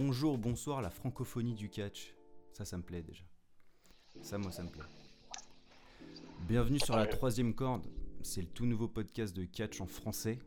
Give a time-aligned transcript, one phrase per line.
[0.00, 2.14] Bonjour, bonsoir, la francophonie du catch.
[2.52, 3.24] Ça, ça me plaît déjà.
[4.22, 4.84] Ça, moi, ça me plaît.
[6.42, 7.84] Bienvenue sur la troisième corde.
[8.22, 10.38] C'est le tout nouveau podcast de catch en français.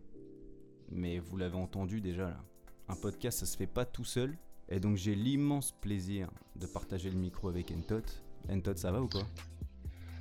[0.89, 2.41] Mais vous l'avez entendu déjà là.
[2.87, 4.37] Un podcast, ça se fait pas tout seul.
[4.69, 8.05] Et donc, j'ai l'immense plaisir de partager le micro avec Entot.
[8.49, 9.23] Entot, ça va ou quoi?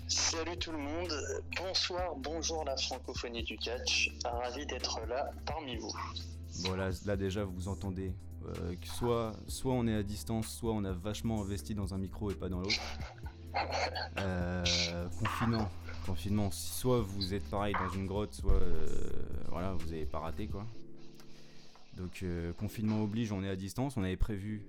[0.08, 1.14] Salut tout le monde,
[1.56, 5.92] bonsoir, bonjour la francophonie du catch, ravi d'être là parmi vous.
[6.64, 8.12] Bon là, là déjà vous entendez
[8.46, 12.30] euh, soit, soit on est à distance, soit on a vachement investi dans un micro
[12.30, 12.80] et pas dans l'autre.
[14.18, 15.68] Euh, confinement,
[16.06, 16.50] confinement.
[16.50, 18.86] Soit vous êtes pareil dans une grotte, soit euh,
[19.48, 20.64] voilà vous avez pas raté quoi.
[21.96, 22.24] Donc
[22.58, 23.96] confinement oblige, on est à distance.
[23.96, 24.64] On avait prévu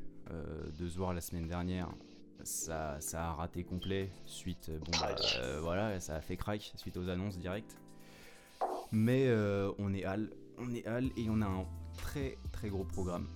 [0.80, 1.88] de se voir la semaine dernière.
[2.44, 4.72] Ça, ça a raté complet suite.
[4.91, 5.16] Bah,
[5.61, 7.78] voilà, ça a fait crack suite aux annonces directes.
[8.91, 9.31] Mais
[9.78, 13.28] on est hal, on est hal et on a un très très gros programme.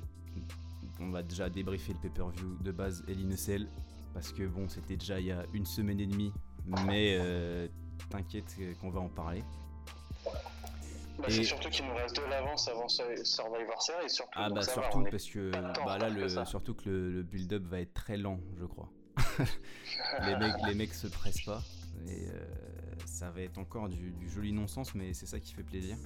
[0.99, 3.67] On va déjà débriefer le pay-per-view de base et l'INSL
[4.13, 6.31] parce que bon, c'était déjà il y a une semaine et demie,
[6.87, 7.67] mais euh,
[8.09, 9.43] t'inquiète qu'on va en parler.
[11.19, 14.09] Bah, C'est surtout qu'il nous reste de l'avance avant Survivor Series.
[14.09, 17.93] Surtout, ah bah surtout parce que bah, là, le, surtout que le, build-up va être
[17.93, 18.89] très lent, je crois.
[20.25, 21.61] les, mecs, les mecs se pressent pas
[22.07, 22.39] et euh,
[23.05, 25.97] ça va être encore du, du joli non-sens, mais c'est ça qui fait plaisir.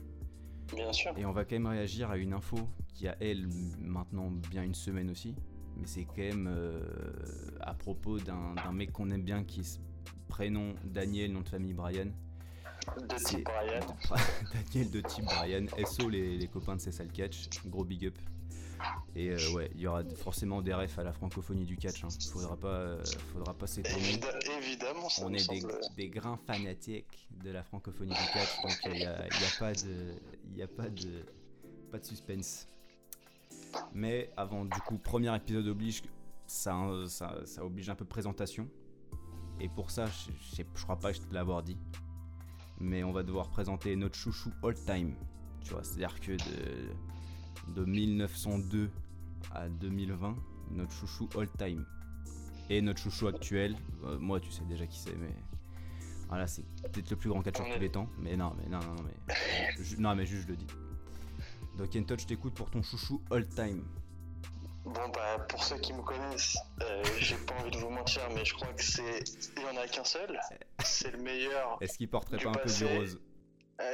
[0.76, 1.18] Bien sûr.
[1.18, 2.58] Et on va quand même réagir à une info
[2.94, 3.48] qui a, elle,
[3.80, 5.36] maintenant bien une semaine aussi.
[5.78, 6.82] Mais c'est quand même euh,
[7.62, 9.80] à propos d'un mec qu'on aime bien qui se
[10.28, 12.08] prénom Daniel, nom de famille Brian.
[12.98, 13.96] De type Brian.
[14.54, 15.66] Daniel de type Brian.
[15.86, 17.50] SO les, les copains de Cessal Catch.
[17.66, 18.18] Gros big up.
[19.16, 22.04] Et euh, ouais, il y aura forcément des refs à la francophonie du catch.
[22.04, 22.10] Hein.
[22.32, 24.20] Faudra pas, euh, faudra pas s'étonner.
[24.58, 25.50] évidemment, On est
[25.96, 29.28] des, grands fanatiques de la francophonie du catch, donc il n'y a,
[29.60, 30.14] pas de,
[30.56, 31.26] il a pas de,
[31.92, 32.68] pas de suspense.
[33.94, 36.04] Mais avant, du coup, premier épisode oblige,
[36.48, 36.76] ça,
[37.08, 38.68] ça, ça oblige un peu présentation.
[39.60, 41.78] Et pour ça, je, je, crois pas que je te l'avoir dit.
[42.80, 45.16] Mais on va devoir présenter notre chouchou all time.
[45.64, 46.90] Tu vois, c'est-à-dire que de,
[47.70, 48.90] de 1902
[49.54, 50.36] à 2020,
[50.72, 51.86] notre chouchou all time.
[52.70, 55.34] Et notre chouchou actuel, euh, moi tu sais déjà qui c'est, mais
[56.28, 58.08] voilà, c'est peut-être le plus grand catcheur de tous les temps.
[58.20, 60.68] Mais non, mais non, non, mais non, mais juste je le dis.
[61.78, 63.84] Donc Entot, je t'écoute pour ton chouchou all time.
[64.86, 68.46] Bon bah pour ceux qui me connaissent, euh, j'ai pas envie de vous mentir, mais
[68.46, 69.24] je crois que c'est
[69.58, 70.40] il y en a qu'un seul.
[70.84, 71.78] C'est le meilleur.
[71.82, 73.20] Est-ce qu'il porterait pas un peu du rose?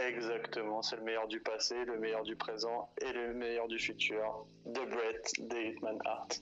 [0.08, 4.46] Exactement, c'est le meilleur du passé, le meilleur du présent et le meilleur du futur.
[4.66, 6.42] De Brett, de Hitman Hart.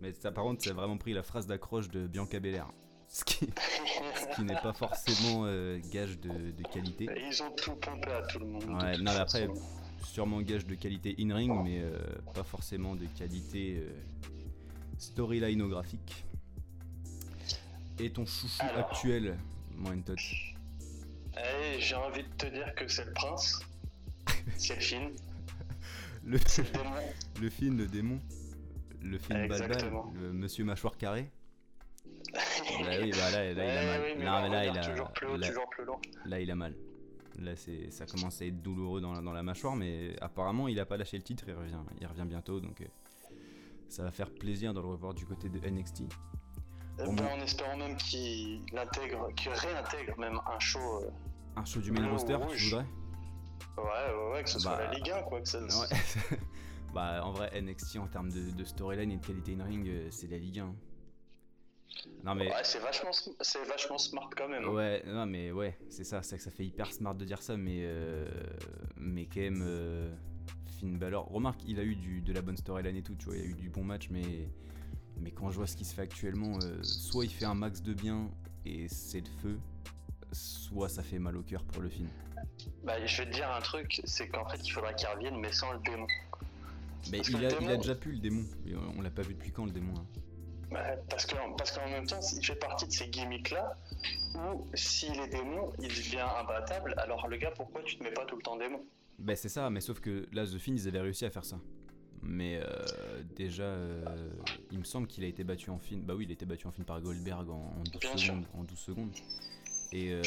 [0.00, 2.68] Mais ça, par contre, c'est vraiment pris la phrase d'accroche de Bianca Belair.
[3.08, 3.46] Ce qui,
[4.42, 7.08] n'est pas forcément euh, gage de, qualité.
[7.16, 8.64] Ils ont tout pompé à tout le monde.
[8.64, 9.48] Ouais, non, après,
[10.02, 11.98] sûrement gage de qualité in-ring, mais euh,
[12.34, 13.90] pas forcément de qualité euh,
[14.98, 16.24] storylinographique.
[18.00, 19.38] Et ton chouchou actuel,
[19.76, 20.16] Moentot?
[21.36, 23.60] Eh, j'ai envie de te dire que c'est le prince.
[24.56, 25.10] c'est le film.
[26.24, 26.90] Le, démon.
[27.40, 28.20] Le film, le démon.
[29.00, 31.30] Le film Balbal, le monsieur mâchoire carré.
[32.32, 34.02] bah oui, bah là, là il a mal.
[34.02, 34.84] Oui, non, mais là, il a.
[34.84, 36.00] Toujours plus haut, là, toujours plus long.
[36.24, 36.74] Là, il a mal.
[37.38, 40.80] Là, c'est, ça commence à être douloureux dans la, dans la mâchoire, mais apparemment, il
[40.80, 41.44] a pas lâché le titre.
[41.46, 42.86] Il revient, il revient bientôt, donc euh,
[43.88, 46.02] ça va faire plaisir de le revoir du côté de NXT.
[46.98, 51.02] Euh, bah, en espérant même qu'il intègre, qu'il réintègre même un show.
[51.02, 51.10] Euh,
[51.56, 52.86] un show du main roster, tu voudrais
[53.76, 55.40] Ouais, ouais, ouais, que ce soit bah, la Ligue 1, quoi.
[55.40, 55.60] Que ça...
[55.60, 56.38] ouais.
[56.94, 60.38] bah, en vrai, NXT en termes de, storyline et de qualité in-ring, euh, c'est la
[60.38, 60.74] Ligue 1.
[62.24, 64.64] Non mais ouais, c'est vachement, c'est vachement smart quand même.
[64.64, 64.68] Hein.
[64.72, 67.56] Ouais, non mais ouais, c'est ça, c'est que ça fait hyper smart de dire ça,
[67.56, 67.88] mais
[68.96, 70.14] mais quand même,
[70.78, 71.26] Finn Balor.
[71.28, 73.44] Remarque, il a eu du, de la bonne storyline et tout, tu vois, il a
[73.46, 74.48] eu du bon match, mais
[75.18, 77.82] mais quand je vois ce qui se fait actuellement, euh, soit il fait un max
[77.82, 78.30] de bien
[78.64, 79.58] et c'est le feu,
[80.36, 82.08] soit ça fait mal au cœur pour le film.
[82.84, 85.52] Bah, je vais te dire un truc, c'est qu'en fait il faudra qu'il revienne, mais
[85.52, 86.06] sans le démon.
[87.10, 88.44] Mais il a, il a, déjà pu le démon,
[88.96, 90.06] on l'a pas vu depuis quand le démon hein.
[90.72, 93.76] bah, Parce qu'en parce même temps, il fait partie de ces gimmicks là
[94.34, 96.94] où s'il est démon, il devient imbattable.
[96.98, 98.84] Alors le gars, pourquoi tu te mets pas tout le temps démon?
[99.18, 101.58] Bah c'est ça, mais sauf que là, The Fin, ils avaient réussi à faire ça.
[102.22, 104.30] Mais euh, déjà, euh,
[104.72, 105.96] il me semble qu'il a été battu en fin.
[105.96, 108.78] Bah oui, il a été battu en fin par Goldberg en, 12, secondes, en 12
[108.78, 109.12] secondes.
[109.96, 110.22] Et, euh,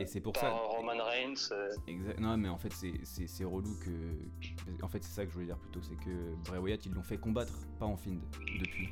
[0.00, 0.50] et c'est pour par ça.
[0.50, 1.54] Roman Reigns.
[1.86, 2.18] Exact.
[2.18, 4.82] Non, mais en fait, c'est relou que.
[4.82, 5.80] En fait, c'est ça que je voulais dire plutôt.
[5.80, 8.16] C'est que Bray Wyatt, ils l'ont fait combattre, pas en fin
[8.60, 8.88] depuis.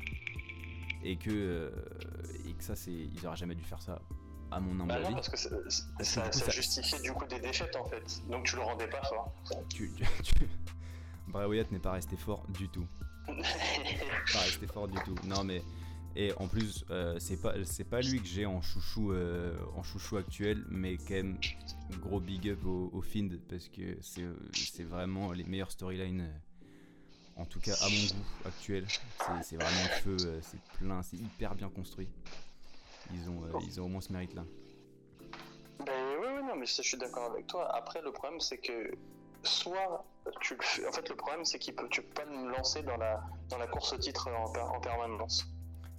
[1.03, 1.69] Et que,
[2.47, 2.93] et que ça, c'est.
[2.93, 4.01] Ils auraient jamais dû faire ça,
[4.51, 5.49] à mon humble bah non, parce que ça,
[5.99, 8.21] ça, ça, justifiait du coup des défaites en fait.
[8.29, 9.33] Donc tu le rendais pas fort.
[9.69, 9.91] Tu,
[11.27, 12.87] Bray Wyatt n'est pas resté fort du tout.
[13.27, 15.15] pas rester fort du tout.
[15.25, 15.61] Non, mais.
[16.17, 19.83] Et en plus, euh, c'est pas, c'est pas lui que j'ai en chouchou, euh, en
[19.83, 21.37] chouchou actuel, mais quand même,
[21.99, 24.23] gros big up au, au Find, parce que c'est,
[24.53, 28.85] c'est vraiment les meilleures storylines, euh, en tout cas à mon goût actuel.
[29.43, 32.07] C'est, vraiment le feu, c'est plein, c'est hyper bien construit.
[33.13, 34.45] Ils ont, euh, ils ont au moins ce mérite-là.
[35.85, 37.69] Ben oui, oui, non, mais ça, je suis d'accord avec toi.
[37.75, 38.91] Après, le problème, c'est que
[39.43, 40.05] soit
[40.39, 40.87] tu le fais.
[40.87, 43.57] En fait, le problème, c'est qu'il peut, tu peux pas me lancer dans la, dans
[43.57, 45.45] la course au titre en permanence.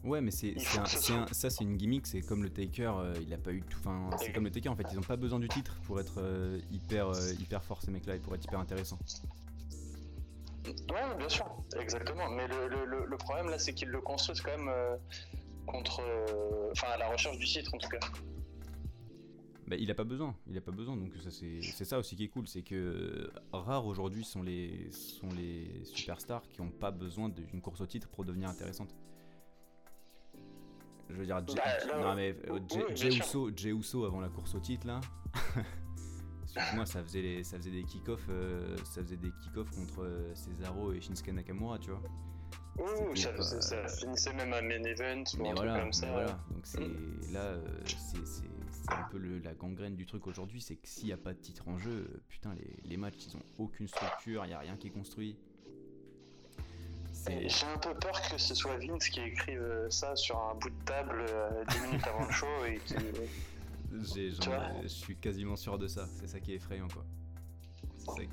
[0.07, 2.07] Ouais, mais c'est, un- un- ça, c'est une gimmick.
[2.07, 3.79] C'est comme le Taker, euh, il a pas eu tout.
[3.81, 4.87] Enfin, c'est comme le Taker en fait.
[4.93, 8.15] Ils ont pas besoin du titre pour être euh, hyper, euh, hyper fort ces mecs-là
[8.17, 8.99] et pour être hyper intéressant.
[10.67, 11.47] Ouais, bien sûr,
[11.81, 12.29] exactement.
[12.31, 14.97] Mais le, le, le, le problème, là, c'est qu'ils le construisent quand même euh,
[15.67, 16.01] contre.
[16.73, 17.99] Enfin, à la recherche du titre, en tout cas.
[19.69, 22.15] Bah, il a pas besoin, il a pas besoin, donc ça c'est c'est ça aussi
[22.15, 26.93] qui est cool, c'est que rares aujourd'hui sont les sont les superstars qui ont pas
[26.93, 28.95] besoin d'une course au titre pour devenir intéressantes.
[31.11, 33.71] Je veux dire, Jay, Bah, oui.
[33.71, 35.01] Uso, avant la course au titre là.
[36.43, 40.35] Excuse-moi, ça faisait les, ça faisait des kick-offs, euh, ça faisait des kick-offs contre euh,
[40.35, 42.01] Cesaro et Shinsuke Nakamura, tu vois.
[42.79, 46.11] Ouh, ça, finissait même à main event ou un voilà, truc comme ça.
[46.13, 46.39] voilà.
[46.51, 47.33] Donc c'est Mm.
[47.33, 51.13] là, euh, c'est un peu le- la gangrène du truc aujourd'hui, c'est que s'il n'y
[51.13, 54.49] a pas de titre en jeu, putain, les, les matchs ils ont aucune structure, il
[54.49, 55.37] n'y a rien qui est construit.
[57.29, 60.71] J'ai un peu peur que ce soit Vince qui écrive euh, ça sur un bout
[60.71, 62.95] de table euh, 10 minutes avant le show et qui.
[64.49, 66.07] vois je suis quasiment sûr de ça.
[66.21, 67.05] C'est ça qui est effrayant quoi.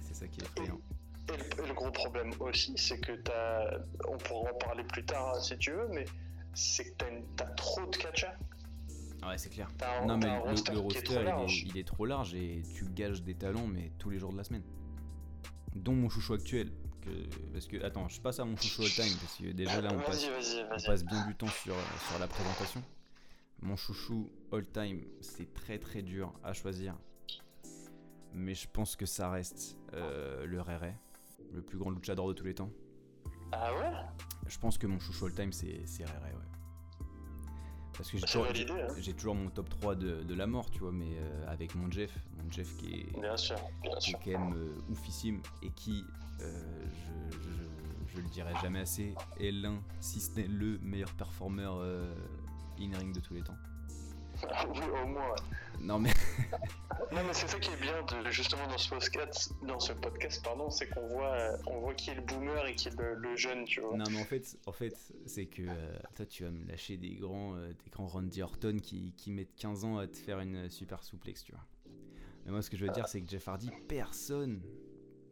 [0.01, 0.79] C'est ça, qui est effrayant.
[1.29, 3.79] Et le, et le gros problème aussi, c'est que t'as.
[4.07, 6.05] On pourra en parler plus tard hein, si tu veux, mais
[6.53, 7.05] c'est que
[7.35, 8.27] t'as trop de catchers.
[9.21, 9.69] Ah Ouais, c'est clair.
[9.81, 13.35] Un, Non mais le, roster le est il est trop large et tu gages des
[13.35, 14.63] talents mais tous les jours de la semaine.
[15.75, 16.71] Dont mon chouchou actuel.
[17.03, 19.89] Que, parce que attends, je passe à mon chouchou all time parce que déjà là
[19.93, 20.25] on passe,
[20.71, 21.75] on passe bien du temps sur,
[22.07, 22.81] sur la présentation.
[23.61, 26.95] Mon chouchou all time, c'est très très dur à choisir.
[28.33, 30.93] Mais je pense que ça reste euh, le Rere,
[31.51, 32.71] le plus grand luchador de tous les temps.
[33.51, 33.91] Ah ouais?
[34.47, 36.53] Je pense que mon chouchou all time, c'est c'est Rere, ouais.
[37.95, 39.13] Parce que j'ai toujours, validé, hein.
[39.17, 42.11] toujours mon top 3 de, de la mort, tu vois, mais euh, avec mon Jeff,
[42.37, 46.03] mon Jeff qui est, Bien sûr, bien qui est quand même euh, oufissime et qui,
[46.39, 51.77] je, je, je le dirai jamais assez, est l'un, si ce n'est le meilleur performeur
[51.77, 52.13] euh,
[52.79, 53.57] in-ring de tous les temps.
[54.73, 55.35] oui, au moins.
[55.79, 56.09] Non mais,
[57.11, 60.43] Non, mais c'est ça qui est bien de, justement dans ce podcast, dans ce podcast
[60.43, 63.15] pardon, c'est qu'on voit, euh, on voit qui est le boomer et qui est le,
[63.15, 63.95] le jeune, tu vois.
[63.95, 64.95] non mais en fait, en fait
[65.25, 68.79] c'est que euh, toi tu vas me lâcher des grands, euh, des grands Randy Orton
[68.81, 71.63] qui, qui mettent 15 ans à te faire une super souplex, tu vois.
[72.45, 74.61] Mais moi ce que je veux dire c'est que Jeff Hardy, personne,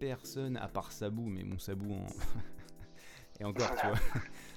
[0.01, 2.05] personne à part Sabu, mais mon Sabu en...
[3.39, 3.99] et encore, tu vois.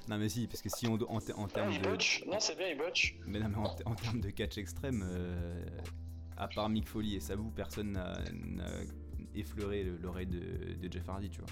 [0.08, 1.88] non mais si, parce que si on en, en Ah, termes il de...
[2.30, 3.16] Non, c'est bien, il botch.
[3.26, 5.62] Mais non, mais en, en termes de catch extrême, euh,
[6.38, 8.14] à part Mick Foley et Sabu, personne n'a
[9.34, 11.50] effleuré le- l'oreille de, de Jeff Hardy, tu vois.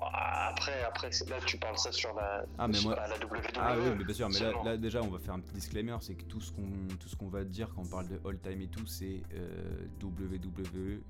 [0.00, 3.16] Ah, Après, après, c'est- là, tu parles ça sur la, Ah, mais sur moi- la
[3.16, 3.40] WWE.
[3.56, 6.14] Ah oui, mais bien sûr, mais là, déjà on va faire un petit disclaimer, c'est
[6.14, 6.68] que tout ce qu'on
[7.00, 9.86] tout ce qu'on va dire quand on parle de all time et tout, c'est euh,
[10.02, 11.00] WWE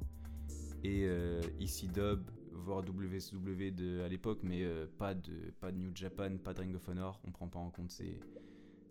[0.87, 2.21] et euh, ECW,
[2.53, 6.61] voire WCW de, à l'époque, mais euh, pas de pas de New Japan, pas de
[6.61, 8.19] Ring of Honor, on prend pas en compte ces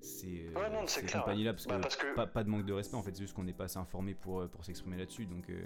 [0.01, 2.65] ces, euh, Ouais, non, ces compagnies-là parce, Bah, que parce que, pas, pas de manque
[2.65, 5.25] de respect en fait, c'est juste qu'on n'est pas assez informé pour, pour s'exprimer là-dessus,
[5.25, 5.65] donc euh,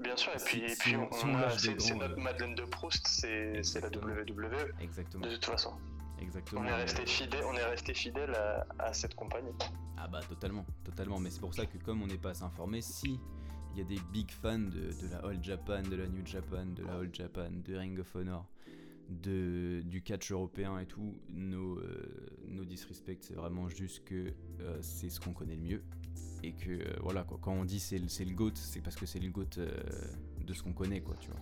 [0.00, 3.06] bien sûr, et puis, et puis on- on, a- c'est notre euh, Madeleine de Proust,
[3.06, 3.88] c'est c'est la.
[3.90, 5.72] WWE, exactement, de toute façon.
[6.20, 6.62] exactement.
[6.62, 9.52] On est resté fidèle, on est resté fidèle à, à cette compagnie.
[9.98, 11.18] Ah bah totalement, totalement.
[11.20, 13.20] Mais c'est pour ça que comme on n'est pas assez informé, si
[13.72, 16.66] il y a des big fans de, de la All Japan, de la New Japan,
[16.66, 18.46] de la All Japan, de Ring of Honor,
[19.08, 24.78] de, du catch européen et tout, nos, euh, nos disrespects, c'est vraiment juste que euh,
[24.82, 25.82] c'est ce qu'on connaît le mieux.
[26.44, 29.18] Et que euh, voilà, quoi, quand on dit c'est le, GOAT, c'est parce que c'est
[29.18, 29.70] le GOAT euh,
[30.40, 31.40] de ce qu'on connaît, quoi, tu vois.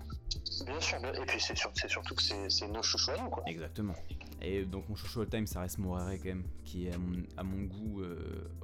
[0.64, 3.28] Bien sûr, bien- et puis c'est sur- c'est surtout que c'est nos chouchous à nous,
[3.28, 3.42] quoi.
[3.46, 3.94] Exactement.
[4.40, 7.42] Et donc mon chouchou all time, ça reste Morare quand même, qui à mon, à
[7.42, 8.02] mon goût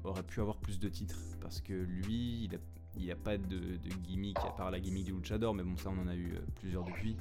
[0.04, 2.58] aurait pu avoir plus de titres parce que lui, il a,
[2.96, 5.90] il a pas de, de gimmick à part la gimmick du luchador, mais bon ça
[5.90, 7.16] on en a eu euh, plusieurs depuis.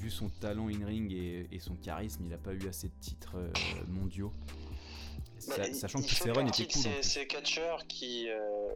[0.00, 2.94] Vu son talent in ring et, et son charisme, il a pas eu assez de
[3.00, 3.50] titres euh,
[3.88, 4.32] mondiaux.
[5.48, 6.78] Bah, il- sachant il que ses runs étaient cool.
[6.78, 7.02] en Ces, plus.
[7.02, 8.72] ces catcheurs qui, euh,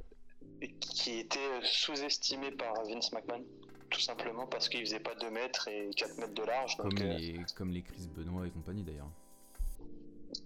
[0.81, 3.45] qui étaient sous-estimés par Vince McMahon,
[3.91, 6.77] tout simplement parce qu'ils faisaient pas 2 mètres et 4 mètres de large.
[6.77, 9.11] Comme Donc, euh, les, comme les Chris Benoit et compagnie d'ailleurs.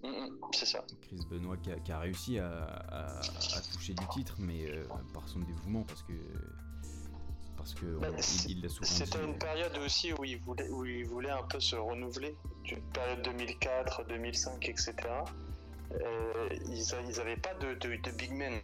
[0.02, 0.84] Mm, mm, c'est ça.
[1.02, 4.84] Chris Benoit qui a, qui a réussi à, à- à toucher du titre, mais euh,
[5.14, 6.12] par son dévouement, parce que
[7.56, 8.66] parce que Bah, dit.
[8.82, 12.34] C'était une euh, période aussi où il voulait, où il voulait un peu se renouveler,
[12.70, 14.94] une période 2004, 2005, etc.
[15.92, 18.60] Euh, ils, a- ils avaient pas de, de, de big men,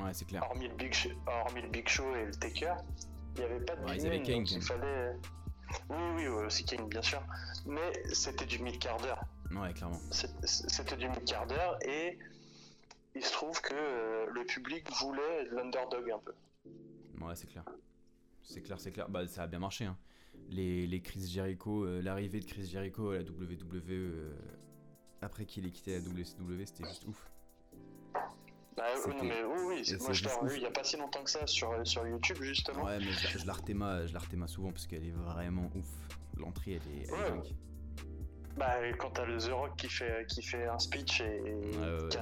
[0.00, 0.42] Ouais, c'est clair.
[0.48, 2.74] hormis le Big, Show, hormis le Big Show et le Taker.
[3.36, 5.12] Il n'y avait pas de Ouais, big men, Kane, donc il fallait.
[5.88, 7.22] Oui, oui, aussi Kane, bien sûr.
[7.66, 9.14] Mais c'était du mid-carder.
[9.50, 10.00] Ouais, clairement.
[10.10, 12.18] C'était du mid-carder et
[13.14, 16.34] il se trouve que euh, le public voulait l'underdog un peu.
[17.20, 17.64] Ouais, c'est clair.
[18.42, 19.08] C'est clair, c'est clair.
[19.08, 19.84] Bah, ça a bien marché.
[19.84, 19.96] Hein.
[20.48, 24.32] Les, les Chris Jericho, euh, l'arrivée de Chris Jericho à la WWE euh,
[25.20, 27.30] après qu'il ait quitté la WCW, c'était juste ouf.
[28.76, 30.96] Bah, oui, non, mais oui, oui, moi je juste revu il n'y a pas si
[30.96, 32.84] longtemps que ça sur, sur YouTube justement.
[32.84, 35.86] Ouais, mais je, je la souvent parce qu'elle est vraiment ouf.
[36.38, 37.54] L'entrée, elle est, elle est dingue.
[38.60, 41.40] Bah, quand t'as le The Rock qui fait, qui fait un speech et,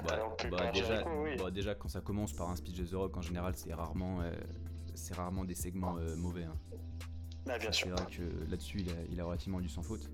[0.07, 1.37] bah, bah, déjà, oui.
[1.37, 4.21] bah, déjà, quand ça commence par un speech de The Rock, en général, c'est rarement,
[4.23, 4.33] euh,
[4.95, 6.45] c'est rarement des segments euh, mauvais.
[6.45, 6.55] hein.
[7.45, 7.89] Bah, bien C'est sûr.
[7.97, 10.09] vrai que là-dessus, il a, il a relativement du sans faute.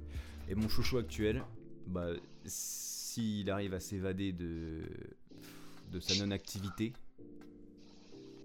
[0.49, 1.45] Et mon chouchou actuel,
[1.87, 2.09] bah,
[2.47, 4.83] s'il arrive à s'évader de,
[5.93, 6.95] de sa non-activité,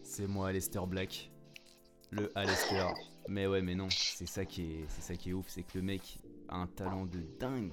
[0.04, 1.32] c'est moi, Aleister Black.
[2.12, 2.84] Le Aleister.
[3.30, 5.78] Mais ouais, mais non, c'est ça qui est, c'est ça qui est ouf, c'est que
[5.78, 6.18] le mec
[6.50, 7.72] a un talent de dingue.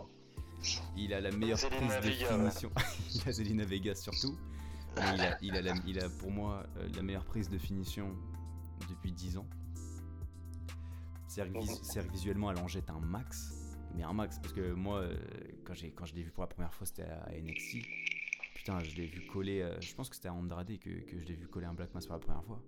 [0.97, 2.71] Il a la meilleure prise de finition.
[3.15, 4.37] il a Zelina Vega surtout.
[4.97, 7.59] Mais il a, il a, la- il a pour moi euh, la meilleure prise de
[7.59, 8.17] finition
[8.89, 9.47] depuis 10 ans.
[11.29, 13.53] C'est-à-dire c'est-à-dire que visuellement, elle en jette un max.
[13.95, 15.17] Mais un max, parce que moi, euh,
[15.65, 17.79] quand, j'ai, quand je l'ai vu pour la première fois, c'était à, à NXT.
[18.55, 19.61] Putain, je l'ai vu coller.
[19.63, 21.95] euh, je pense que c'était à Andrade que, que je l'ai vu coller un Black
[21.95, 22.63] Mass pour la première fois.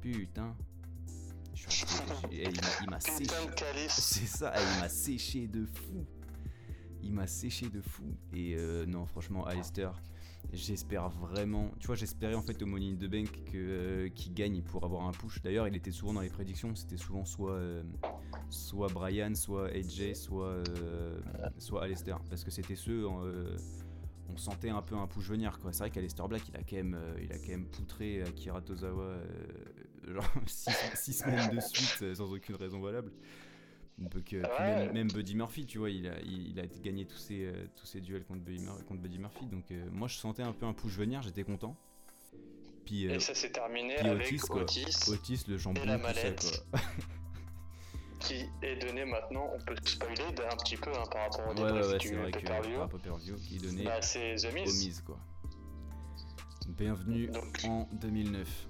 [0.00, 0.56] Putain.
[1.68, 1.86] Je suis
[2.30, 2.50] il m'a-
[2.82, 3.30] il m'a séché.
[3.88, 6.06] C'est ça, il m'a séché de fou.
[7.02, 8.04] Il m'a séché de fou.
[8.32, 10.00] Et euh, non, franchement, Alistair,
[10.52, 11.70] j'espère vraiment.
[11.78, 14.84] Tu vois, j'espérais en fait au Money in the Bank que, euh, qu'il gagne pour
[14.84, 15.40] avoir un push.
[15.42, 16.74] D'ailleurs, il était souvent dans les prédictions.
[16.74, 17.82] C'était souvent soit, euh,
[18.50, 20.62] soit Brian, soit AJ, soit,
[21.58, 22.20] soit Alistair.
[22.28, 23.06] Parce que c'était ceux.
[23.06, 25.72] on sentait un peu un push venir quoi.
[25.72, 29.16] C'est vrai qu'Alistair Black il a quand même, il a quand même poutré Akira Tozawa
[30.14, 33.12] genre 6 semaines de suite euh, sans aucune raison valable.
[33.98, 34.84] Donc, euh, puis Ouais.
[34.86, 37.66] même, même Buddy Murphy, tu vois, il a, il, il a gagné tous ses, euh,
[37.74, 39.46] tous ses duels contre Buddy, Mur- contre Buddy Murphy.
[39.46, 41.76] Donc euh, moi je sentais un peu un push venir, j'étais content.
[42.84, 44.62] Puis, Et ça s'est terminé puis avec Otis, quoi.
[44.62, 46.64] Otis, Otis, le jambon, et la ça, mallette.
[46.70, 46.80] quoi.
[48.20, 51.70] qui est donné maintenant, on peut spoiler un petit peu hein, par rapport au Ouais,
[51.72, 53.36] ouais, ouais, du pay-per-view.
[53.36, 54.86] qui est donné Bah, c'est The au Miz.
[54.86, 55.18] Miz, quoi.
[56.68, 58.67] Bienvenue Donc- en 2009.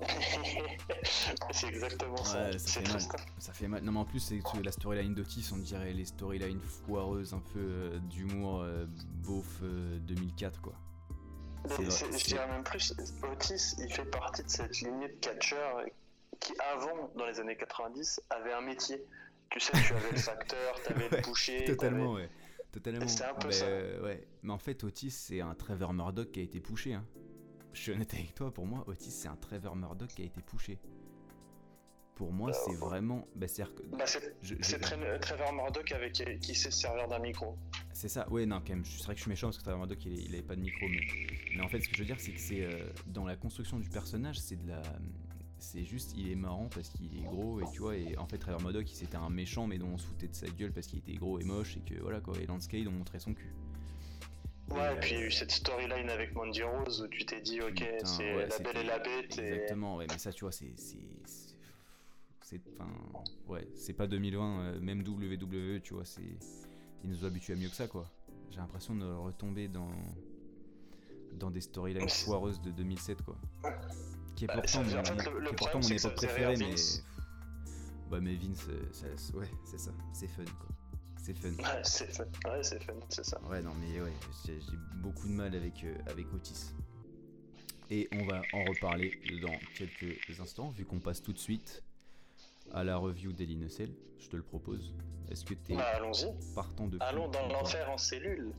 [1.52, 2.44] c'est exactement ça.
[2.46, 2.90] Ouais, ça C'est fait mal.
[2.92, 3.16] triste.
[3.38, 3.82] Ça fait mal.
[3.82, 7.60] Non, mais en plus, c'est la storyline d'Otis, on dirait les storylines foireuses, un peu
[7.60, 8.86] euh, d'humour euh,
[9.22, 10.74] beauf euh, 2004, quoi.
[11.66, 12.92] C'est Mais vrai, c'est- Je dirais même plus,
[13.32, 15.82] Otis, il fait partie de cette lignée de catcheurs
[16.40, 19.02] qui, avant, dans les années 90, avait un métier.
[19.50, 21.64] Tu sais, tu avais le facteur, t'avais Ouais, le boucher.
[21.64, 22.28] Totalement, ouais.
[22.72, 23.06] Totalement.
[23.06, 23.64] C'est un peu Mais, ça.
[23.66, 24.26] euh, ouais.
[24.42, 26.92] Mais en fait, Otis, c'est un Trevor Murdoch qui a été poussé.
[26.94, 27.04] Hein.
[27.74, 30.40] Je suis honnête avec toi, pour moi, Otis, c'est un Trevor Murdoch qui a été
[30.40, 30.78] poussé.
[32.14, 33.26] Pour moi, Euh, c'est vraiment.
[33.34, 33.46] Bah.
[33.98, 34.54] Bah, c'est je-
[35.18, 37.56] Trevor Murdoch avec qui, sait se servir d'un micro.
[37.92, 39.80] C'est ça, ouais, non, quand même, c'est vrai que je suis méchant parce que Trevor
[39.80, 41.00] Murdoch il, est- il avait pas de micro, mais,
[41.56, 43.80] mais en fait, ce que je veux dire, c'est que c'est euh, dans la construction
[43.80, 44.80] du personnage, c'est de la.
[45.58, 48.38] C'est juste, il est marrant parce qu'il est gros et tu vois, et en fait,
[48.38, 50.98] Trevor Murdoch, c'était un méchant, mais dont on se foutait de sa gueule parce qu'il
[51.00, 53.52] était gros et moche et que voilà quoi, et Landscape, on montrait son cul.
[54.70, 57.08] Ouais, Et, et puis il y a euh, eu cette storyline avec Mandy Rose où
[57.08, 59.38] tu t'es dit, ok, c'est ouais, la belle et la bête.
[59.38, 59.42] Et...
[59.52, 60.72] Exactement, ouais, mais ça, tu vois, c'est.
[60.76, 62.60] c'est-.
[62.78, 62.88] Enfin.
[63.48, 66.22] Ouais, c'est pas 2020, euh, même WWE, tu vois, c'est.
[67.02, 68.08] Il nous a habitués à mieux que ça, quoi.
[68.50, 69.90] J'ai l'impression de retomber dans.
[71.34, 73.36] Dans des storylines foireuses de 2007, quoi.
[74.36, 76.56] Qui est Bah, pourtant, mon, en fait, le- le qui est pourtant mon époque préférée,
[76.56, 76.74] mais.
[78.12, 80.68] Ouais, mais Vince, euh, ça- ouais, c'est ça, c'est fun, quoi.
[81.24, 81.48] C'est fun.
[81.52, 83.40] Ouais, c'est fun, ouais, c'est fun, c'est ça.
[83.44, 84.12] Ouais, non, mais ouais,
[84.46, 84.58] j'ai
[84.96, 86.74] beaucoup de mal avec, euh, avec Otis.
[87.90, 91.82] Et on va en reparler dans quelques instants, vu qu'on passe tout de suite
[92.74, 93.94] à la review d'Eli Nussel.
[94.18, 94.94] Je te le propose.
[95.30, 96.26] Est-ce que tu es Bah, allons-y.
[96.54, 98.52] partant de Allons dans l'enfer en cellule.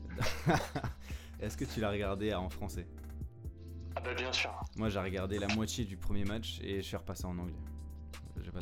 [1.40, 2.88] Est-ce que tu l'as regardé en français?
[3.94, 4.52] Ah bah bien sûr.
[4.76, 7.54] Moi, j'ai regardé la moitié du premier match et je suis repassé en anglais.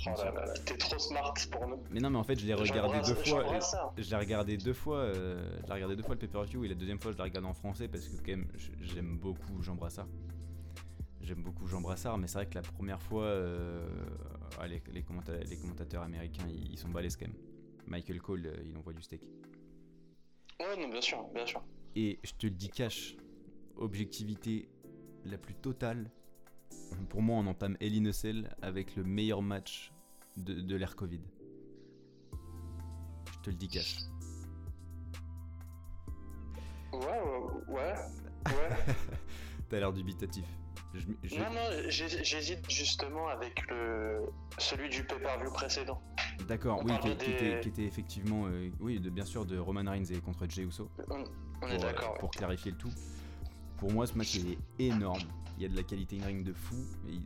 [0.04, 1.82] Pas Oh là là t'es trop smart pour nous.
[1.90, 3.60] Mais non, mais en fait, je l'ai regardé deux fois.
[3.60, 3.92] ça.
[3.96, 4.98] Je l'ai regardé deux fois.
[4.98, 7.48] euh, je l'ai regardé deux fois le pay-per-view et la deuxième fois, je l'ai regardé
[7.48, 8.48] en français parce que quand même,
[8.80, 10.08] j'aime beaucoup Jean Brassard.
[11.20, 13.86] J'aime beaucoup Jean Brassard, mais c'est vrai que la première fois, euh,
[14.60, 17.36] ah, les, les commenta- les commentateurs américains, ils, ils sont balèzes quand même.
[17.86, 19.22] Michael Cole, euh, il envoie du steak.
[20.60, 21.62] Ouais, non, bien sûr, bien sûr.
[21.96, 23.16] Et je te le dis cash,
[23.76, 24.68] objectivité
[25.24, 26.10] la plus totale,
[27.08, 29.92] pour moi, on entame Ellie Nussel avec le meilleur match
[30.36, 31.20] de, de l'ère Covid.
[33.32, 33.96] Je te le dis cash.
[36.92, 37.00] Ouais,
[37.68, 37.94] ouais, ouais.
[39.68, 40.44] T'as l'air dubitatif.
[40.94, 44.20] Je- je- Non, non, j'hé- j'hésite justement avec le
[44.58, 46.00] celui du pay-per-view précédent.
[46.46, 49.90] D'accord, oui, qui, était, des- qui était effectivement, euh, oui, de, bien sûr, de Roman
[49.90, 50.88] Reigns et contre Jey Uso.
[51.08, 51.24] On, on
[51.60, 52.12] pour, est euh, d'accord.
[52.12, 52.18] ouais.
[52.20, 52.92] pour clarifier le tout.
[53.78, 55.20] Pour moi, ce match il est énorme.
[55.56, 56.76] Il y a de la qualité in-ring de fou.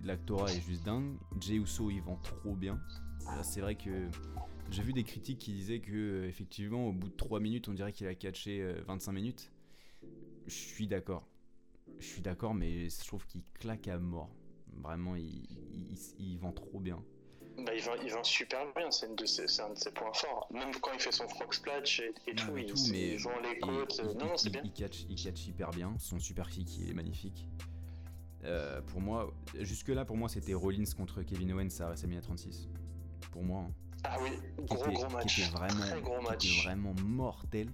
[0.05, 1.17] L'actora est juste dingue.
[1.41, 2.79] Jey Uso, il vend trop bien.
[3.29, 4.09] Euh, C'est vrai que
[4.71, 7.75] j'ai vu des critiques qui disaient que, euh, effectivement, au bout de 3 minutes, on
[7.75, 9.51] dirait qu'il a catché euh, 25 minutes.
[10.47, 11.27] Je suis d'accord.
[11.99, 14.31] Je suis d'accord, mais je trouve qu'il claque à mort.
[14.75, 15.25] Vraiment, il,
[15.73, 17.03] il- il- il vend trop bien.
[17.65, 20.47] Bah, il, vend, il vend super bien, c'est un de ses points forts.
[20.53, 22.93] Même quand il fait son frog splash et, et Non, tout, mais il, tout, il
[22.93, 23.99] mais joue les côtes.
[23.99, 24.63] il- non, non, c'est il- bien.
[24.71, 25.95] Catch, il catch hyper bien.
[25.99, 27.47] Son super kick, il est magnifique.
[28.45, 32.69] Euh, pour moi, jusque-là, pour moi, c'était Rollins contre Kevin Owens à WrestleMania 36.
[33.33, 33.73] Pour moi, hein.
[34.05, 34.31] Ah oui,
[34.65, 35.39] gros était, gros qui match.
[35.41, 36.65] était vraiment, Très gros qui était match.
[36.65, 37.69] vraiment mortel.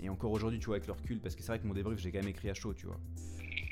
[0.00, 1.98] Et encore aujourd'hui, tu vois, avec le recul, parce que c'est vrai que mon débrief,
[1.98, 3.00] j'ai quand même écrit à chaud, tu vois.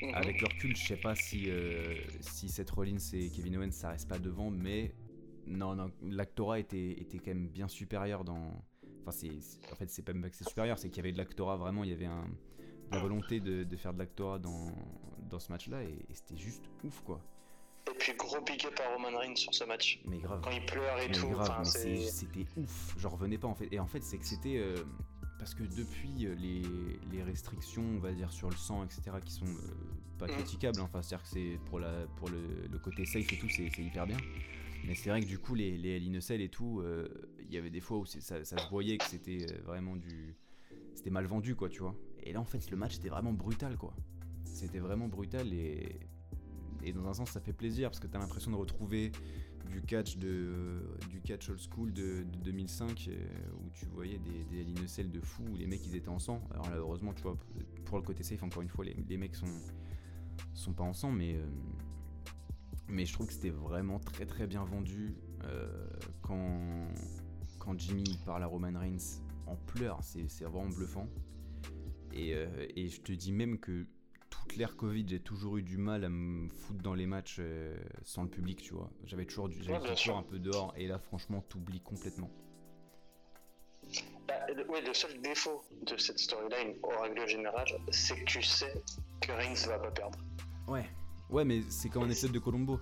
[0.01, 0.13] Mhm.
[0.15, 3.89] Avec le recul, je sais pas si, euh, si Seth Rollins et Kevin Owens, ça
[3.89, 4.93] reste pas devant, mais
[5.45, 8.51] non, non, l'actora était, était quand même bien supérieur dans.
[9.01, 9.29] Enfin, c'est,
[9.71, 11.55] en fait, c'est pas même pas que c'est supérieur, c'est qu'il y avait de l'actora
[11.57, 14.67] vraiment, il y avait un, de la volonté de, de faire de l'actora dans,
[15.29, 17.21] dans ce match-là, et, et c'était juste ouf, quoi.
[17.89, 18.49] Et puis gros up
[18.85, 20.01] à Roman Reigns sur ce match.
[20.05, 20.41] Mais grave.
[20.43, 23.69] Quand il pleure et Mais tout, grave, mais c'était ouf, j'en revenais pas en fait.
[23.71, 24.57] Et en fait, c'est que c'était.
[24.57, 24.83] euh,
[25.39, 26.63] parce que depuis euh, les,
[27.11, 29.73] les restrictions, on va dire, sur le sang, etc., qui sont euh,
[30.17, 30.31] pas Mm.
[30.31, 33.47] critiquables, hein, enfin, c'est-à-dire que c'est pour, la, pour le, le côté safe et tout,
[33.49, 34.17] c'est hyper bien.
[34.85, 37.07] Mais c'est vrai que du coup, les, les Hell in a Cell et tout, euh,
[37.39, 40.35] il y avait des fois où ça, ça se voyait que c'était vraiment du.
[40.95, 41.95] C'était mal vendu, quoi, tu vois.
[42.23, 43.93] Et là, en fait, le match était vraiment brutal, quoi.
[44.53, 45.99] C'était vraiment brutal et.
[46.83, 49.11] Et dans un sens, ça fait plaisir parce que t'as l'impression de retrouver
[49.69, 53.25] du catch de du catch old school de, de 2005 euh,
[53.59, 56.43] où tu voyais des, des Cell de fou où les mecs ils étaient ensemble.
[56.51, 57.37] Alors là, heureusement, tu vois,
[57.85, 59.47] pour le côté safe, encore une fois, les, mecs sont
[60.53, 61.45] sont pas ensemble, mais euh,
[62.87, 65.87] mais je trouve que c'était vraiment très très bien vendu euh,
[66.21, 66.87] quand
[67.59, 71.07] quand Jimmy parle à Roman Reigns en pleurs, c'est vraiment bluffant.
[72.13, 73.85] Et, euh, et je te dis même que
[74.29, 77.75] toute l'ère Covid, j'ai toujours eu du mal à me foutre dans les matchs euh,
[78.03, 78.89] sans le public, tu vois.
[79.05, 82.29] J'avais toujours, du, j'avais Ouais, bien toujours un peu dehors, et là, franchement, t'oublies complètement.
[84.27, 88.41] Bah, le- ouais, le seul défaut de cette storyline, en règle générale, c'est que tu
[88.41, 88.83] sais
[89.21, 90.19] que Reigns va pas perdre.
[90.67, 90.89] Ouais,
[91.29, 92.79] ouais, mais c'est comme un épisode de Colombo.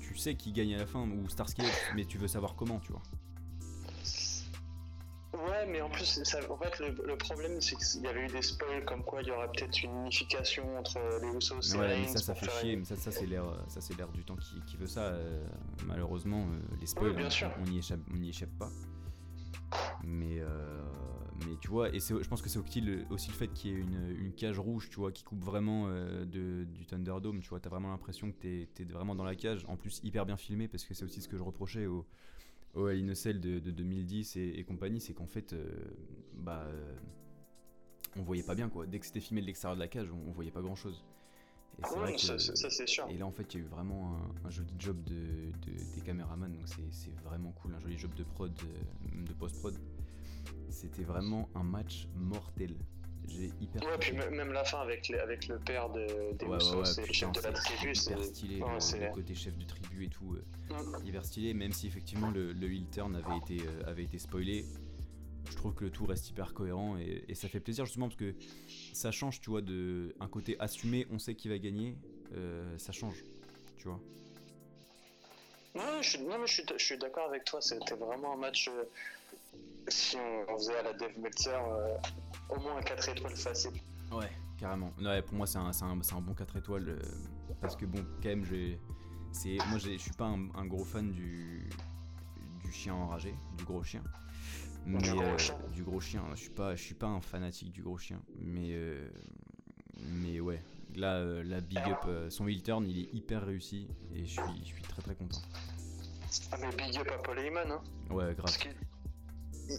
[0.00, 1.62] Tu sais qui gagne à la fin, ou Starsky,
[1.94, 3.02] mais tu veux savoir comment, tu vois.
[5.42, 8.28] Ouais, mais en plus, ça, en fait, le, le problème, c'est qu'il y avait eu
[8.28, 12.00] des spoils comme quoi il y aura peut-être une unification entre les Usos et Ouais,
[12.00, 14.24] mais ça, ça fait chier, une- mais ça, ça c'est l'air, ça c'est l'air du
[14.24, 15.00] temps qui, qui veut ça.
[15.06, 15.44] euh,
[15.86, 17.50] malheureusement, euh, les spoils, Oui, bien on- sûr.
[17.60, 18.70] on n'y échappe, on échappe pas.
[20.04, 20.82] Mais, euh,
[21.46, 23.74] mais tu vois, et je pense que c'est aussi le, aussi le fait qu'il y
[23.74, 27.40] ait une, une cage rouge, tu vois, qui coupe vraiment euh, de, du Thunderdome.
[27.40, 29.64] Tu vois, t'as vraiment l'impression que t'es, t'es vraiment dans la cage.
[29.68, 32.06] En plus, hyper bien filmé, parce que c'est aussi ce que je reprochais au,
[32.74, 35.70] au Hell in a Cell de, de 2010 et, et compagnie, c'est qu'en fait, euh,
[36.34, 36.94] bah, euh,
[38.16, 38.86] on voyait pas bien quoi.
[38.86, 41.04] Dès que c'était filmé de l'extérieur de la cage, on, on voyait pas grand chose.
[41.78, 43.06] Et c'est Ouais, vrai que- ça, c'est sûr.
[43.08, 45.14] et là, en fait, il y a eu vraiment un, un joli job de,
[45.66, 47.74] de- des caméramans, donc c'est c'est vraiment cool.
[47.74, 49.74] Un joli job de prod, euh, de post-prod.
[50.68, 52.74] C'était vraiment un match mortel.
[53.28, 53.82] J'ai hyper.
[53.82, 56.80] Ouais, puis même la fin avec, les- avec le père de, des Ouais, ouais, Usos
[56.82, 58.10] ouais, et le chef de la c'est tribu, c'est.
[58.12, 58.60] hyper stylé.
[58.62, 61.06] ouais, le- c'est- le, côté chef de tribu et tout, euh, Mm.
[61.06, 61.54] hyper stylé.
[61.54, 64.64] Même si effectivement le, le heel turn avait été, euh, avait été spoilé,
[65.50, 68.18] je trouve que le tout reste hyper cohérent et, et ça fait plaisir justement parce
[68.18, 68.34] que
[68.92, 71.96] ça change, tu vois, de un côté assumé, on sait qui va gagner,
[72.34, 73.22] euh, ça change,
[73.78, 74.00] tu vois.
[75.74, 77.60] Non, je suis, non, mais je suis, suis d'accord avec toi.
[77.62, 78.68] C'était vraiment un match.
[78.68, 78.84] euh,
[79.88, 81.96] si on, on faisait à la Dev Meltzer, euh,
[82.56, 83.72] au moins un 4 étoiles facile.
[84.10, 84.92] Ouais, carrément.
[85.00, 86.88] Ouais, pour moi, c'est un, un, un bon 4 étoiles.
[86.88, 86.98] euh,
[87.60, 88.78] parce que, bon, quand même, j'ai.
[89.32, 91.68] c'est Moi, je suis pas un, un gros fan du,
[92.62, 94.02] du chien enragé, du gros chien.
[94.84, 95.56] Mais, Du gros euh, chien.
[95.72, 96.24] du gros chien.
[96.34, 98.20] Je suis pas, je suis pas un fanatique du gros chien.
[98.40, 99.08] Mais, euh,
[100.00, 100.62] mais ouais.
[100.96, 103.88] Là, la big up, son heel turn, il est hyper réussi.
[104.14, 105.40] Et je suis, je suis très très content.
[106.50, 107.80] Ah, mais big up à Paul Heyman, hein.
[108.10, 108.52] Ouais, grave.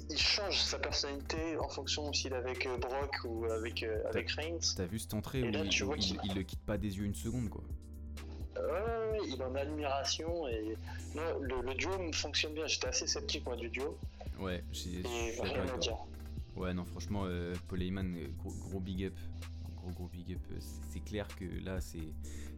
[0.10, 4.32] Il, change sa personnalité en fonction s'il est avec euh, Brock ou avec, euh, avec
[4.32, 4.58] Reigns.
[4.76, 6.78] T'as vu cette entrée où là, il, tu vois il- qu'il- il le quitte pas
[6.78, 7.64] des yeux une seconde, quoi.
[8.56, 10.76] Ouais, il est en admiration et
[11.16, 12.66] non, le, le duo me fonctionne bien.
[12.68, 13.98] J'étais assez sceptique moi du duo
[14.40, 15.02] Ouais, j'ai-
[15.42, 15.98] rien à dire.
[16.56, 19.14] Ouais, non, franchement, euh, Paul Heyman, euh, gros, gros big up.
[19.78, 20.40] Gros, gros big up.
[20.52, 20.58] Euh,
[20.92, 21.98] C'est- clair que là, c'est.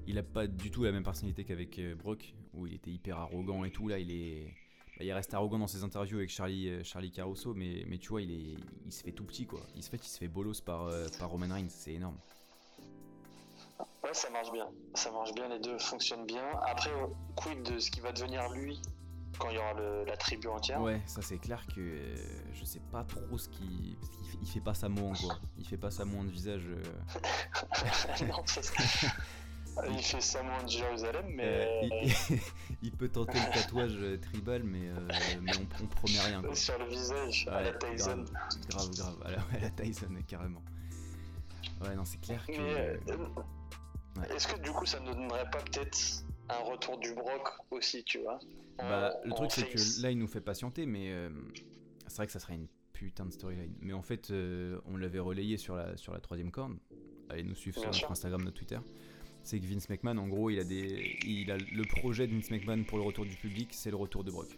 [0.08, 3.18] il a pas du tout la même personnalité qu'avec euh, Brock, où il était hyper
[3.18, 3.88] arrogant et tout.
[3.88, 4.54] Là, il est.
[4.98, 8.10] bah, il reste arrogant dans ses interviews avec Charlie, euh, Charlie Caruso, mais, mais tu
[8.10, 9.62] vois, il, est, il se fait tout petit quoi.
[9.76, 12.18] Il se fait, il se fait bolos par, euh, par Roman Reigns, c'est énorme.
[14.04, 14.68] Ouais, ça marche bien.
[14.94, 16.46] Ça marche bien, les deux fonctionnent bien.
[16.66, 16.92] Après,
[17.36, 18.80] quid de ce qui va devenir lui
[19.38, 20.82] quand il y aura le- la tribu entière?
[20.82, 22.16] Ouais, ça c'est clair que euh,
[22.54, 23.98] je sais pas trop ce qui.
[24.00, 25.40] parce qu'il fait- il fait pas sa moine quoi.
[25.58, 26.64] Il fait pas sa moine de visage.
[26.68, 26.82] euh,
[28.28, 28.62] Non, ça,
[29.92, 31.44] il fait ça moins de Jérusalem, mais.
[31.46, 31.82] euh,
[32.30, 32.40] il,
[32.84, 34.96] il peut tenter le tatouage euh, tribal, mais, euh,
[35.42, 36.56] mais on, on promet rien quoi.
[36.56, 38.26] Sur le visage, à la Tyson.
[38.70, 39.22] Grave, grave, grave.
[39.26, 40.62] À la, à la Tyson, carrément.
[41.82, 42.54] Ouais, non, c'est clair que.
[42.58, 42.98] Euh,
[44.18, 44.34] Ouais.
[44.34, 45.98] est-ce que du coup ça ne donnerait pas peut-être
[46.48, 48.40] un retour du Brock aussi, tu vois?
[48.78, 51.30] Bah, le truc, c'est que là, il nous fait patienter, mais euh,
[52.08, 53.76] c'est vrai que ça serait une putain de storyline.
[53.82, 56.78] Mais en fait, euh, on l'avait relayé sur la, sur la troisième corne.
[57.30, 58.02] Allez nous suivre Bien sur sûr.
[58.04, 58.80] notre Instagram, notre Twitter.
[59.46, 62.50] C'est que Vince McMahon, en gros, il a, des, il a le projet de Vince
[62.50, 64.50] McMahon pour le retour du public, c'est le retour de Brock.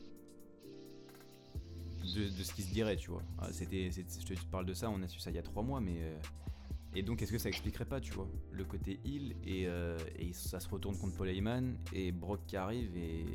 [2.15, 3.21] De, de ce qui se dirait, tu vois.
[3.37, 4.01] Ah, c'était, je
[4.33, 5.97] te parle de ça, on a su ça il y a trois mois, mais.
[5.99, 6.17] euh,
[6.95, 10.31] et donc, est-ce que ça expliquerait pas, tu vois, le côté heel et, euh, et
[10.31, 13.25] ça se retourne contre Paul Heyman et Brock qui arrive et,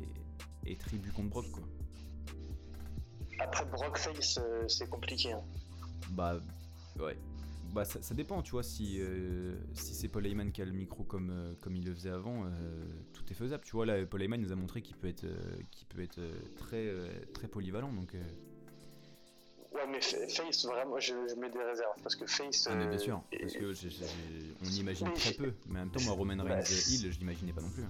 [0.65, 1.63] et tribu contre Brock, quoi.
[3.39, 5.33] Après Brock Face, euh, c'est compliqué.
[5.33, 5.43] hein.
[6.09, 6.39] Bah,
[6.99, 7.15] ouais.
[7.73, 8.61] Bah, ça, ça dépend, tu vois.
[8.63, 11.93] Si, euh, si c'est Paul Heyman qui a le micro comme, euh, comme il le
[11.93, 12.49] faisait avant, euh,
[13.13, 13.63] tout est faisable.
[13.65, 16.21] Tu vois, là, Paul Heyman nous a montré qu'il peut être, euh, qu'il peut être
[16.55, 16.87] très,
[17.33, 17.91] très polyvalent.
[17.91, 18.13] Donc,
[19.73, 22.67] Ouais, mais Fa- Face, vraiment, je, je mets des réserves parce que Face.
[22.69, 23.73] ah, mais bien sûr, parce que
[24.61, 25.51] on imagine très peu.
[25.67, 27.83] Mais en même temps, moi, Roman Bah, Reigns c'est- Hill, je l'imaginais pas non plus.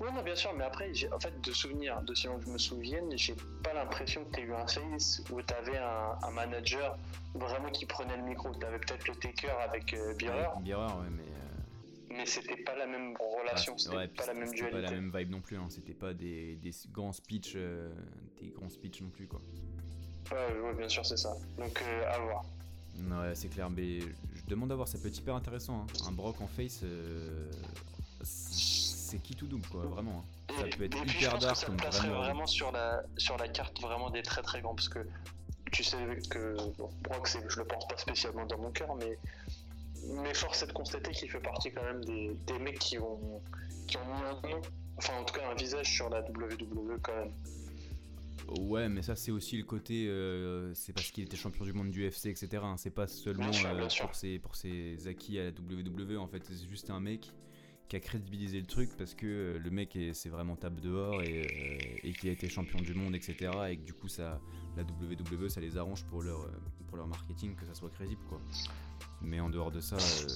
[0.00, 3.16] Ouais, non, bien sûr, mais après, en fait, de souvenirs, de si je me souvienne,
[3.16, 6.98] j'ai pas l'impression que tu eu un face où tu avais un, un manager
[7.34, 8.52] vraiment qui prenait le micro.
[8.54, 10.12] Tu avais peut-être le taker avec euh,
[11.00, 11.22] ouais, mais.
[11.22, 11.36] euh,
[12.10, 14.94] mais c'était pas la même relation, ah, c'était ouais, pas la même c'était pas dualité.
[14.94, 15.56] la même vibe non plus.
[15.56, 15.66] hein.
[15.70, 17.92] C'était pas des, des grands speeches, euh,
[18.40, 19.40] des grands speeches non plus, quoi.
[20.32, 21.34] Ouais, ouais, bien sûr, c'est ça.
[21.58, 22.44] Donc, euh, à voir.
[22.96, 25.80] Ouais, c'est clair, mais je demande à voir, ça peut être hyper intéressant.
[25.82, 25.86] hein.
[26.08, 26.82] Un Brock en face,
[29.16, 30.24] c'est qui tout double, quoi, vraiment.
[30.50, 30.54] hein.
[30.58, 32.22] Ça peut être puis, je hyper pense dark que ça comme me placerait vraiment.
[32.24, 35.06] vraiment sur la, sur la carte vraiment des très très grands parce que
[35.72, 35.96] tu sais
[36.30, 39.18] que bon, Brock, je le porte pas spécialement dans mon cœur, mais,
[40.22, 43.40] mais force est de constater qu'il fait partie quand même des, des mecs qui ont,
[43.88, 44.60] qui ont mis un nom,
[44.98, 47.32] enfin en tout cas un visage sur la WWE quand même.
[48.60, 50.06] Ouais, mais ça, c'est aussi le côté.
[50.06, 52.48] euh, c'est parce qu'il était champion du monde du UFC, etc.
[52.62, 52.76] hein.
[52.76, 56.44] C'est pas seulement sûr, euh, pour, ses, pour ses acquis à la WWE, en fait.
[56.44, 57.32] C'est juste un mec
[57.88, 61.22] qui a crédibilisé le truc parce que euh, le mec est- c'est vraiment tape dehors
[61.22, 63.50] et, euh, et qui a été champion du monde, etc.
[63.70, 64.40] Et que du coup, ça,
[64.76, 66.48] la WWE, ça les arrange pour leur, euh,
[66.88, 68.40] pour leur marketing, que ça soit crédible, quoi.
[69.20, 70.28] Mais en dehors de ça, euh,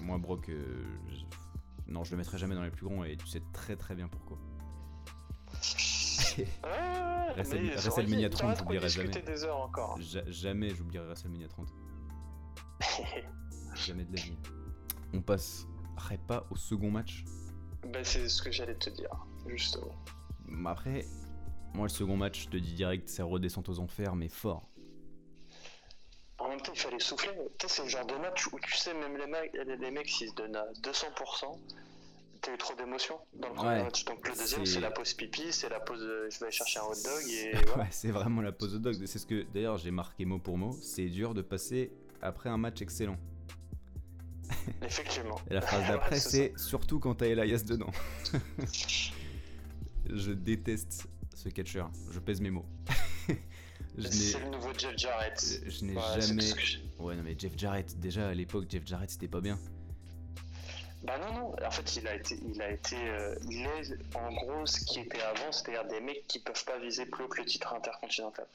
[0.00, 3.26] moi, Brock, euh, je- non, je le mettrai jamais dans les plus grands et tu
[3.26, 4.38] sais très très bien pourquoi.
[6.38, 6.44] Mais
[7.34, 9.22] WrestleMania il y 30, aura de quoi j'oublierai jamais.
[9.22, 10.00] des heures encore.
[10.00, 11.68] Ja- jamais j'oublierai WrestleMania 30.
[13.74, 14.36] Jamais de la vie.
[15.12, 15.20] On
[16.00, 17.24] passerait pas au second match.
[17.92, 19.10] ben, c'est ce que j'allais te dire,
[19.46, 19.94] justement.
[20.66, 21.04] Après,
[21.74, 24.68] moi le second match, je te dis direct, c'est redescente aux enfers, mais fort.
[26.38, 27.32] En même temps, il fallait souffler.
[27.58, 30.08] Tu sais, c'est le genre de match où tu sais, même les mecs, les, mecs
[30.08, 31.58] s'ils se donnent à 200%,
[32.40, 34.04] t'as eu trop d'émotions dans le premier Ouais, match.
[34.06, 36.78] Donc le deuxième, c'est- la pause pipi, c'est la pause euh, je vais aller chercher
[36.80, 38.94] un hot dog et ouais, c'est vraiment la pause de dog.
[39.04, 40.72] C'est ce que d'ailleurs j'ai marqué mot pour mot.
[40.80, 43.18] C'est dur de passer après un match excellent.
[44.82, 45.40] Effectivement.
[45.50, 47.90] Et la phrase d'après, c'est surtout quand t'as Elias dedans.
[50.08, 51.84] je déteste ce catcher.
[52.10, 52.66] Je pèse mes mots.
[53.98, 55.42] C'est le nouveau Jeff Jarrett.
[55.64, 56.42] euh, je n'ai Ouais, jamais.
[56.42, 59.58] je- Ouais, non, mais Jeff Jarrett, déjà à l'époque, Jeff Jarrett c'était pas bien.
[61.02, 62.38] Bah non, non, en fait, il a été.
[62.46, 66.26] Il, a été euh, il est en gros ce qui était avant, c'est-à-dire des mecs
[66.28, 68.46] qui peuvent pas viser plus haut que le titre intercontinental.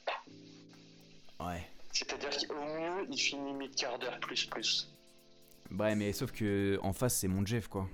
[1.40, 1.66] Ouais.
[1.92, 4.88] C'est-à-dire qu'au mieux, il finit mid-quart d'heure plus plus.
[5.72, 7.88] Ouais, mais sauf que en face, c'est mon Jeff, quoi.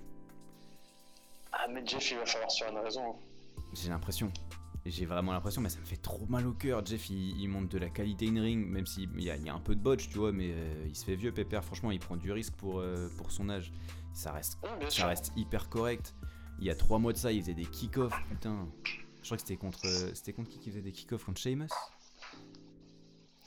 [1.53, 3.13] Ah, mais Jeff, il va falloir sur une raison.
[3.13, 3.17] hein.
[3.73, 4.33] J'ai l'impression.
[4.85, 6.85] J'ai vraiment l'impression, mais ça me fait trop mal au cœur.
[6.85, 9.61] Jeff, il, il monte de la qualité in ring, même s'il y, y a un
[9.61, 11.65] peu de botch, tu vois, mais euh, il se fait vieux, Pépère.
[11.65, 13.73] Franchement, il prend du risque pour, euh, pour son âge.
[14.13, 14.59] Ça reste,
[14.89, 16.15] ça reste hyper correct.
[16.59, 18.69] Il y a trois mois de ça, il faisait des kick-offs, putain.
[19.23, 21.69] Je crois que c'était contre, euh, c'était contre qui qui faisait des kick-offs contre Sheamus?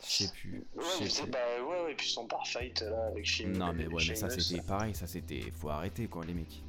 [0.07, 0.63] Je sais plus.
[0.75, 3.57] Ouais, sais bah ouais, ouais, et puis son bar fight là avec Sheamus.
[3.57, 5.51] Non mais ouais mais ça c'était pareil, ça c'était...
[5.51, 6.63] Faut arrêter quoi les mecs.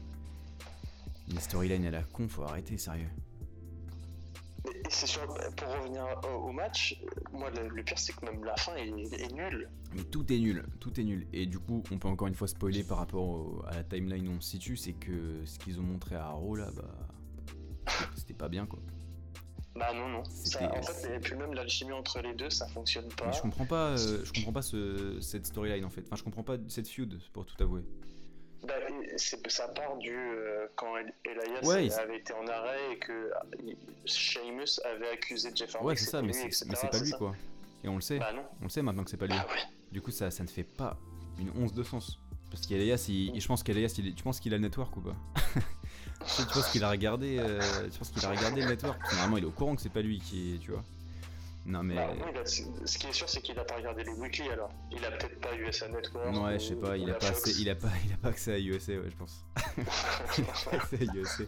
[1.29, 3.11] Les storylines à la con, faut arrêter sérieux.
[4.66, 5.22] Et, c'est sûr,
[5.57, 7.01] pour revenir au, match,
[7.33, 9.68] moi le, pire c'est que même la fin est, est, nulle.
[9.94, 11.27] Mais tout est nul, tout est nul.
[11.33, 14.33] Et du coup, on peut encore une fois spoiler par rapport à la timeline où
[14.33, 16.85] on se situe, c'est que ce qu'ils ont montré à Arrow là, bah.
[18.16, 18.81] C'était pas bien quoi.
[19.77, 20.25] Bah non, non.
[20.25, 23.27] Ça, en fait, et puis même l'alchimie entre les deux, ça fonctionne pas.
[23.27, 26.03] Mais je comprends pas, euh, je comprends pas ce, cette storyline en fait.
[26.07, 27.83] Enfin, je comprends pas cette feud, pour tout avouer.
[28.67, 28.75] Bah,
[29.49, 33.31] ça part du euh, quand Elias avait été en arrêt et que
[34.05, 35.87] Sheamus avait accusé Jeff Hardy.
[35.87, 37.35] Ouais, c'est ça, mais c'est pas lui quoi.
[37.85, 38.19] Et on le sait.
[38.19, 39.35] Bah, on le sait maintenant que c'est pas lui.
[39.37, 39.47] Ah
[39.93, 40.99] du coup, ça, ça ne fait pas
[41.39, 42.19] une once de sens.
[42.51, 45.17] Parce qu'Elias, je pense qu'Elias, tu penses qu'il a le network ou pas?
[46.27, 47.61] tu penses qu'il a regardé, euh,
[47.91, 50.03] tu penses qu'il a regardé le network Normalement, il est au courant que c'est pas
[50.03, 50.83] lui qui est, tu vois.
[51.67, 51.97] Non mais.
[51.97, 54.71] Bah, ce qui est sûr, c'est qu'il a pas regardé les weekly alors.
[54.93, 56.37] Il a peut-être pas USA Network.
[56.37, 58.61] Ouais, je sais pas, il a pas, il a pas, il a pas accès à
[58.61, 59.45] USA, ouais, je pense.
[60.73, 61.45] accès à USA.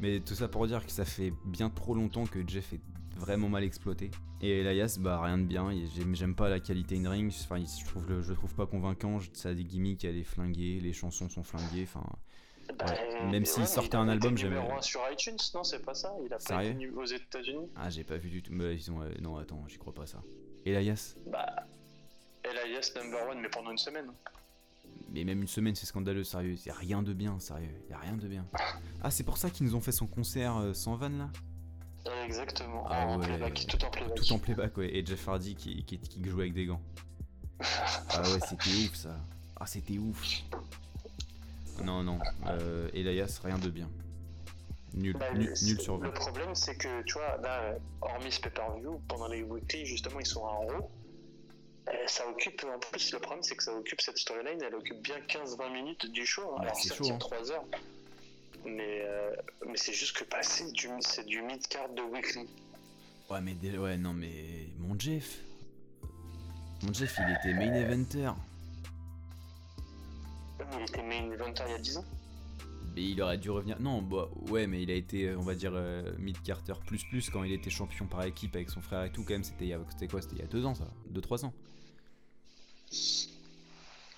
[0.00, 2.80] Mais tout ça pour dire que ça fait bien trop longtemps que Jeff est
[3.16, 4.10] vraiment mal exploité.
[4.42, 5.70] Et Elias, bah rien de bien.
[6.12, 7.32] J'aime pas la qualité in ring.
[7.44, 9.20] Enfin, je trouve le, je trouve pas convainquant.
[9.32, 11.84] Ça a des gimmicks, elle est flinguée, les chansons sont flinguées.
[11.84, 12.04] Enfin,
[12.74, 12.86] bah,
[13.30, 14.56] Même s'il sortait un album, j'aimais.
[14.56, 16.12] numéro 1 sur iTunes, non, c'est pas ça?
[16.24, 17.68] Il a pas été aux États-Unis?
[17.76, 18.52] Ah, j'ai pas vu du tout.
[18.52, 19.00] Mais ils ont...
[19.20, 20.22] non, attends, j'y crois pas ça.
[20.64, 21.14] Elias?
[21.26, 21.66] Bah.
[22.44, 24.10] Elias number 1, mais pendant une semaine.
[25.10, 26.56] Mais même une semaine, c'est scandaleux, sérieux.
[26.66, 27.70] Y'a rien de bien, sérieux.
[27.90, 28.46] Y'a rien de bien.
[29.02, 31.30] Ah, c'est pour ça qu'ils nous ont fait son concert euh, sans van là?
[32.24, 32.86] Exactement.
[32.88, 34.14] Ah, en playback, tout en playback.
[34.14, 34.96] Tout en playback, ouais.
[34.96, 36.80] Et Jeff Hardy qui, qui, qui jouait avec des gants.
[37.60, 39.16] ah ouais, c'était ouf ça.
[39.58, 40.22] Ah, c'était ouf.
[41.84, 42.18] Non, non.
[42.46, 43.88] Euh, Elias, rien de bien.
[44.94, 46.06] Nul, bah, nul, sur 20.
[46.06, 50.26] Le problème, c'est que, tu vois, là, hormis ce pay-per-view, pendant les weekly, justement, ils
[50.26, 50.90] sont en haut.
[52.06, 55.18] Ça occupe, en plus, le problème, c'est que ça occupe cette storyline, elle occupe bien
[55.28, 56.42] 15-20 minutes du show.
[56.54, 56.62] Hein.
[56.62, 57.64] Alors, ça tient 3 heures.
[58.64, 59.36] Mais, euh,
[59.66, 62.48] mais c'est juste que passer, bah, c'est du mid-card de weekly.
[63.30, 65.38] Ouais, mais ouais, non, mais mon Jeff.
[66.82, 68.30] Mon Jeff, il était main eventer.
[70.72, 72.04] Il était main eventer il y a 10 ans
[72.96, 73.78] mais il aurait dû revenir.
[73.78, 77.44] Non, bah, ouais, mais il a été, on va dire, euh, mid-carter plus plus quand
[77.44, 79.22] il était champion par équipe avec son frère et tout.
[79.22, 81.52] Quand même, c'était quoi C'était il y a 2 ans, ça 2-3 ans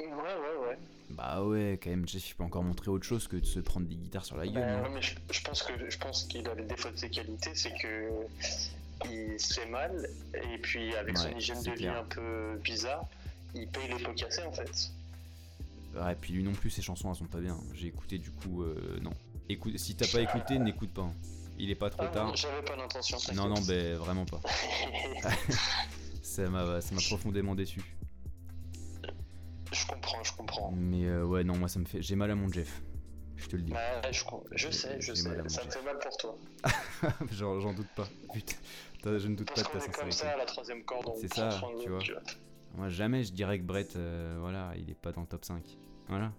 [0.00, 0.78] Ouais, ouais, ouais.
[1.10, 3.86] Bah ouais, quand même, Jeff, il peut encore montrer autre chose que de se prendre
[3.86, 4.54] des guitares sur la gueule.
[4.54, 4.90] Bah, hein.
[4.94, 8.10] mais je, pense que je pense qu'il a le défaut de ses qualités, c'est que
[9.10, 13.04] il se fait mal et puis avec son hygiène de vie un peu bizarre,
[13.54, 14.92] il paye les pots cassés en fait.
[16.10, 17.58] Et puis lui non plus, ses chansons elles sont pas bien.
[17.74, 19.12] J'ai écouté du coup, euh, non.
[19.48, 21.02] Écoute, si t'as pas écouté, n'écoute pas.
[21.02, 21.14] Hein.
[21.58, 22.36] Il est pas trop ah, tard.
[22.36, 23.18] J'avais pas l'intention.
[23.34, 24.40] Non, non, ben vraiment pas.
[26.22, 27.82] ça m'a profondément déçu.
[29.72, 30.72] Je comprends, je comprends.
[30.72, 32.00] Mais euh, ouais, non, moi ça me fait.
[32.00, 32.80] J'ai mal à mon Jeff.
[33.36, 33.72] Je te le dis.
[33.72, 35.48] Ouais, je, je sais, je sais.
[35.48, 36.36] Ça me fait mal pour toi.
[37.32, 38.08] J'en doute pas.
[38.32, 40.00] Putain, je ne doute Parce pas de ta sincérité.
[40.00, 41.12] comme ça à la troisième corde.
[41.20, 42.00] C'est ça, tu vois.
[42.76, 45.62] Moi, jamais je dirais que Brett, euh, voilà, il est pas dans le top 5.
[46.08, 46.32] Voilà.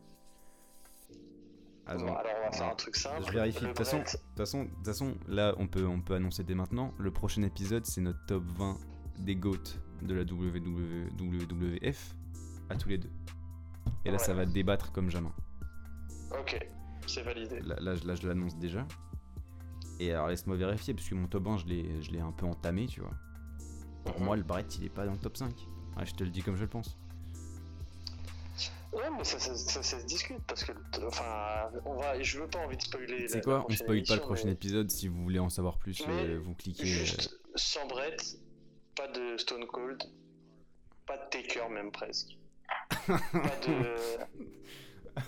[1.85, 3.23] Alors, on va faire un truc simple.
[3.25, 3.61] Je vérifie.
[3.61, 4.03] De toute façon,
[4.35, 6.93] façon, façon, là, on peut, on peut annoncer dès maintenant.
[6.99, 8.77] Le prochain épisode, c'est notre top 20
[9.19, 9.57] des GOAT
[10.03, 12.15] de la WWF
[12.69, 13.09] à tous les deux.
[14.05, 15.31] Et là, ça va débattre comme jamais.
[16.39, 16.59] Ok,
[17.07, 17.59] c'est validé.
[17.61, 18.87] Là, là, je l'annonce déjà.
[19.99, 21.65] Et alors, laisse-moi vérifier, parce que mon top 1, je
[22.11, 23.13] l'ai un peu entamé, tu vois.
[24.05, 24.25] Pour mhm.
[24.25, 25.53] moi, le Brett, il est pas dans le top 5.
[25.97, 26.97] Ouais, je te le dis comme je le pense.
[28.91, 30.71] Ouais, mais ça, se discute parce que,
[31.05, 33.27] enfin, on va, je veux pas envie de spoiler.
[33.27, 36.39] C'est quoi On spoil pas le prochain épisode si vous voulez en savoir plus, euh,
[36.43, 36.85] vous cliquez.
[36.85, 38.37] Juste euh, sans Brett,
[38.95, 40.01] pas de Stone Cold,
[41.05, 42.37] pas de Taker même presque.
[43.07, 43.95] pas de.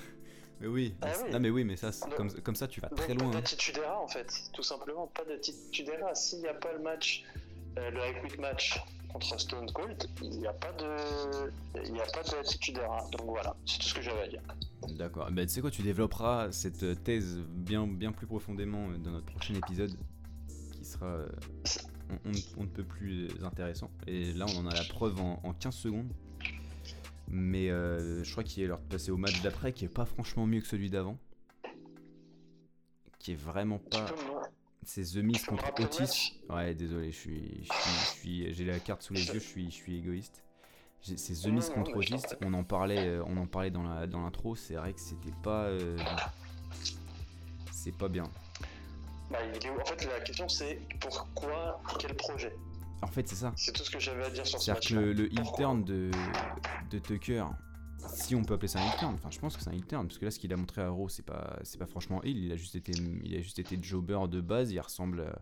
[0.62, 3.32] Mais oui, ah mais, mais oui, mais ça, comme, comme, ça, tu vas très loin.
[3.32, 3.96] Pas de hein.
[3.96, 6.14] En fait, tout simplement, pas de Titudera.
[6.14, 7.24] S'il n'y a pas le match,
[7.80, 8.80] euh, le high quick match
[9.12, 12.80] contre Stone Cold, il n'y a pas de, il n'y a pas d'attitude
[13.12, 14.42] Donc voilà, c'est tout ce que j'avais à dire.
[14.98, 15.30] D'accord.
[15.32, 19.54] Ben, tu sais quoi, tu développeras cette thèse bien, bien plus profondément dans notre prochain
[19.56, 19.96] épisode,
[20.74, 21.28] qui sera, euh,
[22.58, 23.92] on, ne peut plus intéressant.
[24.08, 26.12] Et là, on en a la preuve en, 15 secondes.
[27.28, 30.06] Mais euh, je crois qu'il est l'heure de passer au match d'après, qui est pas
[30.06, 31.18] franchement mieux que celui d'avant,
[33.20, 34.06] qui est vraiment pas.
[34.84, 36.42] C'est The Mist contre Otis.
[36.50, 39.76] Ouais, désolé, je suis, je suis, j'ai la carte sous les yeux, je suis, je
[39.76, 40.44] suis égoïste.
[41.02, 42.24] C'est The Mist contre Otis.
[42.44, 44.56] On en parlait, euh, on en parlait dans la, dans l'intro.
[44.56, 45.98] C'est vrai que c'était pas, euh,
[47.72, 48.30] c'est pas bien.
[49.30, 49.38] Bah,
[49.80, 52.54] en fait, la question c'est pourquoi, quel projet?
[53.04, 53.54] En fait, c'est ça.
[53.56, 54.88] C'est tout ce que j'avais à dire sur ce match.
[54.90, 56.12] C'est-à-dire que le, le heel turn de,
[56.92, 57.46] de Tucker,
[58.08, 59.86] si on peut appeler ça un heel turn, enfin je pense que c'est un heel
[59.86, 62.22] turn, parce que là ce qu'il a montré à Raw c'est pas, c'est pas franchement
[62.24, 62.92] heel, il a juste été,
[63.24, 65.34] il a juste été jobber de base, il ressemble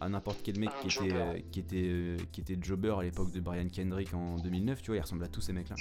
[0.00, 1.12] à n'importe quel mec qui était, jobber.
[1.14, 4.86] euh, qui, était, euh, qui était jobber à l'époque de Brian Kendrick en 2009, tu
[4.90, 5.76] vois, il ressemble à tous ces mecs-là.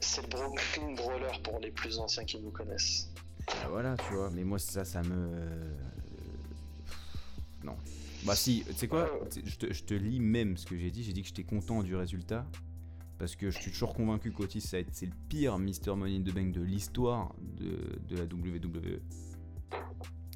[0.00, 3.10] C'est le Brooklyn Brawler pour les plus anciens qui nous connaissent.
[3.48, 5.14] Ah, voilà, tu vois, mais moi ça, ça me.
[5.14, 5.74] euh,
[7.64, 7.76] Non.
[8.24, 11.12] Bah si, tu sais quoi te, je te lis même ce que j'ai dit, j'ai
[11.12, 12.44] dit que j'étais content du résultat.
[13.18, 15.94] Parce que je suis toujours convaincu qu'Otis, c'est le pire Mr.
[15.96, 19.00] Money in the Bank de l'histoire de, la WWE.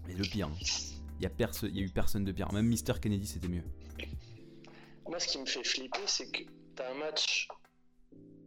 [0.09, 0.51] Et le pire.
[1.21, 2.53] Il y, a perso- y a eu personne de pire.
[2.53, 2.99] Même Mr.
[3.01, 3.62] Kennedy, c'était mieux.
[5.07, 6.42] Moi, ce qui me fait flipper, c'est que
[6.75, 7.47] t'as un match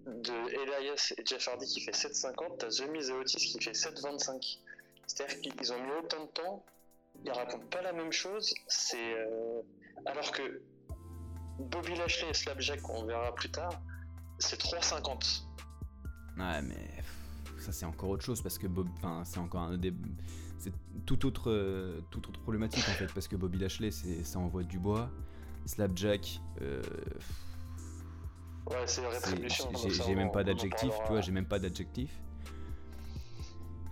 [0.05, 3.71] de Elias et Jeff Hardy qui fait 7,50, t'as The Miz et Otis qui fait
[3.71, 4.59] 7,25.
[5.07, 6.65] C'est-à-dire qu'ils ont mis autant de temps,
[7.23, 9.13] ils racontent pas la même chose, c'est.
[9.15, 9.61] euh,
[10.05, 10.61] Alors que
[11.59, 13.81] Bobby Lashley et Slapjack, on verra plus tard,
[14.39, 15.43] c'est 3,50.
[16.37, 17.03] Ouais, mais
[17.59, 19.93] ça c'est encore autre chose parce que Bob, enfin c'est encore un des,
[20.57, 20.73] c'est
[21.05, 24.63] tout autre, euh, toute autre problématique en fait parce que Bobby Lashley c'est, ça envoie
[24.63, 25.09] du bois,
[25.65, 26.81] Slapjack, euh,
[28.67, 29.69] Ouais, c'est rétribution.
[29.89, 32.09] j'ai, même pas d'adjectif, tu vois, j'ai même pas d'adjectif.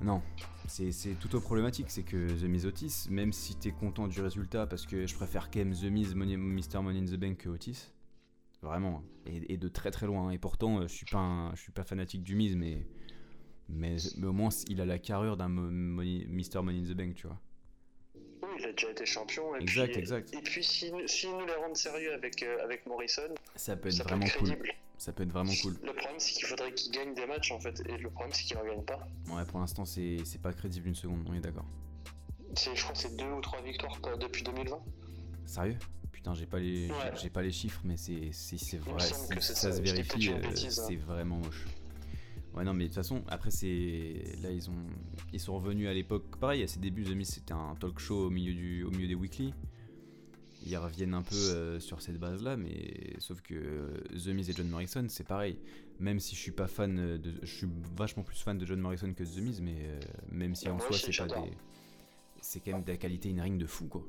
[0.02, 0.22] Non,
[0.68, 4.20] c'est, c'est tout autre problématique, c'est que The Miz Otis, même si t'es content du
[4.20, 6.82] résultat parce que je préfère quand même The Miz Money, Mr.
[6.82, 7.92] Money in the Bank que Otis.
[8.64, 10.32] Vraiment, et, et de très très loin.
[10.32, 12.86] Et pourtant, euh, je suis pas, un- je suis pas fanatique du Miz, mais,
[13.68, 16.62] mais, mais au moins il a la carrure d'un Mo- Money- Mr.
[16.64, 17.40] Money in the Bank, tu vois.
[18.16, 19.54] Oui, il a déjà été champion.
[19.58, 20.34] Et Exact, puis, exact.
[20.34, 23.22] Et puis, s'ils si, nous les rendent sérieux avec, euh, avec Morrison,
[23.56, 24.56] Ça peut être ça peut vraiment être cool.
[24.98, 25.74] Ça peut être vraiment cool.
[25.84, 28.44] Le problème, c'est qu'il faudrait qu'il gagne des matchs en fait, et le problème, c'est
[28.46, 29.06] qu'il en gagne pas.
[29.30, 31.66] Ouais, pour l'instant, c'est, pas crédible une seconde, on est d'accord.
[32.56, 34.80] Je crois que c'est deux ou trois victoires pas- depuis 2020.
[35.46, 35.78] Sérieux?
[36.24, 37.12] Putain, j'ai pas les, Ouais.
[37.22, 38.98] j'ai pas les chiffres, mais c'est, c'est, c'est vrai.
[39.02, 39.72] si ça, ça.
[39.74, 41.66] se vérifie, euh, c'est vraiment moche.
[42.56, 44.38] Ouais, non, mais de toute façon, après, c'est.
[44.42, 44.86] Là, ils ont.
[45.34, 46.24] Ils sont revenus à l'époque.
[46.40, 48.86] Pareil, à ses débuts, The Miz, c'était un talk show au milieu, du...
[48.86, 49.54] au milieu des weekly.
[50.66, 54.54] Ils reviennent un peu euh, sur cette base-là, mais sauf que euh, The Miz et
[54.54, 55.58] John Morrison, c'est pareil.
[56.00, 57.34] Même si je suis pas fan de.
[57.42, 60.00] Je suis vachement plus fan de John Morrison que The Miz, mais euh,
[60.32, 61.52] même si en soi, c'est pas des.
[62.40, 64.06] C'est quand même de la qualité in-ring de fou, quoi.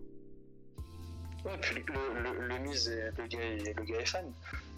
[1.44, 4.32] Ouais, puis le, le, le Miz est, le, gars le gars est fan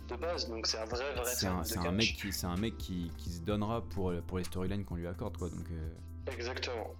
[0.08, 2.56] de base, donc c'est un vrai, vrai C'est fan un, c'est mec qui, c'est un
[2.56, 5.48] mec qui, qui se donnera pour, pour les storylines qu'on lui accorde, quoi.
[5.48, 6.94] Donc, euh, Exactement.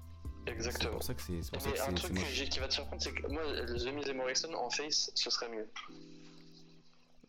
[0.47, 0.93] c'est Exactement.
[0.93, 2.69] pour ça que c'est, c'est pour ça que un c'est, c'est truc que qui va
[2.69, 5.69] te surprendre, c'est que moi, The Miz et Morrison en face, ce serait mieux.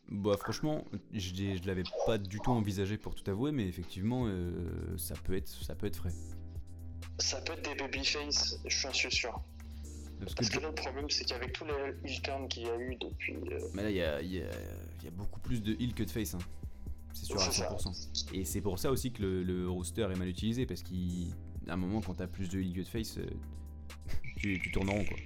[0.10, 4.98] Bah franchement, je, je l'avais pas du tout envisagé pour tout avouer, mais effectivement, euh,
[4.98, 6.14] ça peut être, ça peut être frais.
[7.20, 9.42] Ça peut être des babyface, je suis sûr.
[10.20, 11.74] Parce que, là, le problème, c'est qu'avec tous les
[12.12, 13.36] heel turns qu'il y a eu depuis.
[13.36, 14.50] euh, mais là, il y a, il y a-
[15.00, 16.40] il y a beaucoup plus de heal que de face, hein.
[17.14, 17.70] c'est sûr à C'est ça.
[17.70, 18.34] 100%.
[18.34, 20.94] Et c'est pour ça aussi que le, le roster est mal utilisé, parce qu'à
[21.68, 23.26] un moment, quand t'as plus de heal que de face, euh,
[24.38, 25.18] tu, tu tournes en rond, quoi.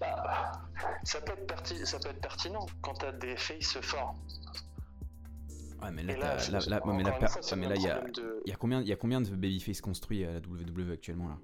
[0.00, 0.52] bah,
[1.04, 4.14] ça, peut être perti- ça peut être pertinent quand t'as des faces forts.
[5.82, 9.30] Ouais, mais là, là, ouais, y a, de- y a il y a combien de
[9.30, 11.38] babyface construits à la WWE actuellement là?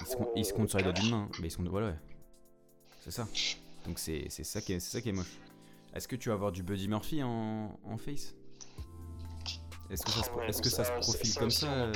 [0.00, 1.28] Ils se, ils se comptent sur les doigts d'une main.
[1.40, 1.98] Mais ils se comptent, voilà, ouais.
[3.00, 3.28] C'est ça.
[3.86, 5.38] Donc c'est ça, qui est- ça qui est moche.
[5.94, 8.34] Est-ce que tu vas avoir du Buddy Murphy en, en face?
[9.90, 11.86] Est-ce que ça se, que ça profile ça comme ça?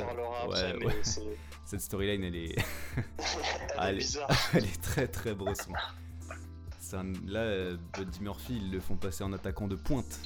[0.47, 1.01] ouais, après, ouais.
[1.65, 2.55] Cette storyline, elle est,
[3.79, 4.17] Elle est
[4.53, 5.73] elle très très bresson.
[6.79, 10.19] C'est un- là, euh, Buddy Murphy, ils le font passer en attaquant de pointe.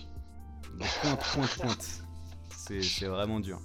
[0.73, 2.03] De pointe, pointe, pointe.
[2.49, 3.59] C'est vraiment dur.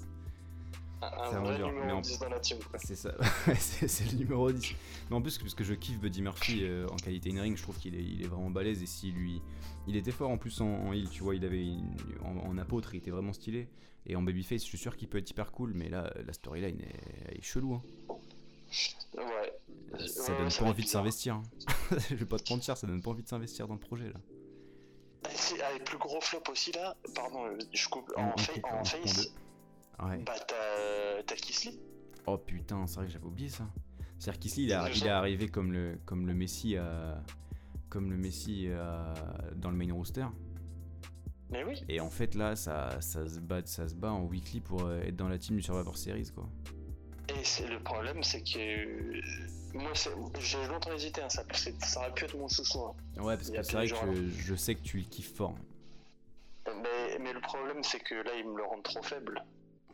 [1.00, 2.58] Un, un C'est vraiment vrai dur, numéro mais en- 10 dans la team.
[2.76, 3.14] C'est ça,
[3.56, 4.74] c'est le numéro 10.
[5.10, 7.78] Mais en plus, parce que je kiffe Buddy Murphy euh, en qualité in-ring, je trouve
[7.78, 8.82] qu'il est, il est vraiment balèze.
[8.82, 9.40] Et si lui.
[9.86, 11.62] Il était fort en plus en, en heel, tu vois, il avait.
[11.64, 13.68] une- en, en apôtre, il était vraiment stylé.
[14.06, 16.80] Et en babyface, je suis sûr qu'il peut être hyper cool, mais là, la storyline
[16.80, 17.74] est, est chelou.
[17.74, 17.82] Hein.
[19.16, 19.52] Ouais.
[20.06, 21.34] Ça Ouais, donne ça pas envie de s'investir.
[21.36, 21.42] hein.
[22.10, 24.20] je vais pas te mentir, ça donne pas envie de s'investir dans le projet là.
[25.68, 26.96] avec plus gros flop aussi là.
[27.14, 28.10] Pardon, euh, je coupe.
[28.16, 29.28] On- En, en face,
[30.02, 30.18] Ouais.
[30.18, 30.34] bah
[31.26, 31.78] t'as Kisly.
[32.26, 33.64] Oh putain, c'est vrai que j'avais oublié ça.
[34.18, 37.22] C'est-à-dire qu'ici, il, est- C'est il est arrivé comme le, comme le Messi à.
[37.88, 39.14] Comme le Messi à-
[39.56, 40.26] dans le main roster.
[41.50, 41.82] Mais oui.
[41.88, 45.00] Et en fait, là, ça, ça, se bat, ça se bat en weekly pour euh,
[45.00, 46.46] être dans la team du Survivor Series, quoi.
[47.30, 49.20] Et c'est le problème, c'est que euh,
[49.74, 51.22] moi, c'est- j'ai longtemps hésité.
[51.22, 51.42] Hein, ça,
[51.80, 52.78] ça aurait pu être mon chouchou.
[52.84, 52.94] hein.
[53.22, 55.54] Ouais, parce a que c'est vrai que je sais que tu le kiffes fort.
[56.66, 59.42] Mais, mais le problème, c'est que là, ils me le rendent trop faible.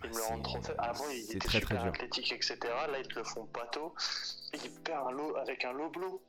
[0.04, 0.74] Ils me le C'est- rendent trop faible.
[0.78, 1.92] Avant, il c'est était très, très super dur.
[1.92, 2.58] athlétique, etc.
[2.62, 3.48] Là, ils te le font.
[4.52, 6.22] Et il perd un lot avec un low blow.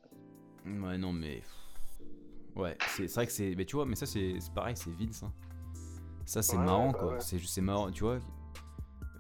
[0.65, 1.41] Ouais, non, mais.
[2.55, 3.53] Ouais, c'est vrai que c'est.
[3.55, 5.23] Mais tu vois, mais ça, c'est pareil, c'est Vince.
[5.23, 5.31] hein.
[6.25, 7.13] Ça, c'est Ouais, marrant, bah quoi.
[7.13, 7.19] ouais.
[7.19, 8.17] C'est c'est marrant, tu vois.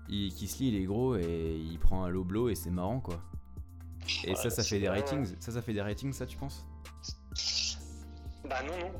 [0.07, 3.19] Il, Kisly, il est gros et il prend un low blow et c'est marrant, quoi.
[4.23, 5.35] Et ça, ça fait des ratings.
[5.39, 6.65] Ça, ça fait des ratings, ça, tu penses?
[8.47, 8.91] Bah non, non.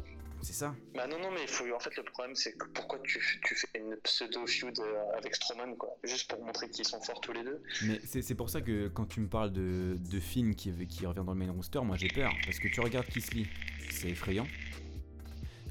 [0.46, 0.76] C'est ça.
[0.94, 1.66] Bah non, non, mais il faut...
[1.74, 5.76] en fait, le problème, c'est que pourquoi tu, tu fais une pseudo-feud euh, avec Strowman,
[5.76, 5.98] quoi?
[6.04, 7.64] Juste pour montrer qu'ils sont forts tous les deux.
[7.82, 11.24] Mais c'est pour ça que quand tu me parles de, de Finn qui, qui revient
[11.26, 12.32] dans le main roster, moi j'ai peur.
[12.46, 13.48] Parce que tu regardes Kisly,
[13.90, 14.46] c'est effrayant.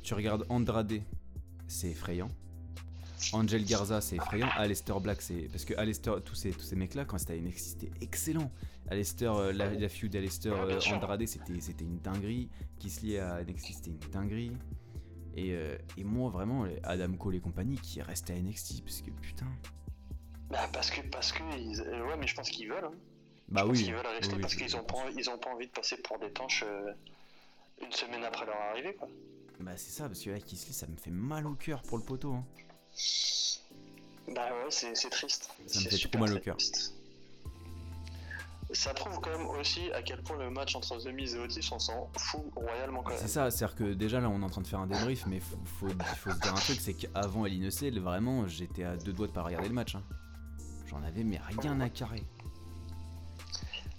[0.02, 1.00] Tu regardes Andrade,
[1.68, 2.30] c'est effrayant.
[3.32, 4.48] Angel Garza, c'est effrayant.
[4.56, 5.48] Aleister Black, c'est.
[5.52, 8.50] Parce que Aleister, tous ces, tous ces mecs-là, quand c'était NXT, c'était excellent.
[8.90, 12.50] Aleister, euh, la, la feud d'Aleister euh, Andrade, c'était, c'était une dinguerie.
[12.78, 14.52] Kisly à NXT, c'était une dinguerie.
[15.36, 19.10] Et, euh, et, moi, vraiment, Adam Cole et compagnie qui restent à NXT, parce que
[19.10, 19.46] putain.
[20.50, 21.00] Bah, parce que.
[21.08, 21.80] Parce que ils...
[21.80, 22.84] Ouais, mais je pense qu'ils veulent.
[22.84, 22.92] Hein.
[23.48, 23.84] Bah je oui.
[23.84, 26.30] Qu'ils veulent rester parce qu'ils ont, pas, ils ont pas envie de passer pour des
[26.30, 26.64] tanches
[27.82, 29.08] une semaine après leur arrivée, quoi.
[29.60, 32.04] Bah, c'est ça, parce que là, Kisly, ça me fait mal au cœur pour le
[32.04, 32.34] poteau.
[32.34, 32.44] Hein.
[34.28, 35.50] Bah ouais, c'est triste.
[35.66, 36.56] Ça me fait trop mal au cœur.
[38.74, 41.68] Ça prouve quand même aussi à quel point le match entre The Miz et Otis,
[41.72, 43.18] on s'en fout royalement quand même.
[43.20, 45.38] C'est ça, c'est-à-dire que déjà là on est en train de faire un débrief, mais
[45.38, 49.28] faut, faut, faut se dire un truc, c'est qu'avant LNEC, vraiment j'étais à deux doigts
[49.28, 49.94] de pas regarder le match.
[49.94, 50.02] Hein.
[50.86, 52.24] J'en avais mais rien à carrer.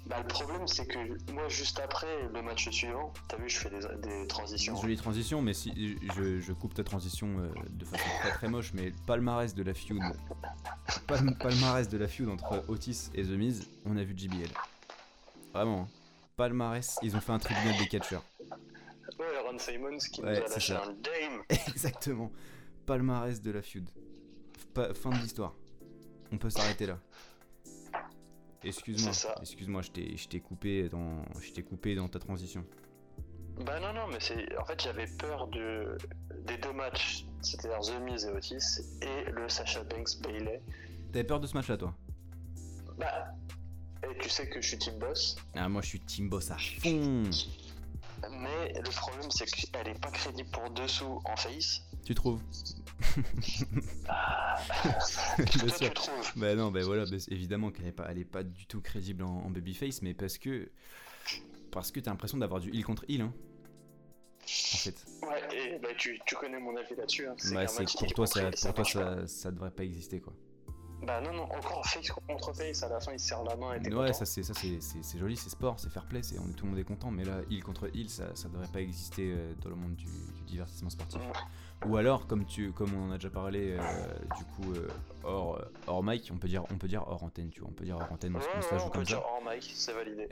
[0.07, 0.99] Bah, le problème, c'est que
[1.31, 4.75] moi, juste après le match suivant, t'as vu, je fais des, des transitions.
[4.79, 8.71] Jolie transition, mais si je, je coupe ta transition euh, de façon très très moche,
[8.73, 9.99] mais palmarès de la feud,
[11.07, 14.49] palmarès de la feud entre Otis et The Miz, on a vu JBL.
[15.53, 15.87] Vraiment, hein.
[16.37, 18.23] palmarès, ils ont fait un tribunal des catcheurs.
[19.17, 21.41] Ouais, Ron Simons qui nous a lâché un dame.
[21.49, 22.31] Exactement,
[22.85, 23.89] palmarès de la feud.
[24.75, 25.55] fin de l'histoire.
[26.31, 26.99] On peut s'arrêter là.
[28.65, 29.11] Excuse-moi,
[29.41, 32.65] excuse-moi, je t'ai coupé dans, je t'ai coupé dans ta transition.
[33.65, 35.97] Bah non non, mais c'est, en fait j'avais peur de
[36.45, 40.61] des deux matchs, c'est-à-dire The Miz et Otis et le Sasha Banks Bailey.
[41.13, 41.95] T'avais peur de ce match-là, toi?
[42.97, 43.27] Bah,
[44.03, 45.37] et tu sais que je suis Team Boss.
[45.53, 47.23] Ah moi je suis Team Boss à fond.
[48.29, 51.81] Mais le problème c'est qu'elle est pas crédible pour dessous en face.
[52.03, 52.41] Tu trouves?
[54.09, 54.55] ah,
[56.35, 59.23] Bah non, bah voilà, bah, évidemment qu'elle est pas, elle est pas du tout crédible
[59.23, 60.69] en, babyface, mais parce que
[61.71, 63.33] parce que t'as l'impression d'avoir du heal contre heal, hein.
[64.43, 65.05] En fait.
[65.23, 67.27] Ouais, et bah tu, tu connais mon avis là-dessus.
[67.27, 67.35] Hein.
[67.51, 70.33] Bah, c'est pour toi, ça, pour toi ça, ça devrait pas exister quoi.
[71.01, 73.79] Bah non, non, encore face contre face, à la fin il se serre la main
[73.79, 76.53] et Ouais, ça c'est ça c'est joli, c'est sport, c'est fair play, c'est on est
[76.53, 79.33] tout le monde est content, mais là, heal contre heal, ça, ça devrait pas exister
[79.35, 81.21] euh, dans le monde du, du divertissement sportif.
[81.85, 84.07] Ou alors, comme, tu, comme on en a déjà parlé, euh,
[84.37, 84.87] du coup, euh,
[85.23, 87.73] hors, euh, hors mic, on peut, dire, on peut dire hors antenne, tu vois, on
[87.73, 89.17] peut dire hors antenne, on, se la joue comme ça.
[89.19, 90.27] hors mic, c'est validé.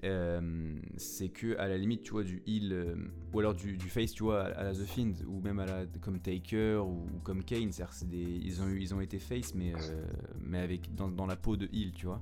[0.98, 2.96] c'est que, à la limite, tu vois, du heal,
[3.34, 5.86] ou alors du, du, face, tu vois, à, la The Fiend, ou même à la,
[6.02, 9.74] comme Taker, ou, comme Kane, c'est-à-dire des, ils, ont, ils ont été face, mais,
[10.40, 12.22] mais avec, dans, dans la peau de heal, tu vois.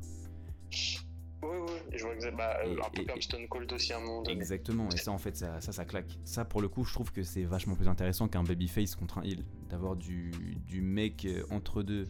[1.44, 2.38] Oui, oui, je vois exactement.
[2.38, 4.38] Bah, un peu comme Stone Cold aussi à un moment donné.
[4.38, 6.18] Exactement, et ça en fait, ça, ça, ça, claque.
[6.24, 9.24] Ça pour le coup, je trouve que c'est vachement plus intéressant qu'un babyface contre un
[9.24, 9.44] heal.
[9.70, 10.32] D'avoir du,
[10.68, 12.08] du mec euh, entre deux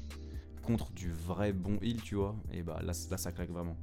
[0.63, 2.35] contre du vrai bon heal, tu vois.
[2.51, 3.77] Et bah là, là ça claque vraiment.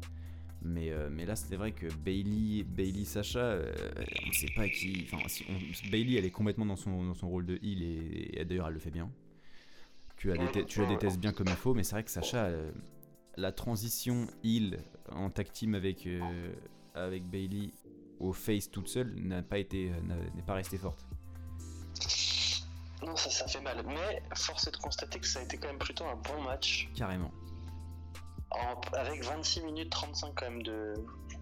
[0.60, 3.72] Mais, euh, mais là, c'est vrai que Bailey, Bailey Sacha, euh,
[4.26, 5.06] on sait pas qui.
[5.12, 5.44] Enfin, si
[5.88, 8.80] Bailey, elle est complètement dans son, dans son rôle de heal et, d'ailleurs, elle le
[8.80, 9.10] fait bien.
[10.16, 12.50] Tu la, tu la détestes bien comme il faut, mais c'est vrai que Sacha,
[13.38, 14.78] la transition heal
[15.12, 16.52] en tag team avec, euh,
[16.94, 17.70] avec Bailey
[18.18, 19.92] au face toute seule n'a pas été
[20.34, 21.06] n'est pas restée forte.
[23.02, 23.84] Non, ça, ça fait mal.
[23.86, 26.90] Mais force est de constater que ça a été quand même plutôt un bon match.
[26.96, 27.30] Carrément.
[28.94, 30.94] avec 26 minutes 35 quand même de,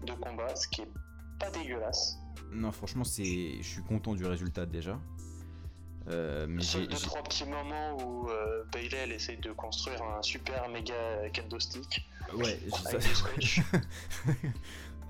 [0.03, 0.91] de combat, ce qui est
[1.39, 2.19] pas dégueulasse.
[2.51, 4.99] Non, franchement, c'est, je suis content du résultat déjà.
[6.09, 10.21] Euh, mais j'ai deux trois petits moments où euh, Bailey elle essaye de construire un
[10.21, 12.07] super méga kendo stick.
[12.33, 12.59] Ouais,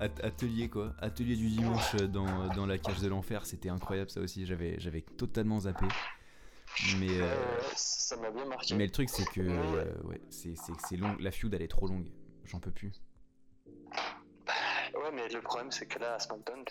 [0.00, 4.46] Atelier quoi, atelier du dimanche dans, dans la cage de l'enfer, c'était incroyable ça aussi,
[4.46, 5.86] j'avais j'avais totalement zappé.
[6.98, 7.34] Mais euh,
[7.74, 8.74] ça m'a bien marqué.
[8.76, 9.40] Mais le truc c'est que
[10.04, 12.08] ouais, c'est c'est long, la feud elle est trop longue,
[12.44, 12.92] j'en peux plus.
[14.94, 16.64] Ouais, mais le problème c'est que là à SmackDown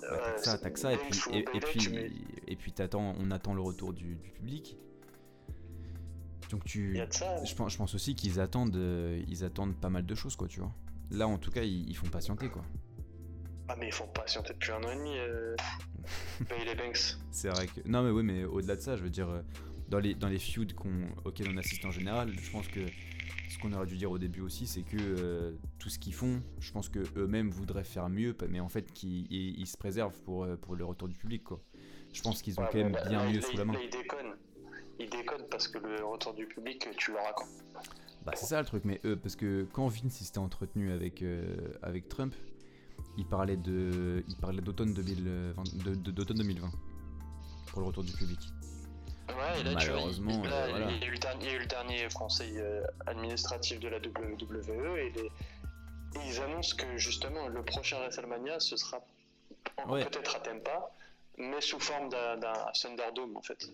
[0.00, 1.88] t'as ça, t'as que ça, et puis, et, puis,
[2.46, 4.76] et puis t'attends, on attend le retour du, public.
[6.50, 10.14] Donc tu, je pense, je pense aussi qu'ils attendent, euh, ils attendent pas mal de
[10.14, 10.72] choses, quoi, tu vois.
[11.10, 12.62] Là, en tout cas, ils, font patienter, quoi.
[13.68, 15.54] Ah mais ils font patienter depuis un an et demi, euh...
[16.64, 17.18] les Banks.
[17.30, 19.42] C'est vrai que, non mais oui, mais au-delà de ça, je veux dire, euh,
[19.88, 20.66] dans les dans les feuds
[21.24, 22.80] auxquels on assiste en général, je pense que
[23.50, 26.42] ce qu'on aurait dû dire au début aussi, c'est que euh, tout ce qu'ils font,
[26.60, 30.56] je pense que eux-mêmes voudraient faire mieux, mais en fait qu'ils se préservent pour, euh,
[30.56, 31.44] pour le retour du public.
[31.44, 31.60] Quoi.
[32.12, 33.74] Je pense qu'ils ont quand même bien mieux sous la main.
[33.82, 34.36] ils déconnent.
[35.00, 37.46] Ils déconnent parce que le retour du public, tu l'auras quand
[38.26, 41.56] Bah c'est ça le truc, mais eux, parce que quand Vince s'était entretenu avec, euh,
[41.82, 42.34] avec Trump,
[43.16, 46.70] Il parlait de, il parlait d'automne 2020, de- de- d'automne 2020
[47.66, 48.38] pour le retour du public.
[49.28, 50.90] Ouais, et là, tu vois, Malheureusement, il, euh, là, voilà.
[50.90, 53.78] il y a eu le dernier, il y a eu le dernier conseil euh, administratif
[53.80, 55.30] de la WWE et, les-
[56.20, 58.98] et ils annoncent que justement le prochain WrestleMania ce sera
[59.86, 60.04] Ouais.
[60.04, 60.90] peut-être à Tampa,
[61.36, 62.36] mais sous forme d'un
[62.74, 63.70] Thunderdome en fait.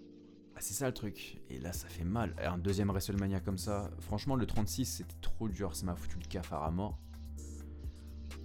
[0.56, 1.38] Ah, c'est ça le truc.
[1.50, 2.34] Et là, ça fait mal.
[2.38, 5.74] Un deuxième WrestleMania comme ça, franchement, le 36, c'était trop dur.
[5.74, 6.98] Ça m'a foutu le cafard à mort.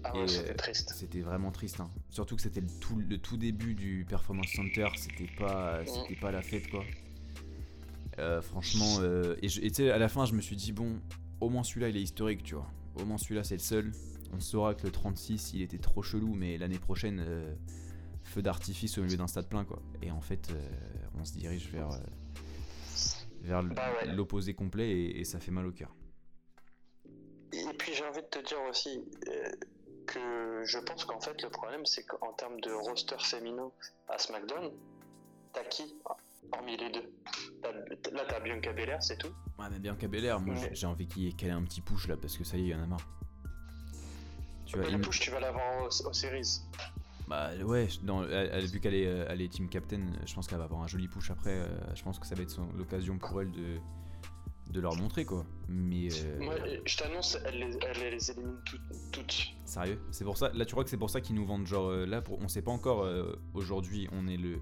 [0.03, 0.93] Ah Et, ouais, c'était euh, triste.
[0.95, 1.79] C'était vraiment triste.
[1.79, 1.89] hein.
[2.09, 4.87] Surtout que c'était le tout, le tout début du Performance Center.
[4.95, 6.83] C'était pas, c'était pas la fête, quoi.
[8.17, 10.99] Euh, franchement, euh, et tu sais, à la fin, je me suis dit, bon,
[11.39, 12.67] au moins celui-là, il est historique, tu vois.
[12.95, 13.91] Au moins celui-là, c'est le seul.
[14.33, 17.53] On saura que le 36, il était trop chelou, mais l'année prochaine, euh,
[18.23, 19.81] feu d'artifice au milieu d'un stade plein, quoi.
[20.01, 20.51] Et en fait,
[21.19, 21.89] on se dirige vers,
[23.41, 25.95] vers Bah l'opposé complet et, et ça fait mal au cœur.
[27.51, 29.49] Et puis j'ai envie de te dire aussi euh,
[30.13, 33.69] que je pense qu'en fait le problème c'est qu'en termes de roster féminin
[34.07, 34.71] à SmackDown,
[35.53, 35.95] t'as qui
[36.51, 37.13] hormis les deux?
[38.11, 39.29] Là t'as Bianca Belair, c'est tout.
[39.59, 41.63] Ouais, mais Bianca Belair, moi, j'ai- Mais- j'ai envie qu'il y ait- qu'elle ait un
[41.63, 43.07] petit push là, parce que ça y est, il y en a marre.
[44.65, 46.61] Tu vois, il push tu vas l'avoir aux, aux series.
[47.27, 50.47] Bah ouais, dans, elle- elle- vu qu'elle est, euh, elle est team captain, je pense
[50.47, 51.51] qu'elle va avoir un joli push après.
[51.59, 53.77] euh, je pense que ça va être l'occasion pour elle de,
[54.69, 55.45] de leur montrer quoi.
[55.67, 56.55] Mais euh, Moi
[56.85, 58.81] je t'annonce, elle les, elle les élimine toutes.
[59.11, 59.47] toutes.
[59.65, 60.51] sérieux, c'est pour ça.
[60.53, 62.47] Là, tu crois que c'est pour ça qu'ils nous vendent genre euh, là, pour, on
[62.47, 63.03] sait pas encore.
[63.03, 64.59] euh, Aujourd'hui, on est le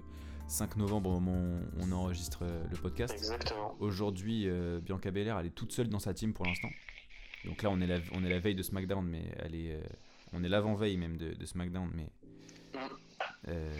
[0.48, 3.12] 5 novembre au moment où on enregistre le podcast.
[3.14, 3.76] Exactement.
[3.80, 4.48] Aujourd'hui,
[4.80, 6.70] Bianca Belair, elle est toute seule dans sa team pour l'instant.
[7.44, 9.78] Donc là, on est la, on est la veille de SmackDown, mais elle est,
[10.32, 12.08] on est l'avant-veille même de, de SmackDown, mais.
[12.74, 12.78] Mm.
[13.48, 13.70] Euh,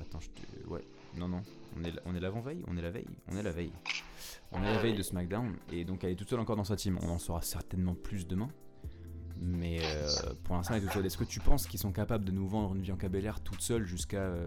[0.00, 0.82] attends, je te, ouais,
[1.16, 1.42] non non,
[1.76, 3.72] on est, on est l'avant-veille, on est la veille, on est la veille,
[4.52, 6.76] on est la veille de SmackDown, et donc elle est toute seule encore dans sa
[6.76, 6.98] team.
[7.02, 8.48] On en saura certainement plus demain,
[9.36, 10.08] mais euh,
[10.44, 11.06] pour l'instant elle est toute seule.
[11.06, 13.84] Est-ce que tu penses qu'ils sont capables de nous vendre une Bianca Belair toute seule
[13.84, 14.46] jusqu'à euh,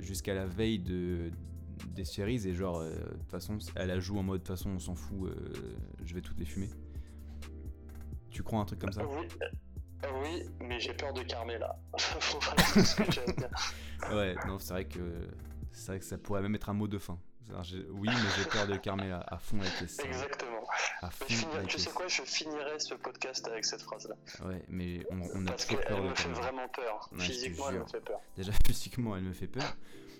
[0.00, 1.30] jusqu'à la veille de
[1.88, 2.46] des séries?
[2.46, 4.78] Et genre euh, de toute façon elle la joue en mode de toute façon on
[4.78, 5.30] s'en fout,
[6.04, 6.70] je vais toutes les fumer.
[8.30, 9.06] Tu crois un truc comme ça?
[9.06, 9.28] Oui,
[10.22, 11.78] oui, mais j'ai peur de Carmela.
[14.12, 15.00] Ouais, non, c'est vrai que
[15.74, 17.18] c'est vrai que ça pourrait même être un mot de fin.
[17.90, 19.98] Oui, mais j'ai peur de Carmela à fond la caisse.
[19.98, 20.66] Exactement.
[21.02, 24.14] À fond je finis- la tu sais quoi, je finirai ce podcast avec cette phrase-là.
[24.46, 26.40] Ouais, mais on, on a Parce qu'elle peur de me fait Carmela.
[26.40, 27.10] vraiment peur.
[27.12, 28.20] Ouais, Physiquement, elle me fait peur.
[28.36, 29.76] Déjà physiquement, elle me fait peur.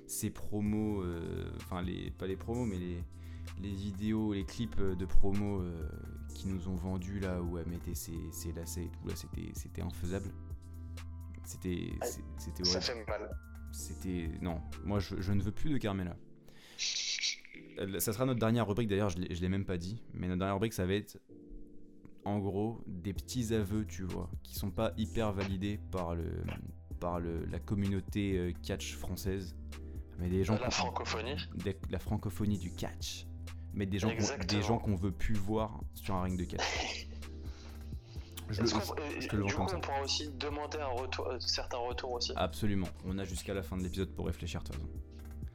[0.06, 3.02] Ses promos, euh, enfin les pas les promos, mais les
[3.60, 5.88] les vidéos, les clips euh, de promos euh,
[6.34, 9.80] qui nous ont vendus là où elle mettait ses, ses lacets et tout là, c'était
[9.82, 10.30] infaisable.
[11.44, 11.90] C'était
[12.36, 12.84] c'était Ça horrible.
[13.06, 13.30] fait mal.
[13.74, 14.30] C'était.
[14.40, 16.16] Non, moi je, je ne veux plus de Carmela.
[17.78, 20.38] Euh, Ça sera notre dernière rubrique d'ailleurs, je je l'ai même pas dit, mais notre
[20.38, 21.18] dernière rubrique ça va être
[22.24, 26.42] en gros des petits aveux, tu vois, qui sont pas hyper validés par, le,
[27.00, 29.54] par le, la communauté euh, catch française,
[30.18, 31.36] mais des gens La francophonie.
[31.56, 33.26] des- la francophonie du catch,
[33.74, 37.08] mais des qu'on- gens qu'on veut plus voir sur un ring de catch.
[38.50, 39.76] Je le- Est-ce qu'on- je- je te le du vends comme coup, ça.
[39.76, 42.32] on pourra aussi demander un retour, euh, certains retours aussi.
[42.36, 44.88] Absolument, on a jusqu'à la fin de l'épisode pour réfléchir de toute façon.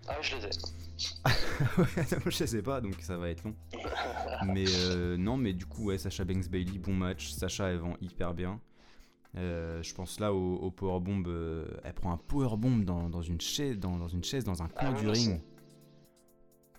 [0.08, 0.50] Ah, je les ai.
[1.78, 3.56] Ouais, je sais pas, donc ça va être long.
[4.48, 7.30] Mais euh, non, mais du coup, ouais, Sacha Banks Bailey, bon match.
[7.32, 8.60] Sacha, elle vend hyper bien.
[9.38, 11.24] Euh, je pense là au, au powerbomb.
[11.84, 14.94] elle prend un powerbomb dans, dans une chaise, dans, dans une chaise, dans un coin
[14.96, 15.40] Ah du ring.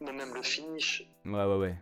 [0.00, 1.76] Mais même le finish, Ouais, ouais, ouais.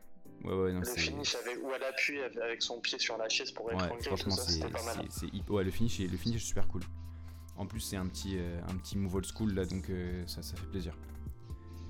[0.44, 3.50] Ouais, ouais, non, le finish avec, où elle appuie avec- son pied sur la chaise
[3.50, 5.08] pour étrangler, franchement, c'était pas mal.
[5.48, 6.82] Ouais, le finish, est, le finish est super cool.
[7.56, 10.42] En plus, c'est un petit, euh, un petit move old school là, donc euh, ça,
[10.42, 10.96] ça fait plaisir.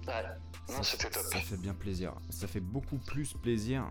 [0.06, 0.14] Ouais,
[0.70, 1.22] non, Ça- c'était top.
[1.24, 2.14] Ça fait bien plaisir.
[2.30, 3.84] Ça fait beaucoup plus plaisir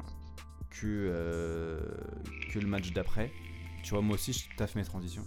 [0.71, 1.79] que, euh,
[2.51, 3.31] que le match d'après.
[3.83, 5.25] Tu vois, moi aussi, je taffe mes transitions.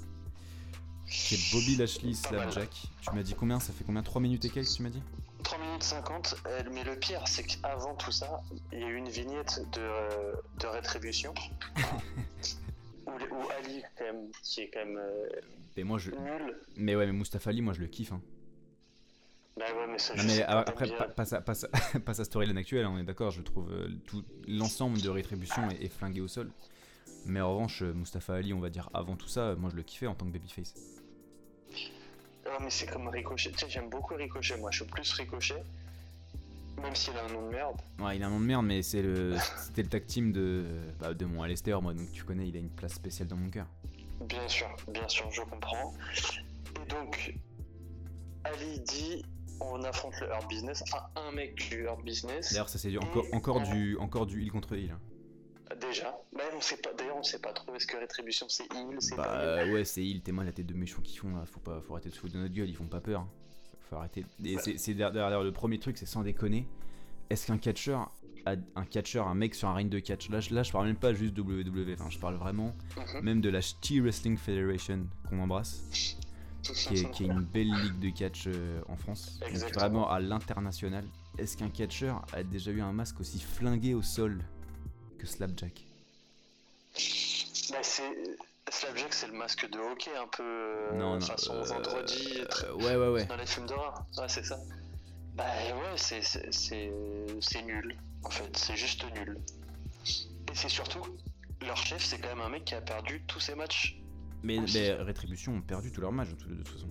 [1.07, 2.15] C'est Bobby Lashley.
[2.15, 2.71] Slapjack.
[3.01, 3.61] Tu m'as dit combien?
[3.61, 4.03] Ça fait combien?
[4.03, 5.03] 3 minutes et quelques, tu m'as dit?
[5.43, 8.41] 3 minutes 50, euh, mais le pire, c'est qu'avant tout ça,
[8.73, 11.35] il y a eu une vignette de, euh, de rétribution.
[13.07, 13.11] où,
[13.59, 15.29] Ali, quand même, qui est quand même euh,
[15.77, 16.11] Mais moi, je.
[16.11, 16.57] nul.
[16.77, 18.13] Mais ouais, mais Mustafa Ali, moi, je le kiffe.
[18.13, 18.23] hein.
[19.57, 21.69] Bah ouais, mais ça, Non, mais pas, après, pas, pas sa, pas sa-
[22.05, 25.69] pas sa storyline actuelle, hein, on est d'accord, je trouve euh, tout l'ensemble de rétribution
[25.71, 26.51] est, est flingué au sol.
[27.27, 29.83] Mais en revanche, euh, Mustafa Ali, on va dire avant tout ça, moi je le
[29.83, 30.75] kiffais en tant que babyface.
[32.51, 33.53] Ouais, mais c'est comme Ricochet.
[33.53, 35.63] Tu sais, j'aime beaucoup Ricochet, moi, je suis plus Ricochet.
[36.83, 37.77] Même s'il a un nom de merde.
[37.99, 40.65] Ouais, il a un nom de merde, mais c'est le, c'était le tag team de,
[40.99, 43.51] bah, de mon Alistair, moi, donc tu connais, il a une place spéciale dans mon
[43.51, 43.67] cœur.
[44.27, 45.93] Bien sûr, bien sûr, je comprends.
[46.83, 47.35] Et donc,
[48.45, 49.25] Ali dit
[49.61, 52.53] on affronte le Hurt Business, enfin un mec du Hurt Business.
[52.53, 54.97] D'ailleurs, ça c'est du- encore, encore, du, encore du heal contre heal.
[55.71, 55.77] Hein.
[55.81, 56.19] Déjà.
[56.37, 57.75] Bah, on sait pas, d'ailleurs, on sait pas trop.
[57.75, 60.67] Est-ce que Rétribution c'est il c'est Bah pas euh, ouais, c'est il, témoin la tête
[60.67, 61.45] de méchants qu'ils font là.
[61.47, 63.27] Faut, pas, faut arrêter de se foutre de notre gueule, ils font pas peur.
[63.89, 64.25] Faut arrêter.
[64.45, 64.63] Et Ouais.
[64.77, 66.67] c'est- derrière, le premier truc, c'est sans déconner.
[67.29, 68.11] Est-ce qu'un catcheur,
[68.47, 70.97] un catcheur, un mec sur un ring de catch, là, je- là je parle même
[70.97, 73.21] pas juste WWE, enfin je parle vraiment Mhm.
[73.23, 76.17] même de la Shitty Wrestling Federation qu'on embrasse,
[76.63, 80.19] qui est, qui est une belle ligue de catch euh, en France, donc vraiment à
[80.21, 81.05] l'international.
[81.39, 84.43] Est-ce qu'un catcheur a déjà eu un masque aussi flingué au sol
[85.21, 85.83] que Slapjack
[87.71, 88.03] Bah, c'est.
[88.71, 90.43] Slapjack, c'est le masque de hockey un peu.
[90.43, 91.21] euh, Non, non.
[91.21, 92.45] Façon euh, vendredi.
[92.49, 93.25] très- euh, ouais, ouais, ouais.
[93.27, 94.05] Dans les films d'horreur.
[94.17, 94.59] Ouais, c'est ça.
[95.35, 96.93] Bah ouais, c'est- c'est c'est-
[97.41, 97.97] c'est nul.
[98.23, 99.39] En fait, c'est juste nul.
[100.07, 101.03] Et c'est surtout.
[101.63, 103.97] Leur chef, c'est quand même un mec qui a perdu tous ses matchs.
[104.43, 106.89] Mais les Rétribution ont perdu tout leur match de toute de toute façon.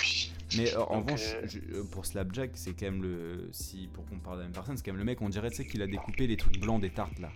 [0.00, 0.32] Oui.
[0.56, 3.48] Mais euh, en Donc, revanche, euh, je- euh, pour Slapjack, c'est quand même le.
[3.52, 5.50] Si pour qu'on parle de la même personne, c'est quand même le mec, on dirait
[5.50, 7.30] qu'il a découpé les trucs blancs des tartes là.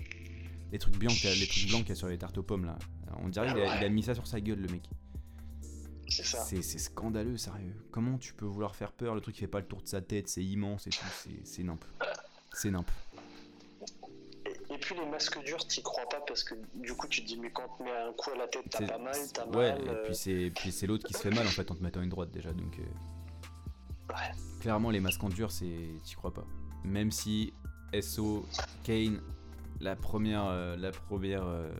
[0.72, 2.78] Les trucs blancs, qu'il y y a sur les tartes aux pommes là.
[3.22, 4.82] On dirait qu'il a, il a mis ça sur sa gueule le mec.
[6.08, 6.38] C'est ça.
[6.44, 7.74] C'est scandaleux, sérieux.
[7.90, 9.14] Comment tu peux vouloir faire peur?
[9.14, 11.04] Le truc qui fait pas le tour de sa tête, c'est immense et tout,
[11.44, 11.84] c'est- nimp.
[12.52, 12.88] C'est nimp.
[14.46, 17.26] Et, et puis les masques durs, t'y crois pas parce que du coup, tu te
[17.26, 19.72] dis, mais quand tu mets un coup à la tête, t'as pas mal, t'as Ouais,
[19.72, 19.82] mal.
[19.84, 21.82] et euh, puis c'est puis c'est l'autre qui se fait mal en fait en te
[21.82, 22.82] mettant une droite déjà, donc euh,
[24.10, 24.34] Ouais.
[24.60, 26.44] clairement les masques en dur, c'est t'y crois pas.
[26.84, 27.52] Même si
[28.00, 28.46] SO
[28.84, 29.20] Kane,
[29.80, 31.70] la première, euh, la première, euh,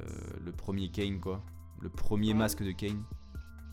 [0.45, 1.43] le premier Kane quoi,
[1.81, 2.35] le premier Ouais.
[2.35, 3.03] masque de Kane,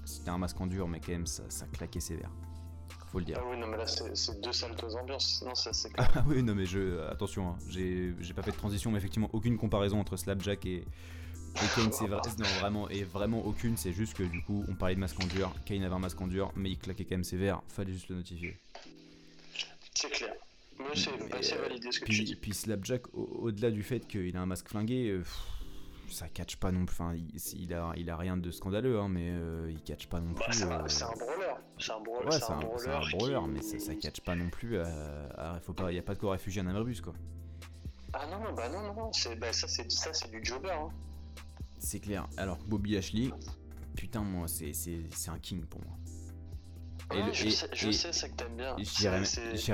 [0.06, 2.32] c'était un masque en dur, mais quand même ça, ça claquait sévère.
[3.12, 3.38] Faut le dire.
[3.40, 5.42] Ah oui, non, mais là, c'est deux salles, deux ambiances.
[5.46, 5.90] Non, ça, c'est.
[5.98, 9.58] Ah oui, non mais je attention, hein, j'ai pas fait de transition, mais effectivement aucune
[9.58, 10.84] comparaison entre Slapjack et,
[11.64, 13.78] et Kane, c'est vrai, non vraiment et vraiment aucune.
[13.78, 16.20] C'est juste que du coup on parlait de masque en dur, Kane avait un masque
[16.22, 17.62] en dur, mais il claquait quand même sévère.
[17.68, 18.58] Fallait juste le notifier.
[19.94, 20.34] C'est clair.
[20.80, 22.36] Mais c'est bah, euh, validé ce que tu Puis, dis.
[22.36, 25.38] puis Slapjack, au- au-delà du fait qu'il a un masque flingué, euh, pff,
[26.12, 26.94] ça catch pas non plus.
[26.94, 30.20] Enfin, il, il a, il a rien de scandaleux, hein, mais euh, il catch pas
[30.20, 30.54] non Bah, plus.
[30.54, 31.54] c'est un, euh, c'est un brawler.
[31.80, 32.26] C'est un brawler.
[32.28, 32.60] Ouais, c'est un,
[33.18, 33.40] brawler.
[33.44, 34.78] qui- mais ça, ça catch pas non plus.
[34.80, 37.14] à- à- faut pas, y a pas de quoi réfugier un abribus quoi.
[38.14, 40.70] Ah non, non, bah non, non, Bah, ça, c'est ça, c'est du jobber.
[40.72, 40.90] Hein.
[41.80, 42.28] C'est clair.
[42.38, 43.30] Alors que Bobby Lashley,
[43.96, 44.72] putain, moi, c'est
[45.30, 45.98] un king pour moi.
[47.14, 48.76] Et le- je et- sais, je et- sais, c'est que t'aimes bien.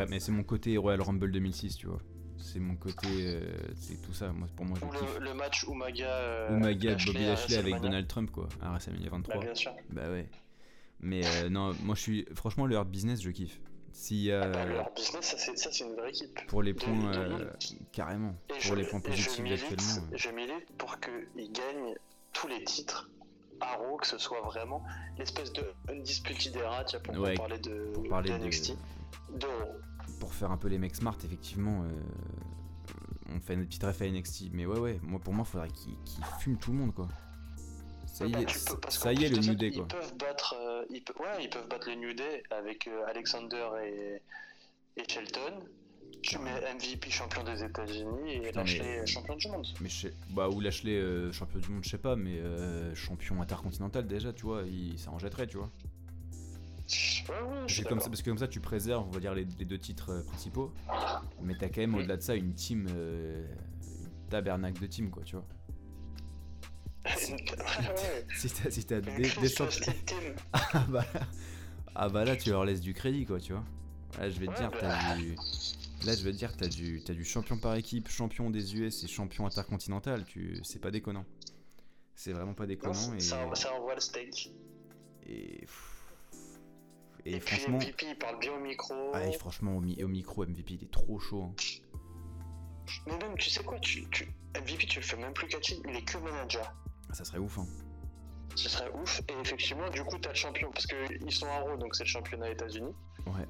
[0.09, 1.99] Mais c'est mon côté Royal Rumble 2006, tu vois.
[2.37, 3.41] C'est mon côté, euh,
[3.75, 4.31] c'est tout ça.
[4.33, 5.17] Moi, pour moi, je Ou kiffe.
[5.19, 6.05] le, le match Umaga.
[6.07, 7.81] euh, Umaga, Bobby à Lashley avec.
[7.81, 9.39] Donald Trump, quoi, à WrestleMania Bah, 23.
[9.41, 9.71] bien sûr.
[9.89, 10.29] Bah ouais.
[10.99, 13.59] Mais euh, non, moi, je suis, franchement, leur business, je kiffe.
[13.95, 16.45] S'il y a, Bah, leur business, ça, c'est une vraie équipe.
[16.47, 17.77] pour les de- points, de euh, l'élite.
[17.91, 20.07] carrément, Et pour les points et je positifs milite- actuellement.
[20.11, 20.17] euh.
[20.17, 21.95] Je milite pour qu'ils gagnent
[22.33, 23.09] tous les titres
[23.61, 24.83] à Raw, que ce soit vraiment
[25.17, 28.75] l'espèce de Undisputed Era, tu pour Ouais, parler de, Pour parler de de, NXT,
[29.35, 29.47] de
[30.19, 31.89] pour faire un peu les mecs smart, effectivement, euh,
[33.35, 34.49] on fait une petite ref à NXT.
[34.53, 37.07] Mais ouais, ouais, moi, pour moi, faudrait qu'ils qu'ils fument tout le monde, quoi.
[38.13, 39.87] Ça y Bah, est, ça y est, le New Day, ils quoi.
[39.87, 43.65] Peuvent battre, euh, ils pe- ouais, ils peuvent battre le New Day avec euh, Alexander
[43.85, 44.21] et,
[45.01, 45.59] et Shelton.
[46.21, 49.65] Tu mets MVP champion des États-Unis et Lashley mais- champion du monde.
[49.81, 52.93] Mais je sais, bah ou Lashley euh, champion du monde, je sais pas, mais euh,
[52.95, 55.69] champion intercontinental déjà, tu vois, il, ça en jetterait, tu vois.
[57.29, 59.19] Ouais, ouais, je suis C'est comme ça, parce que comme ça tu préserves, on va
[59.19, 60.71] dire les, les deux titres euh, principaux,
[61.41, 62.01] mais t'as quand même Oui.
[62.01, 63.43] au-delà de ça une team, euh,
[63.87, 65.45] une tabernacle de team, quoi, tu vois.
[67.05, 68.25] Ouais.
[68.35, 69.29] Si t'as, si des, des
[70.53, 71.27] ah bah là,
[71.95, 73.63] ah bah là tu leur laisses du crédit, quoi, tu vois.
[74.19, 74.77] Là je vais te Ouais, dire, bah.
[74.79, 75.35] t'as du,
[76.05, 79.03] là je vais te dire, t'as du, t'as du champion par équipe, champion des US
[79.03, 81.25] et champion intercontinental, tu, c'est pas déconnant.
[82.15, 84.51] C'est vraiment pas Non, déconnant et, ça, ça envoie le steak.
[85.25, 85.65] et,
[87.25, 87.77] puis franchement.
[87.77, 88.93] MVP, il parle bien au micro.
[89.13, 91.43] Ah, et franchement, au, mi- au micro, MVP, il est trop chaud.
[91.43, 91.53] hein.
[93.07, 95.95] Mais même, tu sais quoi, tu, tu- MVP, tu le fais même plus catchy, il
[95.95, 96.75] est que manager.
[97.13, 97.59] Ah, ça serait ouf.
[97.59, 97.67] Hein.
[98.55, 99.21] Ce serait ouf.
[99.29, 102.09] Et effectivement, du coup, t'as le champion, parce qu'ils sont en Raw, donc c'est le
[102.09, 102.91] championnat États-Unis.
[103.27, 103.47] Ouais.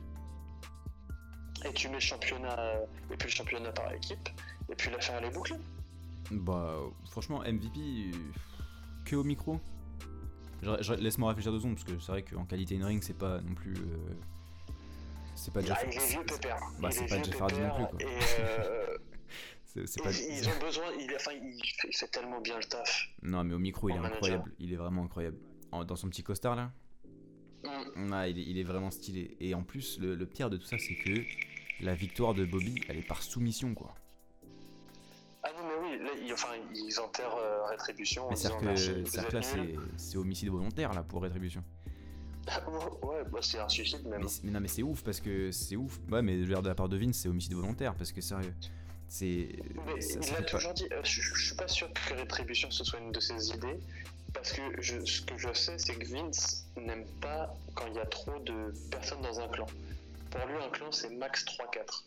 [1.69, 2.73] Et tu mets le championnat,
[3.09, 4.27] et puis le championnat par équipe,
[4.69, 5.55] et puis l'affaire elle est bouclée.
[6.29, 6.75] Bah,
[7.09, 8.11] franchement, MVP,
[9.05, 9.61] que au micro.
[10.99, 13.75] Laisse-moi réfléchir deux secondes, parce que c'est vrai qu'en qualité in-ring, c'est pas non plus.
[13.75, 14.13] euh,
[15.35, 16.59] c'est pas déjà Ah, il est vieux pépère.
[16.79, 18.01] Bah, c'est est pas Jeff Hardy non plus, quoi.
[18.01, 18.97] Et euh,
[19.75, 20.11] C'est c'est pas.
[20.11, 23.07] ils, ils ont besoin, il, enfin, il fait, il fait tellement bien le taf.
[23.23, 24.15] Non, mais au micro, il est manager.
[24.17, 24.51] incroyable.
[24.59, 25.37] Il est vraiment incroyable.
[25.71, 26.71] En- dans son petit costard là,
[27.95, 28.11] Mm.
[28.13, 29.37] ah, il, est, il est vraiment stylé.
[29.39, 31.21] Et en plus, le, le pire de tout ça, c'est que
[31.79, 33.95] la victoire de Bobby, elle est par soumission, quoi.
[35.43, 39.75] Ah non, mais oui, là, ils, enfin, ils enterrent euh, Rétribution Mais c'est-à-dire merci, que,
[39.75, 41.63] là, c'est homicide volontaire là pour rétribution.
[43.03, 44.25] ouais, bah c'est un suicide même.
[44.43, 45.99] Mais, non, mais c'est ouf parce que c'est ouf.
[46.11, 48.53] Ouais, mais de la part de Vince, c'est homicide volontaire parce que sérieux.
[49.13, 49.25] C'est.
[49.27, 50.87] Il a toujours dit.
[50.91, 53.77] Euh, je, je, suis pas sûr que Rétribution ce soit une de ses idées.
[54.33, 57.99] Parce que je, ce que je sais, c'est que Vince n'aime pas quand il y
[57.99, 59.67] a trop de personnes dans un clan.
[60.31, 62.05] Pour lui, un clan, c'est max 3-4.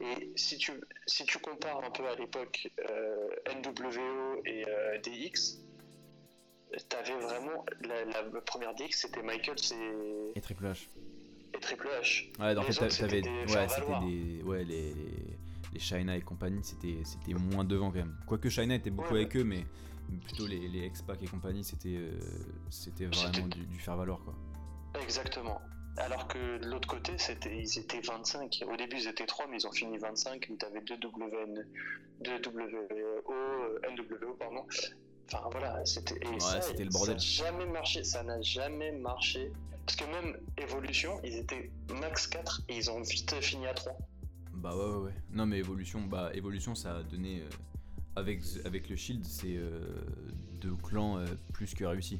[0.00, 0.72] Et si tu,
[1.06, 5.60] si tu compares un peu à l'époque euh, NWO et euh, DX,
[6.88, 7.64] t'avais vraiment.
[7.82, 9.54] La, la, première DX, c'était Michael
[10.34, 10.38] et.
[10.38, 10.88] Et Triple H.
[11.54, 12.26] Et Triple H.
[12.40, 13.22] Ouais, en fait, t'avais.
[13.22, 14.42] Ouais, c'était des.
[14.42, 14.92] Ouais, les,
[15.74, 18.16] les, China et compagnie, c'était moins devant quand même.
[18.26, 19.64] Quoique China était beaucoup avec eux, mais
[20.26, 22.18] plutôt les, les X-Pac et compagnie, c'était euh,
[22.70, 24.34] c'était vraiment du, du faire-valoir quoi.
[25.02, 25.60] Exactement.
[25.96, 28.64] Alors que de l'autre côté, c'était, ils étaient 25.
[28.70, 30.40] Au début, ils étaient 3, mais ils ont fini 25.
[30.40, 31.66] Tu avais 2 WN,
[32.20, 33.34] 2 WO,
[33.90, 34.66] NWO, pardon.
[35.26, 36.14] Enfin voilà, c'était.
[36.26, 37.20] ouais, c'était le bordel.
[37.20, 38.04] Ça n'a jamais marché.
[38.04, 39.52] Ça n'a jamais marché.
[39.86, 41.70] Parce que même Evolution, ils étaient
[42.00, 43.96] max 4 et ils ont vite fini à 3.
[44.64, 45.14] Bah ouais, ouais, ouais.
[45.30, 47.42] Non, mais Evolution, bah, Evolution ça a donné.
[47.42, 47.48] Euh,
[48.16, 49.80] avec, avec le Shield, c'est euh,
[50.60, 52.18] deux clans euh, plus que réussis.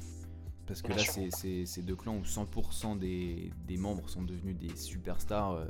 [0.67, 5.53] Parce que là, c'est deux clans où 100% des, des, membres sont devenus des superstars
[5.53, 5.67] euh,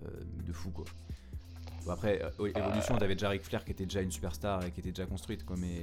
[0.46, 0.84] de fou, quoi.
[1.88, 4.92] après, euh, Evolution, t'avais déjà Ric Flair qui était déjà une superstar et qui était
[4.92, 5.56] déjà construite, quoi.
[5.56, 5.82] Mais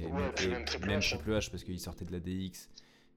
[0.86, 2.68] même, Triple H, parce qu'il sortait de la DX,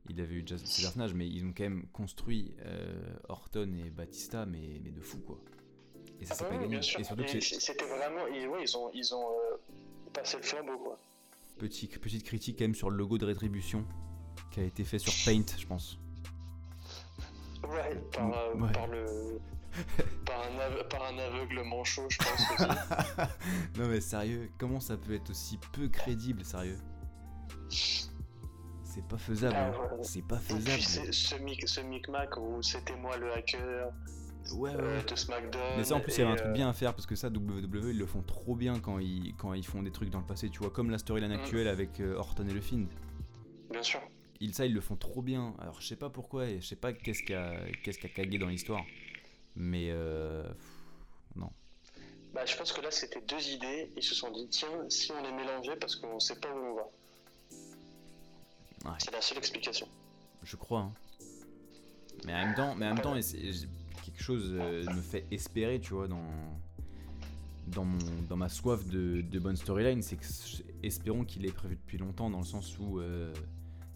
[0.09, 3.89] il avait eu déjà ces personnages, mais ils ont quand même construit euh, Orton et
[3.89, 5.39] Batista, mais, mais de fou, quoi.
[6.21, 6.77] Et ça, c'est ah pas gagné.
[6.77, 8.27] Et surtout c'était vraiment.
[8.27, 9.27] Ils, ouais, ils ont, ils ont
[10.13, 10.97] passé le flambeau, quoi.
[11.57, 13.85] Petit, petite critique, quand même, sur le logo de Rétribution
[14.51, 15.97] qui a été fait sur Paint, je pense.
[17.63, 19.39] Ouais, par, euh, par le.
[20.25, 22.59] par, un par, un aveugle manchot, je pense
[23.77, 26.77] non mais sérieux, comment ça peut être aussi peu crédible, sérieux?
[27.69, 29.55] C'est pas faisable.
[29.57, 29.97] Ah, hein.
[30.03, 30.81] C'est pas faisable.
[31.11, 33.91] ce micmac où c'était moi le hacker.
[34.53, 35.77] Ouais, euh, de SmackDown.
[35.77, 37.15] Mais ça, en plus, il y avait un truc euh, bien à faire parce que
[37.15, 40.19] ça, WWE, ils le font trop bien quand ils, quand ils font des trucs dans
[40.19, 41.39] le passé, tu vois, comme la storyline mm.
[41.39, 42.85] actuelle avec Orton et le Fiend.
[43.71, 44.01] Bien sûr
[44.39, 45.53] ils, ça, ils le font trop bien.
[45.59, 48.09] Alors, je sais pas pourquoi et je sais pas qu'est-ce qui a, qu'est-ce qui a
[48.09, 48.83] cagué dans l'histoire.
[49.55, 50.43] Mais euh,
[51.35, 51.49] non.
[52.33, 53.91] Bah, je pense que là, c'était deux idées.
[53.95, 56.75] Ils se sont dit, tiens, si on les mélangeait parce qu'on sait pas où on
[56.75, 56.83] va.
[58.99, 59.87] C'est la seule explication.
[60.43, 60.81] Je crois.
[60.81, 60.93] Hein.
[62.25, 63.15] Mais en même temps, mais en même temps
[64.15, 66.29] quelque chose euh, me fait espérer, tu vois, dans,
[67.67, 67.97] dans, mon,
[68.29, 70.01] dans ma soif de, de bonne storyline.
[70.01, 70.25] C'est que
[70.83, 72.99] espérons qu'il est prévu depuis longtemps, dans le sens où.
[72.99, 73.33] Euh,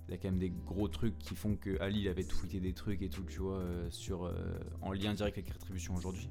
[0.09, 2.59] il y a quand même des gros trucs qui font que Ali il avait tweeté
[2.59, 4.33] des trucs et tout, tu vois, euh, sur, euh,
[4.81, 6.27] en lien direct avec Rétribution aujourd'hui.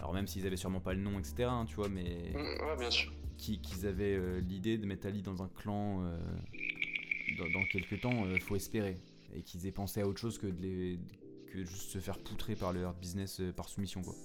[0.00, 2.32] Alors même s'ils avaient sûrement pas le nom, etc., hein, tu vois, mais...
[2.34, 3.10] Mm, ouais, bien sûr.
[3.38, 6.02] Qu'ils avaient euh, l'idée de mettre Ali dans un clan
[7.38, 8.98] dans, quelques temps, faut espérer.
[9.34, 10.98] Et qu'ils aient pensé à autre chose que de les,
[11.64, 14.14] que juste se faire poutrer par leur business par soumission, quoi.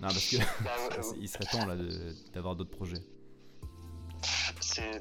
[0.00, 0.76] Non, parce que bah,
[1.20, 1.76] il serait temps là
[2.32, 3.00] d'avoir d'autres projets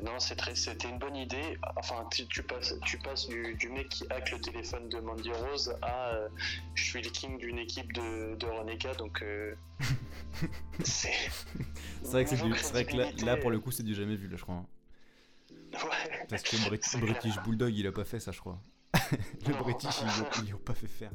[0.04, 1.58] non, c'était une bonne idée.
[1.78, 6.10] Enfin, tu, passes, tu passes du, mec qui hack le téléphone de Mandy Rose à
[6.10, 6.30] euh,
[6.76, 9.56] je suis le king d'une équipe de, de Reneka, donc euh,
[10.84, 11.14] c'est.
[12.04, 12.36] vrai que,
[12.72, 14.66] vrai que là, pour le coup, c'est du jamais vu, là, je crois.
[15.50, 16.26] Ouais.
[16.30, 18.62] Parce que le British Bulldog, il a pas fait ça, je crois.
[19.48, 20.02] Le British,
[20.44, 21.12] ils l'ont pas fait faire.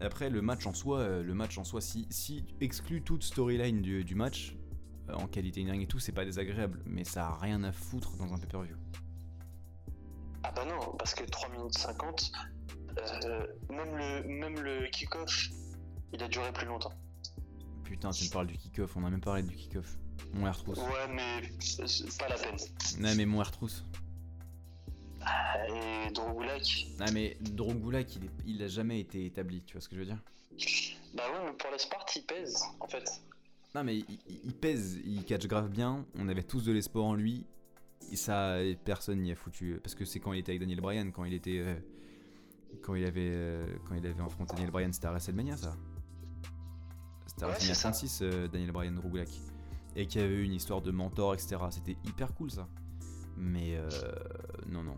[0.00, 3.80] Après, le match en soi, euh, le match en soi, si, si exclut toute storyline
[3.80, 4.56] du, du match,
[5.08, 8.16] euh, en qualité in-ring et tout, c'est pas désagréable, mais ça a rien à foutre
[8.16, 8.76] dans un pay-per-view.
[10.42, 12.32] Ah bah non, parce que 3 minutes 50,
[12.98, 15.48] euh, même le, même le kick-off,
[16.12, 16.92] il a duré plus longtemps.
[17.84, 19.96] Putain, tu me parles du kick-off, on a même parlé du kick-off.
[20.32, 20.78] Mon air trousse.
[20.78, 22.56] Ouais, mais c'est pas la peine.
[22.98, 23.84] Non, mais mon air trousse.
[25.26, 29.88] Ah, et Drogulak Non, mais Drogulak, il, il a jamais été établi, tu vois ce
[29.88, 30.22] que je veux dire?
[31.14, 33.22] Bah ouais, mais pour la Spart, il pèse, en fait.
[33.74, 36.06] Non, mais il, pèse, il catch grave bien.
[36.16, 37.44] On avait tous de l'espoir en lui.
[38.12, 39.80] Et ça, personne n'y a foutu.
[39.82, 41.58] Parce que c'est quand il était avec Daniel Bryan, quand il était.
[41.58, 41.74] Euh,
[42.82, 45.76] quand il avait euh, quand il avait affronté Daniel Bryan, c'était à WrestleMania ça.
[47.26, 49.30] C'était à WrestleMania 36, euh, Daniel Bryan Rougulak.
[49.96, 51.56] Et qu'il y avait eu une histoire de mentor, etc.
[51.70, 52.68] C'était hyper cool ça.
[53.36, 53.76] Mais
[54.68, 54.96] non, non.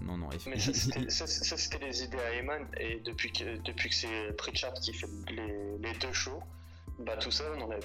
[0.00, 0.28] Non, non.
[0.46, 0.58] Mais
[1.10, 2.66] ça, c'était les idées à Eman.
[2.78, 6.42] Et depuis que, depuis que c'est Pritchard qui fait les, les deux shows,
[6.98, 7.84] bah tout ça on enlève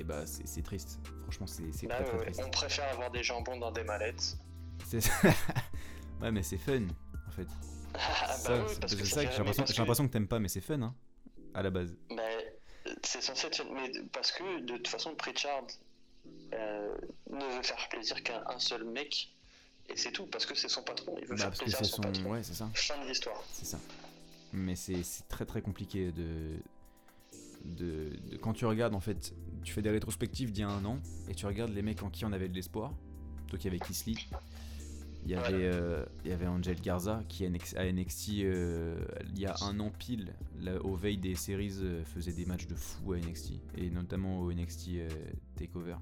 [0.00, 0.98] et bah c'est triste.
[1.22, 2.42] Franchement, c'est bah, triste.
[2.44, 4.36] On préfère avoir des jambons dans des mallettes.
[6.22, 6.86] ouais, mais c'est fun
[7.28, 7.46] en fait.
[7.92, 10.94] Ah, bah c'est ça que j'ai l'impression que, t'aimes pas, mais c'est fun hein,
[11.54, 11.92] à la base.
[12.08, 12.54] Mais
[13.02, 15.66] c'est censé être mais parce que de toute façon, Pritchard
[16.54, 16.96] euh,
[17.28, 19.32] ne veut faire plaisir qu'à un seul mec.
[19.92, 22.02] Et c'est tout, parce que c'est son patron, il veut bah, faire plaisir à son,
[22.02, 22.30] patron.
[22.30, 22.70] Ouais, c'est ça.
[22.74, 23.42] Fin de l'histoire.
[23.52, 23.78] C'est ça.
[24.52, 26.56] Mais c'est c'est très très compliqué de,
[27.64, 29.32] de, de- Quand tu regardes, en fait,
[29.62, 32.10] tu fais des rétrospectives d'il y a un an et tu regardes les mecs en
[32.10, 32.92] qui on avait de l'espoir.
[33.50, 34.28] Donc il y avait Kisly,
[35.24, 39.46] il y avait, euh, il y avait Angel Garza qui à NXT, euh, il y
[39.46, 43.12] a un an pile, là, au veille des séries, euh, faisait des matchs de fou
[43.12, 45.08] à NXT et notamment au NXT euh,
[45.56, 45.96] Takeover.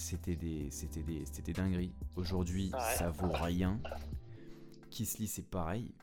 [0.00, 1.92] C'était des, c'était des, c'était dinguerie.
[2.16, 2.80] Aujourd'hui, Ouais.
[2.96, 3.78] ça vaut rien.
[4.88, 5.94] Kisly, c'est pareil.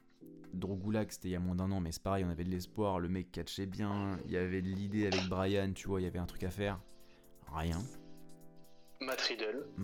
[0.54, 3.00] Drogulak, c'était il y a moins d'un an, mais c'est pareil, on avait de l'espoir,
[3.00, 6.08] le mec catchait bien, il y avait de l'idée avec Brian, tu vois, il y
[6.08, 6.80] avait un truc à faire.
[7.54, 7.80] Rien.
[9.02, 9.66] Matt Riddle.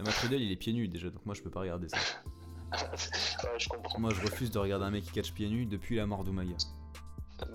[0.00, 1.96] Matt Riddle, il est pieds nus déjà, donc moi je peux pas regarder ça.
[2.72, 4.00] ouais, je comprends.
[4.00, 6.56] Moi je refuse de regarder un mec qui catch pieds nus depuis la mort d'Umaga.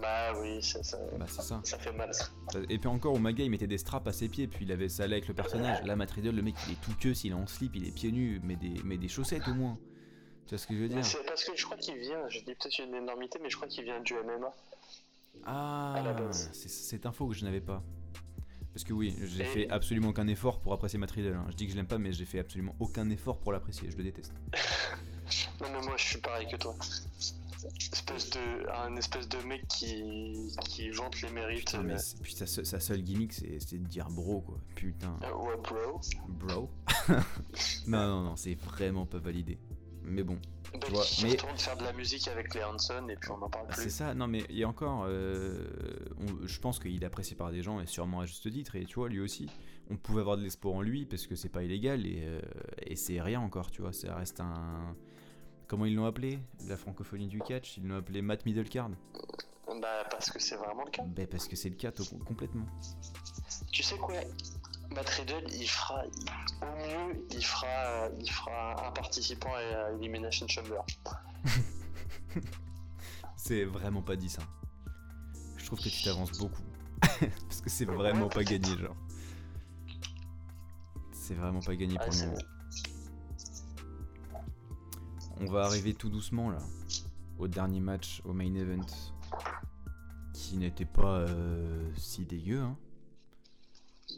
[0.02, 1.62] Bah oui, ça, ça, Bah c'est ça.
[1.64, 2.14] ça fait mal.
[2.14, 2.26] ça.
[2.70, 5.04] Et puis encore, Umaga il mettait des straps à ses pieds, puis il avait ça
[5.04, 5.84] avec le personnage.
[5.86, 7.92] Là, Matt Riddle, le mec il est tout queue, s'il est en slip, il est
[7.92, 9.78] pieds nus, mais des, mais des chaussettes au moins.
[10.46, 12.38] Tu vois ce que je veux dire c'est parce que je crois qu'il vient, je
[12.40, 14.54] dis peut-être une énormité, mais je crois qu'il vient du MMA.
[15.46, 17.84] Ah, c'est cette info que je n'avais pas.
[18.74, 21.34] Parce que oui, j'ai Et- fait absolument aucun effort pour apprécier Matt Riddle.
[21.34, 21.46] hein.
[21.50, 23.90] Je dis que je l'aime pas, mais j'ai fait absolument aucun effort pour l'apprécier.
[23.90, 24.34] Je le déteste.
[25.60, 26.76] Non mais moi je suis pareil que toi.
[27.92, 30.04] Espèce de, un espèce de mec qui,
[30.70, 31.60] qui vante les mérites.
[31.66, 34.58] Putain, mais c'est- puis sa, se- sa seule gimmick, c'est c'est de dire bro, quoi.
[34.76, 36.00] Putain, euh, ouais bro.
[36.28, 36.70] bro.
[37.88, 39.58] non, non, non, c'est vraiment pas validé.
[40.04, 40.38] Mais bon,
[40.74, 43.42] Bah, vois, qui mais- retourne faire de la musique avec les Hanson et puis on
[43.42, 43.90] en parle c'est plus.
[43.90, 44.14] ça.
[44.14, 45.06] Non, mais il y a encore.
[45.08, 45.66] euh,
[46.20, 48.76] on- je pense qu'il est apprécié par des gens, et sûrement à juste titre.
[48.76, 49.48] Et tu vois, lui aussi,
[49.90, 52.40] on pouvait avoir de l'espoir en lui parce que c'est pas illégal et, euh,
[52.86, 53.94] et c'est rien encore, tu vois.
[53.94, 54.96] Ça reste un.
[55.68, 57.78] Comment ils l'ont appelé La francophonie du catch?
[57.78, 58.90] Ils l'ont appelé Matt Middlecard.
[59.82, 61.04] Bah parce que c'est vraiment le cas.
[61.04, 61.92] Ben parce que c'est le cas
[62.26, 62.66] complètement.
[63.72, 64.14] Tu sais quoi?
[64.92, 66.04] Matt Riddle, il fera,
[66.62, 70.82] au mieux, il fera, il fera un participant à Elimination Chamber.
[73.36, 74.42] C'est vraiment pas dit ça.
[75.58, 76.64] Je trouve que tu t'avances beaucoup.
[77.48, 78.96] Parce que c'est vraiment pas gagné, genre.
[81.12, 82.38] C'est vraiment pas gagné pour le moment.
[85.42, 86.60] On va arriver tout doucement là
[87.38, 88.86] au dernier match, au main event,
[90.34, 92.78] qui n'était pas euh, si dégueu, hein,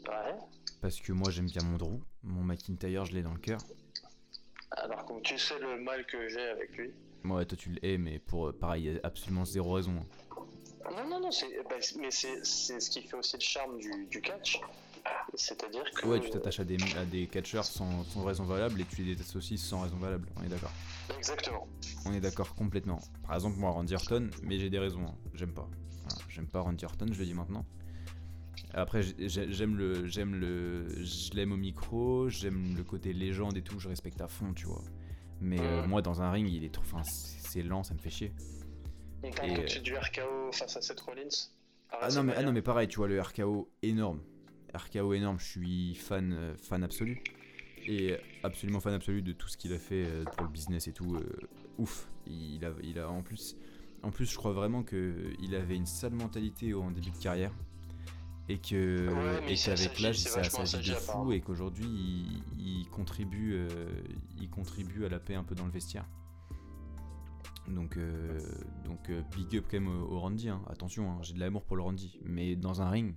[0.06, 0.36] Ouais.
[0.80, 3.58] parce que moi j'aime bien mon Drew, mon McIntyre je l'ai dans le cœur.
[4.70, 6.92] Alors comme tu sais le mal que j'ai avec lui.
[7.24, 9.92] Moi toi tu le hais, mais pour euh, pareil, il y a absolument zéro raison.
[9.98, 10.06] hein.
[10.96, 14.06] Non, non, non, c'est, bah, mais c'est, c'est ce qui fait aussi le charme du,
[14.06, 14.58] du catch.
[15.34, 16.06] C'est-à-dire que.
[16.08, 19.14] Ouais, tu t'attaches à des, à des catcheurs sans, sans raison valable et tu les
[19.14, 20.72] détestes aussi sans raison valable, on est d'accord.
[21.16, 21.66] Exactement.
[22.06, 23.00] On est d'accord complètement.
[23.26, 25.04] Par exemple, moi, Randy Orton, mais j'ai des raisons.
[25.06, 25.14] hein.
[25.34, 25.68] J'aime pas.
[26.04, 27.64] Voilà, J'aime pas Randy Orton, je le dis maintenant.
[28.74, 33.56] Après, j'ai- j'ai- j'aime le, j'aime le, je l'aime au micro, j'aime le côté légende
[33.56, 34.82] et tout, je respecte à fond, tu vois.
[35.40, 35.88] Mais euh, Mhm.
[35.88, 38.32] moi, dans un ring, il est trop, enfin, c'est lent, ça me fait chier.
[39.22, 41.28] On parle Et, tout de suite du RKO face à Seth Rollins.
[41.90, 44.20] Ah non, mais, ah non, mais pareil, tu vois, le RKO énorme.
[44.74, 47.22] RKO énorme, je suis fan, euh, fan absolu.
[47.86, 50.92] Et absolument fan absolu de tout ce qu'il a fait euh, pour le business et
[50.92, 51.14] tout.
[51.14, 51.26] euh,
[51.78, 52.08] ouf.
[52.26, 53.56] Il a, il a en plus,
[54.02, 57.52] en plus, je crois vraiment que il avait une sale mentalité en début de carrière.
[58.50, 61.32] Et que Ouais, et qu'avec l'âge, c'est ça s'agit de fou apparemment.
[61.32, 62.42] et qu'aujourd'hui, il,
[62.80, 63.68] il contribue, euh,
[64.40, 66.06] il contribue à la paix un peu dans le vestiaire.
[67.68, 68.38] Donc, euh,
[68.86, 70.48] donc big up quand même au, au Randy.
[70.48, 70.62] hein.
[70.70, 72.18] Attention, hein, j'ai de l'amour pour le Randy.
[72.24, 73.14] Mais dans un ring,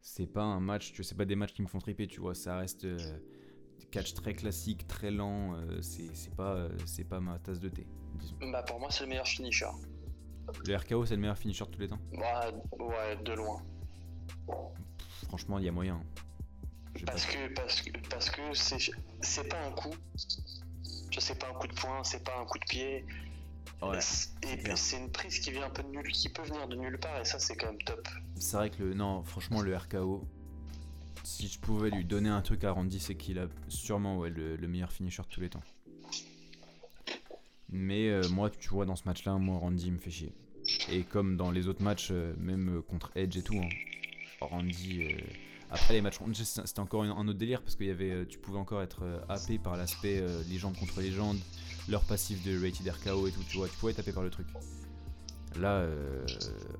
[0.00, 2.20] c'est pas un match, tu sais, c'est pas des matchs qui me font triper, tu
[2.20, 2.34] vois.
[2.34, 3.18] Ça reste euh,
[3.90, 5.54] catch très classique, très lent.
[5.54, 8.36] euh, c'est c'est pas, euh, c'est pas ma tasse de thé, disons.
[8.52, 9.66] Bah, pour moi, c'est le meilleur finisher.
[10.66, 11.98] Le RKO, c'est le meilleur finisher de tous les temps?
[12.12, 13.62] Ouais, ouais, de loin.
[15.28, 16.02] Franchement, il y a moyen.
[16.94, 18.78] pas- Parce que, parce que, parce que c'est,
[19.20, 19.94] c'est pas un coup.
[21.12, 23.04] Je sais pas un coup de poing, c'est pas un coup de pied.
[23.82, 23.98] Ouais,
[24.42, 26.76] et puis c'est une prise qui vient un peu de nulle, qui peut venir de
[26.76, 28.06] nulle part, et ça c'est quand même top.
[28.40, 30.26] C'est vrai que le, non, franchement, le RKO.
[31.22, 34.68] Si je pouvais lui donner un truc à Randy, c'est qu'il a sûrement le, le
[34.68, 35.62] meilleur finisher de tous les temps.
[37.70, 40.32] Mais euh, moi, tu vois, dans ce match-là, moi, Randy me fait chier.
[40.90, 43.68] Et comme dans les autres matchs, euh, même euh, contre Edge et tout, hein,
[44.40, 45.02] Randy.
[45.72, 49.04] Après les matchs c'était encore un autre délire parce que y tu pouvais encore être
[49.28, 51.38] happé par l'aspect légende contre légende,
[51.88, 54.48] leur passif de rated RKO et tout, tu vois, tu pouvais taper par le truc.
[55.56, 56.24] Là, euh,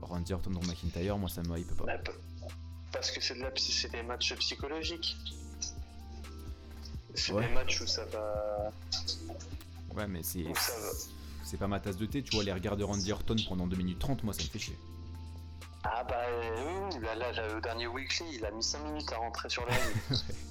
[0.02, 1.84] Randy Orton contre McIntyre, moi ça me hype pas.
[1.86, 1.98] Bah,
[2.92, 5.16] parce que c'est, de la, des matchs psychologiques.
[7.14, 7.46] C'est Ouais.
[7.46, 8.72] des matchs où ça va.
[9.94, 10.44] Ouais, mais c'est.
[11.44, 13.76] C'est pas ma tasse de thé, tu vois, les regards de Randy Orton pendant 2
[13.76, 14.78] minutes 30, moi ça me fait chier.
[15.82, 19.12] Ah bah euh, oui, là, là, là, le dernier weekly, il a mis 5 minutes
[19.12, 20.20] à rentrer sur le ring.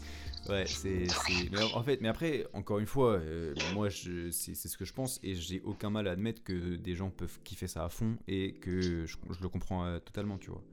[0.50, 1.08] Ouais, c'est.
[1.52, 4.32] Mais en fait, mais après, encore une fois, euh, moi, je...
[4.32, 7.39] c'est ce que je pense et j'ai aucun mal à admettre que des gens peuvent
[7.43, 10.64] kiffer ça à fond et que je, je le comprends euh, totalement, tu vois.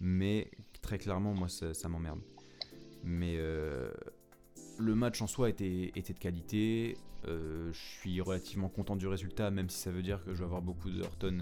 [0.00, 0.50] Mais
[0.82, 2.20] très clairement, moi, ça, ça m'emmerde.
[3.02, 3.90] Mais euh,
[4.78, 6.96] le match en soi était, était de qualité.
[7.26, 10.62] je suis relativement content du résultat, même si ça veut dire que je vais avoir
[10.62, 11.38] beaucoup de Horton.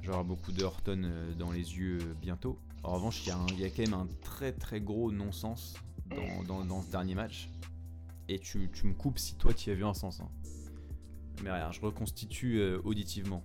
[0.00, 2.58] je vais avoir beaucoup de Horton dans les yeux bientôt.
[2.82, 5.74] En revanche, il y, y, a quand même un très très gros non-sens
[6.46, 7.48] dans, ce dernier match.
[8.28, 10.20] Et tu, me coupes si toi tu as vu un sens.
[10.20, 10.28] Hein.
[11.42, 13.44] Mais rien, je reconstitue euh, auditivement.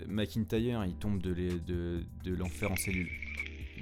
[0.00, 3.08] Euh, McIntyre, il tombe de, l'enfer en cellule.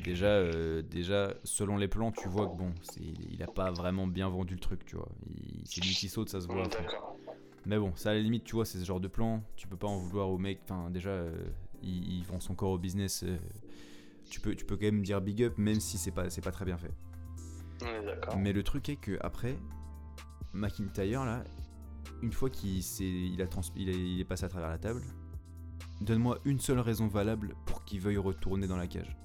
[0.04, 4.28] Déjà, euh, déjà, selon les plans, tu vois que bon, il a pas vraiment bien
[4.28, 5.08] vendu le truc, tu vois.
[5.64, 6.68] C'est lui qui saute, ça se voit.
[7.66, 9.42] Mais bon, ça à la limite, tu vois, c'est ce genre de plan.
[9.56, 10.60] Tu peux pas en vouloir au mec.
[10.64, 11.24] Enfin, déjà,
[11.82, 13.24] il, vend son corps au business
[14.34, 16.50] tu peux, tu peux quand même dire big up, même si c'est pas, c'est pas
[16.50, 16.90] très bien fait.
[18.36, 19.56] Mais le truc est que après,
[20.52, 21.44] McIntyre, là,
[22.20, 25.02] une fois qu'il il a il, est, passé à travers la table,
[26.00, 29.16] donne-moi une seule raison valable pour qu'il veuille retourner dans la cage.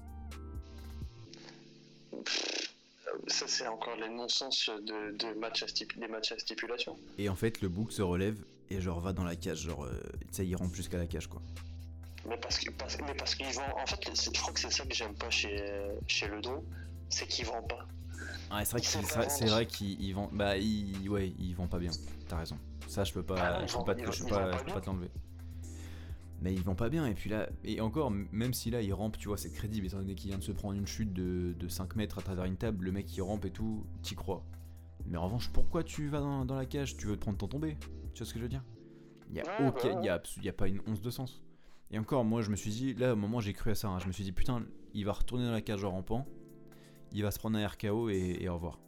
[3.26, 6.96] Ça, c'est encore les non-sens de, match à des matchs à stipulation.
[7.18, 8.36] Et en fait, le bouc se relève
[8.70, 10.00] et genre va dans la cage, genre, euh,
[10.30, 11.42] ça, il rentre jusqu'à la cage, quoi.
[12.28, 12.70] Mais parce qu'ils
[13.06, 13.74] mais parce qu'ils vendent.
[13.82, 15.64] En fait, je crois que c'est ça que j'aime pas chez,
[16.06, 16.40] chez le
[17.08, 17.86] c'est qu'ils vendent pas.
[18.52, 20.30] Ouais, c'est vrai, c'est vrai qu'ils vendent.
[20.32, 21.90] Bah, ils, ouais, ils vendent pas bien.
[22.28, 22.58] T'as raison.
[22.86, 24.86] Ça, je peux pas, ah je peux pas, je peux pas, je peux pas te
[24.86, 25.10] l'enlever.
[26.42, 29.18] Mais ils vont pas bien, et puis là, et encore, même si là il rampe,
[29.18, 31.68] tu vois, c'est crédible, étant donné qu'il vient de se prendre une chute de, de,
[31.68, 34.42] 5 mètres à travers une table, le mec il rampe et tout, t'y crois.
[35.06, 36.96] Mais en revanche, pourquoi tu vas dans, dans, la cage?
[36.96, 37.76] Tu veux te prendre ton tombé?
[38.14, 38.64] Tu vois ce que je veux dire?
[39.28, 41.42] Il y a, aucun, bah y, a, y a pas une once de sens.
[41.90, 43.88] Et encore, moi, je me suis dit, là, au moment, j'ai cru à ça.
[43.88, 43.98] Hein.
[43.98, 44.64] je me suis dit, putain,
[44.94, 46.26] il va retourner dans la cage en rampant.
[47.12, 48.78] Il va se prendre un RKO et, au revoir.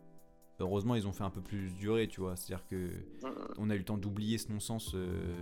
[0.61, 2.37] Heureusement, ils ont fait un peu plus durée, tu vois.
[2.37, 2.91] C'est-à-dire que
[3.59, 5.41] on a eu le temps d'oublier ce non-sens euh,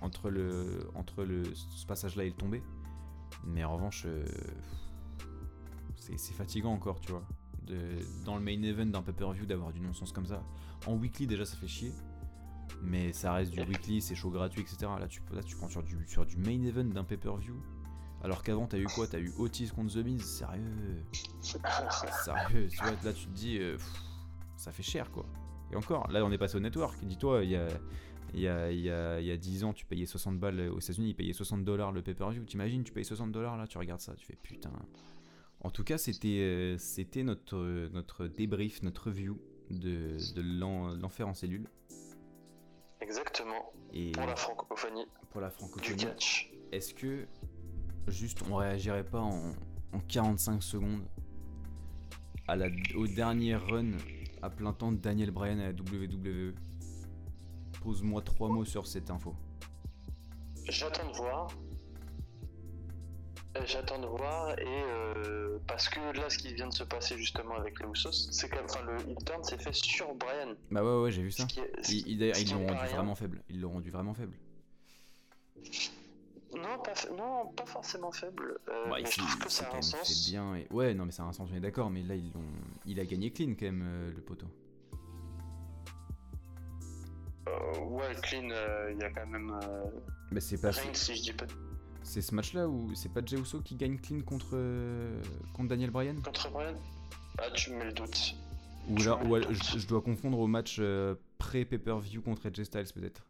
[0.00, 2.62] entre le entre le ce passage-là et le tombé.
[3.44, 4.24] Mais en revanche, euh,
[5.96, 7.26] c'est fatigant encore, tu vois.
[7.66, 7.76] De,
[8.24, 10.44] dans le main event d'un pay-per-view d'avoir du non-sens comme ça.
[10.86, 11.92] En weekly, déjà, ça fait chier
[12.82, 14.78] mais ça reste du weekly, c'est chaud gratuit, etc.
[14.98, 15.96] Là, tu, là, tu prends sur du,
[16.36, 17.60] main event d'un pay-per-view.
[18.22, 19.06] Alors qu'avant, t'as eu quoi?
[19.06, 21.04] T'as eu Otis contre The Miz Sérieux?
[21.40, 23.76] Sérieux, tu vois, là, tu te dis, euh,
[24.56, 25.24] ça fait cher, quoi.
[25.70, 26.98] Et encore, là, on est passé au network.
[27.04, 27.68] Dis-toi, il y a,
[28.34, 30.60] il y, a, il, y a, il y a 10 ans, tu payais 60 balles
[30.70, 32.44] aux États-Unis, ils payaient 60 dollars le pay-per-view.
[32.44, 34.72] T'imagines, tu payes 60 dollars là, tu regardes ça, tu fais putain.
[35.60, 39.38] En tout cas, c'était euh, c'était notre, débrief, notre review
[39.70, 41.68] de l'enfer en cellule.
[43.00, 43.72] Exactement.
[43.92, 45.06] Et pour la francophonie.
[45.30, 46.06] Pour la francophonie.
[46.72, 47.26] Est-ce que
[48.08, 49.52] juste on réagirait pas en,
[50.08, 51.02] 45 secondes
[52.46, 53.92] à la, au dernier run
[54.42, 56.54] à plein temps de Daniel Bryan à la WWE
[57.82, 59.34] Pose-moi trois mots sur cette info.
[60.68, 61.48] J'attends de voir.
[63.58, 67.16] Euh, j'attends de voir et euh, parce que là, ce qui vient de se passer
[67.16, 70.54] justement avec les Usos, c'est que enfin, le turn s'est fait sur Brian.
[70.70, 71.46] Bah ouais, ouais, j'ai vu ça.
[71.88, 72.18] ils
[72.52, 73.42] l'ont rendu vraiment faible.
[73.48, 74.34] Ils l'ont rendu vraiment faible.
[76.54, 78.58] Non pas, non, pas forcément faible.
[78.68, 80.30] Euh, mais je trouve que ça a un sens.
[80.30, 80.66] Bien et...
[80.70, 81.90] Ouais, non, mais ça a un sens, on est d'accord.
[81.90, 82.44] Mais là, ils ont...
[82.86, 84.46] il a gagné clean quand même, le poteau.
[87.46, 88.48] ouais, clean,
[88.90, 89.58] il y a quand même.
[90.30, 90.70] Mais c'est pas.
[90.70, 91.46] Rien si je dis pas.
[92.02, 95.20] C'est ce match-là où c'est pas Jey Uso qui gagne clean contre, euh,
[95.52, 96.20] contre Daniel Bryan?
[96.22, 96.74] Contre Bryan
[97.38, 98.34] Ah, tu me le doute.
[98.88, 99.20] Ou là,
[99.76, 103.26] je, dois confondre au match euh, pré-pay-per-view contre Edge Styles peut-être.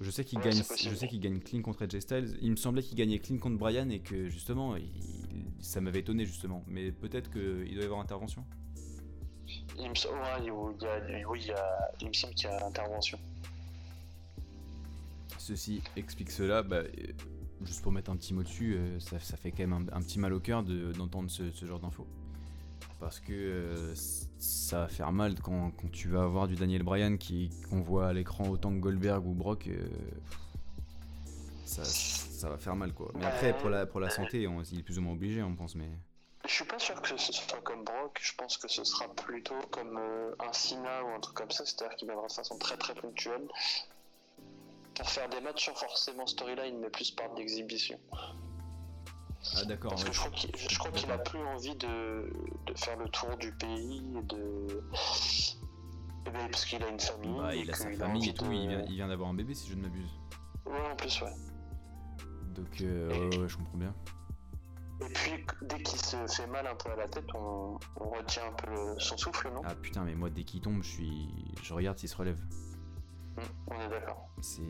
[0.00, 2.36] Je sais qu'il gagne, je sais qu'il gagne clean contre Edge Styles.
[2.40, 4.76] Il me semblait qu'il gagnait clean contre Bryan et que justement,
[5.60, 6.64] ça m'avait étonné justement.
[6.66, 8.44] Mais peut-être qu'il doit y avoir intervention.
[9.78, 10.18] Il me, semble,
[11.28, 11.50] oui,
[12.00, 13.18] il, me semble qu'il y a intervention.
[15.38, 16.62] Ceci explique cela.
[16.62, 16.82] Bah,
[17.64, 20.32] juste pour mettre un petit mot dessus, euh, ça, fait quand même un, petit mal
[20.32, 22.06] au cœur d'entendre ce, genre d'infos.
[23.00, 23.94] Parce que euh,
[24.38, 27.16] ça va faire mal quand, tu vas avoir du Daniel Bryan
[27.68, 29.68] qu'on voit à l'écran autant que Goldberg ou Brock.
[29.68, 29.88] Euh,
[31.64, 33.12] ça, va faire mal quoi.
[33.16, 35.54] Mais après, pour la, pour la santé, on, il est plus ou moins obligé, on
[35.54, 35.74] pense.
[35.74, 35.90] mais...
[36.46, 39.58] Je suis pas sûr que ce soit comme Brock, je pense que ce sera plutôt
[39.70, 39.98] comme
[40.38, 43.46] un Cena ou un truc comme ça, c'est-à-dire qu'il viendra de façon très très ponctuelle
[44.98, 47.98] pour faire des matchs sans forcément storyline, mais plus par d'exhibition.
[49.56, 49.92] Ah d'accord.
[49.92, 52.30] Parce que je crois qu'il a plus envie de,
[52.76, 54.82] faire le tour du pays, de...
[56.26, 57.38] Eh ben, parce qu'il a une famille.
[57.38, 59.82] Bah, il a sa famille et tout, il vient, d'avoir un bébé si je ne
[59.82, 60.10] m'abuse.
[60.66, 61.32] Ouais, en plus, ouais.
[62.54, 63.94] Donc, euh, ouais, je comprends bien.
[65.00, 68.10] Et puis, puis dès qu'il se fait mal un peu à la tête, on, on
[68.10, 69.62] retient un peu le- son souffle, non?
[69.64, 72.40] Ah putain, mais moi dès qu'il tombe, je suis, je regarde s'il se relève.
[73.38, 74.28] Mm, On est d'accord.
[74.40, 74.62] C'est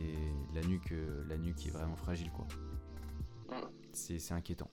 [0.53, 2.47] la nuque, euh, la nuque qui est vraiment fragile quoi.
[3.49, 3.61] Mm.
[3.93, 4.69] C'est inquiétant.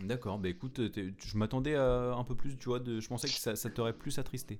[0.00, 3.08] D'accord, bah écoute, euh, t'es- je m'attendais à un peu plus, tu vois, de, je
[3.08, 4.58] pensais que ça, ça t'aurait plus attristé.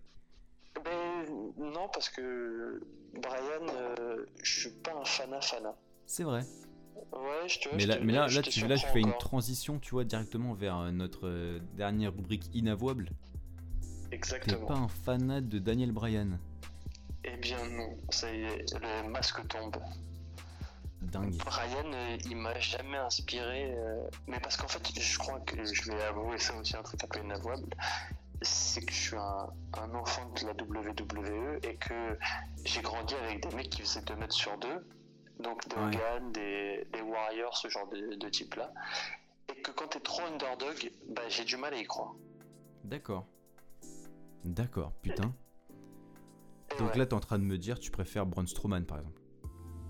[0.85, 1.25] Ben
[1.59, 2.81] non, parce que
[3.15, 5.75] Brian, euh, je suis pas un fana fana.
[6.07, 6.45] C'est vrai.
[7.13, 9.01] Ouais, je te Mais je là, te- mais là, je là, te tu, là, fais
[9.01, 13.11] une transition, tu vois, directement vers notre euh, dernière rubrique inavouable.
[14.11, 14.67] T'es Exactement.
[14.67, 16.39] pas un fanat de Daniel Bryan.
[17.25, 19.77] Eh bien non, ça y est, le masque tombe.
[21.03, 21.35] Dingue.
[21.45, 25.91] Brian, euh, il m'a jamais inspiré, euh, mais parce qu'en fait, je crois que je
[25.91, 27.69] vais avouer ça aussi un truc un peu inavouable,
[28.41, 29.49] c'est que je suis un,
[29.79, 32.19] un enfant de la WWE et que
[32.65, 34.69] j'ai grandi avec des mecs qui faisaient 2 mètres sur 2,
[35.41, 35.83] donc des Ouais.
[35.89, 38.73] Hogan, des, des Warriors, ce genre de, de type-là,
[39.49, 42.15] et que quand t'es trop underdog, bah, j'ai du mal à y croire.
[42.85, 43.27] D'accord.
[44.45, 45.33] D'accord, putain.
[46.79, 46.99] Donc ouais.
[46.99, 49.21] là, t'es en train de me dire, tu préfères Braun Strowman, par exemple.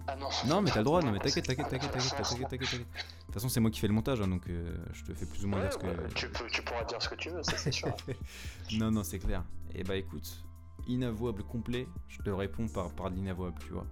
[0.07, 0.29] Ah non.
[0.47, 2.81] Non, mais t'as le droit, non, mais Non, t'inquiète, t'inquiète, t'inquiète, t'inquiète, t'inquiète, t'inquiète.
[2.81, 2.85] De
[3.27, 5.45] toute façon, c'est moi qui fais le montage, hein, donc euh, je te fais plus
[5.45, 6.15] ou moins Ouais, dire ce que.
[6.15, 7.95] tu, peux, tu pourras dire ce que tu veux, ça c'est sûr.
[8.73, 9.45] Non, non, c'est clair.
[9.75, 10.45] Et bah écoute,
[10.89, 13.87] inavouable complet, je te réponds par, par de l'inavouable, tu vois.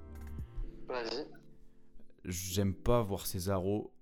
[0.89, 1.27] Vas-y.
[2.25, 3.93] J'aime pas voir Cesaro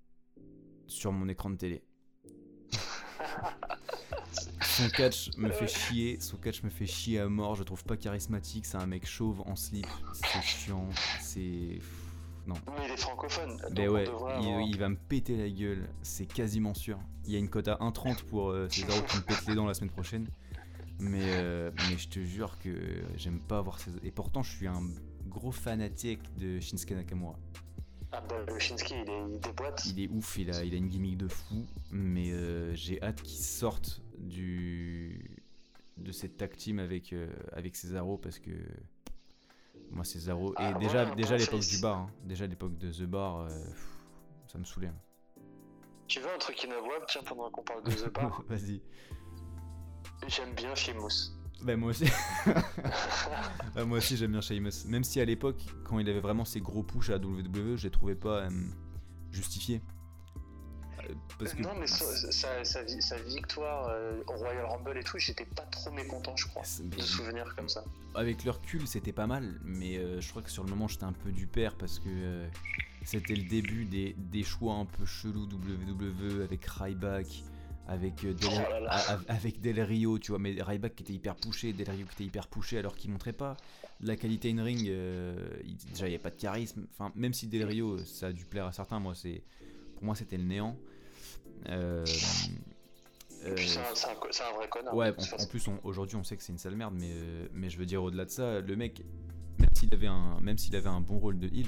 [0.87, 1.83] sur mon écran de télé.
[4.79, 7.97] Son catch me fait chier, son catch me fait chier à mort, je trouve pas
[7.97, 10.87] charismatique, c'est un mec chauve en slip, c'est chiant,
[11.19, 11.79] c'est...
[12.47, 12.55] Non.
[12.77, 13.61] Mais il est francophone.
[13.75, 16.97] Mais ouais, il, avoir- il va me péter la gueule, c'est quasiment sûr.
[17.25, 19.65] Il y a une cote à 1,30 pour euh, Cesaro qui me pète les dents
[19.67, 20.27] la semaine prochaine.
[20.99, 23.99] Mais, euh, mais je te jure que j'aime pas voir Cesaro.
[24.03, 24.81] Et pourtant, je suis un
[25.27, 27.35] gros fanatique de Shinsuke Nakamura.
[28.11, 29.85] Ah bah il, est, il déboîte.
[29.85, 33.21] Il est ouf, il a, il a une gimmick de fou, mais euh, j'ai hâte
[33.21, 35.39] qu'il sorte du
[35.97, 38.51] de cette tag team avec, euh, avec Cesaro parce que
[39.91, 43.03] moi Cesaro et Ah, déjà ouais, déjà l'époque du bar, hein, déjà l'époque de The
[43.03, 43.87] Bar, euh, pff,
[44.47, 44.87] ça me saoulait.
[44.87, 44.95] hein.
[46.07, 48.81] Tu veux un truc inavouable Tiens, pendant qu'on parle de The Bar, Vas-y.
[50.27, 51.33] j'aime bien Sheamus.
[51.63, 52.05] Bah moi aussi.
[53.75, 54.85] Ah, moi aussi j'aime bien Sheamus.
[54.87, 57.83] Même si à l'époque, quand il avait vraiment ses gros push à la WWE, je
[57.83, 58.49] les trouvais pas euh,
[59.31, 59.81] justifiés.
[61.07, 64.97] Euh, Parce que Non, mais sa, sa- sa vi- sa victoire euh, au Royal Rumble
[64.97, 66.63] et tout, j'étais pas trop mécontent, je crois.
[66.83, 67.83] Mais- De souvenirs comme ça.
[68.15, 71.05] avec le recul, c'était pas mal, mais euh, je crois que sur le moment, j'étais
[71.05, 72.47] un peu du père parce que
[73.05, 77.43] c'était le début des, des choix un peu chelous WWE avec Ryback,
[77.89, 79.19] avec euh, Del, Oh là là.
[79.27, 82.23] avec Del Rio, tu vois, mais Ryback qui était hyper poussé, Del Rio qui était
[82.23, 83.57] hyper poussé alors qu'il montrait pas
[83.99, 84.87] la qualité in ring.
[84.87, 86.85] euh, il- déjà, il n'y a pas de charisme.
[86.91, 89.41] Enfin, même si Del Rio, ça a dû plaire à certains, moi, c'est
[89.95, 90.77] pour moi, c'était le néant.
[91.67, 92.05] Euh,
[93.45, 94.95] euh, c'est un, vrai connard.
[94.95, 97.77] Ouais, en, plus, aujourd'hui, on sait que c'est une sale merde, mais, euh, mais je
[97.79, 99.01] veux dire, au-delà de ça, le mec,
[99.57, 101.67] même s'il avait un, même s'il avait un bon rôle de heal,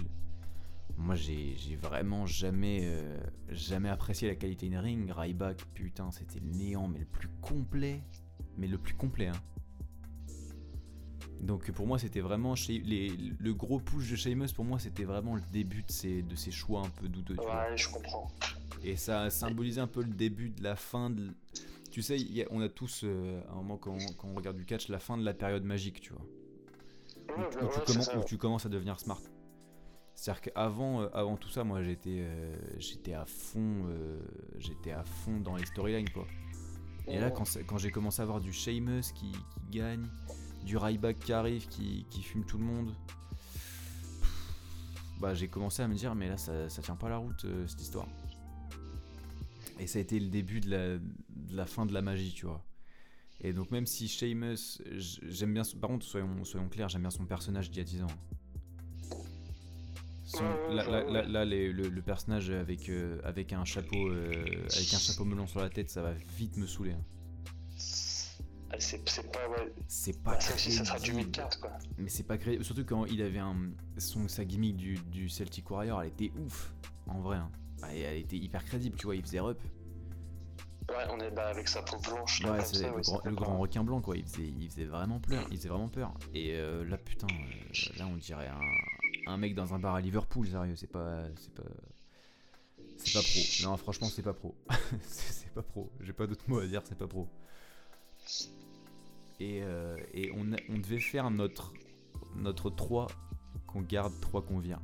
[0.98, 3.20] moi, j'ai vraiment jamais, euh,
[3.50, 5.10] jamais apprécié la qualité in ring.
[5.12, 8.02] Ryback, putain, c'était le néant, mais le plus complet,
[8.58, 9.42] mais le plus complet, hein.
[11.42, 14.50] Donc pour moi, c'était vraiment les, le gros push de Sheamus.
[14.54, 17.36] Pour moi, c'était vraiment le début de ses, de ses choix un peu douteux.
[17.36, 17.56] tu vois.
[17.56, 18.28] Ouais, je comprends.
[18.84, 21.32] Et ça symbolisait un peu le début de la fin de.
[21.90, 24.56] Tu sais, a- on a tous, euh, à un moment, quand on, quand on regarde
[24.58, 26.22] du catch, la fin de la période magique, tu vois.
[27.38, 27.68] Ouais, où, bah
[28.18, 29.22] ouais, tu commences à devenir smart.
[30.22, 34.22] C'est-à-dire qu'avant euh, avant tout ça, moi, j'étais euh, j'étais à fond euh,
[34.60, 36.28] j'étais à fond dans les storylines, quoi.
[37.08, 40.06] Et là, quand, quand j'ai commencé à voir du Sheamus qui, qui gagne,
[40.64, 42.94] du Ryback qui arrive, qui, qui fume tout le monde,
[45.20, 47.82] bah j'ai commencé à me dire, mais là, ça, ça tient pas la route, cette
[47.82, 48.08] histoire.
[49.80, 52.46] Et ça a été le début de la, de la fin de la magie, tu
[52.46, 52.64] vois.
[53.40, 55.64] Et donc, même si Sheamus, j'aime bien.
[55.82, 58.08] Par contre, soyons, soyons clairs, j'aime bien son personnage d'il y a 10 ans.
[60.38, 61.12] Son- ouais, là, ouais, là- ouais.
[61.12, 65.26] là- là, les- le, le personnage avec, euh, avec un chapeau euh, avec un chapeau
[65.26, 66.92] melon sur la tête, ça va vite me saouler.
[66.94, 67.04] hein.
[68.74, 69.50] Ah, C'est pas.
[69.50, 69.74] Ouais.
[69.88, 71.72] C'est pas Bah, ça sera du mid-card, quoi.
[71.98, 72.64] Mais c'est pas crédible.
[72.64, 73.56] Surtout quand il avait un,
[73.98, 76.74] son, sa gimmick du, du Celtic Warrior, elle était ouf.
[77.08, 77.38] En vrai.
[77.38, 77.52] hein.
[77.90, 79.16] Elle, elle était hyper crédible, tu vois.
[79.16, 79.60] Il faisait rep.
[80.90, 82.42] Ouais, on est bah, avec sa peau blanche.
[82.44, 84.16] là, Ouais, c'est le, grand, le grand requin blanc, quoi.
[84.18, 85.46] Il faisait, il faisait vraiment peur.
[85.52, 86.14] Il faisait vraiment peur.
[86.34, 88.60] Et euh, là, putain, euh, là, on dirait un,
[89.28, 90.76] un mec dans un bar à Liverpool, sérieux.
[90.76, 91.24] C'est pas.
[91.38, 91.64] C'est pas.
[92.98, 93.70] C'est pas pro.
[93.70, 94.56] Non, franchement, c'est pas pro.
[95.08, 95.90] c'est pas pro.
[96.02, 97.28] J'ai pas d'autres mots à dire, c'est pas pro.
[99.40, 101.74] Et, euh, et on, a- on devait faire notre,
[102.36, 103.08] notre 3
[103.66, 104.80] qu'on garde, 3 qu'on vire.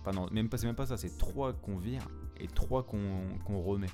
[0.00, 2.06] Enfin, non, même pas, c'est même pas ça, c'est 3 qu'on vire
[2.38, 3.88] et trois qu'on remet.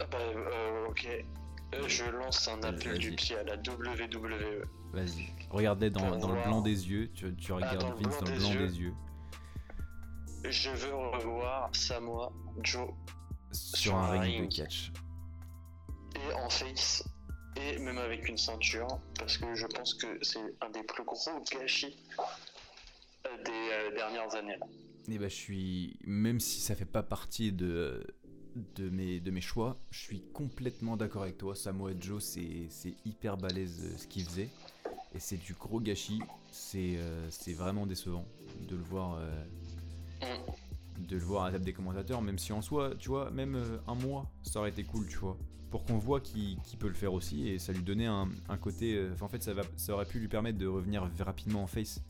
[0.00, 1.08] Ah bah, euh, ok.
[1.74, 4.64] Euh, je lance un appel du pied à la WWE.
[4.92, 7.10] Vas-y, regardez dans, dans le blanc des yeux.
[7.14, 8.94] Tu, tu regardes Vince dans le blanc des yeux.
[10.48, 12.32] Je veux revoir Samoa
[12.62, 12.88] Joe
[13.52, 14.92] sur, un, ring, de catch.
[16.14, 17.04] Et en face,
[17.56, 21.16] et même avec une ceinture, parce que je pense que c'est un des plus gros
[21.52, 21.96] gâchis
[23.26, 24.56] euh, des euh, dernières années.
[25.08, 28.06] Et bah, je suis, même si ça fait pas partie de,
[28.76, 31.54] de, mes, de mes choix, je suis complètement d'accord avec toi.
[31.54, 34.48] Samoa Joe, c'est hyper balèze euh, ce qu'il faisait.
[35.14, 36.20] Et c'est du gros gâchis.
[36.50, 36.98] C'est
[37.54, 38.26] vraiment décevant
[38.68, 39.18] de le voir.
[40.20, 41.06] Mm.
[41.06, 43.80] De le voir à la table des commentateurs, même si en soi, tu vois, même
[43.88, 45.38] un mois, ça aurait été cool, tu vois
[45.70, 48.28] pour qu'on voit qu'il peut le faire aussi et ça lui donnait un,
[48.60, 48.94] côté.
[48.96, 52.00] Euh, en fait, ça, va, ça aurait pu lui permettre de revenir rapidement en face.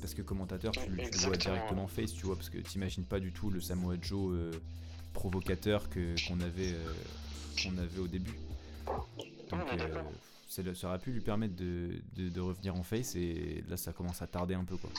[0.00, 3.20] Parce que commentateur, tu, le vois directement en face, tu vois, parce que t'imagines pas
[3.20, 4.50] du tout le Samoa Joe euh,
[5.12, 6.92] provocateur que qu'on avait, euh,
[7.62, 8.38] qu'on avait au début.
[9.50, 9.60] Donc,
[10.50, 14.20] ça, ça, aurait pu lui permettre de, de, revenir en face et là, ça commence
[14.20, 14.90] à tarder un peu, quoi.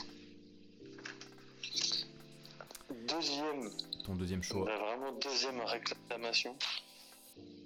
[3.06, 3.70] Deuxième.
[4.04, 4.64] Ton deuxième choix.
[4.64, 6.56] vraiment deuxième réclamation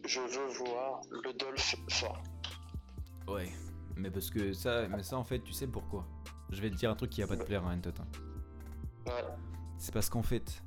[0.05, 2.23] je veux voir le Dolph fort.
[3.27, 3.53] Ouais,
[3.97, 6.07] mais parce que ça, mais ça en fait, tu sais pourquoi
[6.51, 8.07] Je vais te dire un truc qui va pas te plaire, hein, Totin.
[9.07, 9.25] Ouais.
[9.79, 10.63] C'est parce qu'en fait,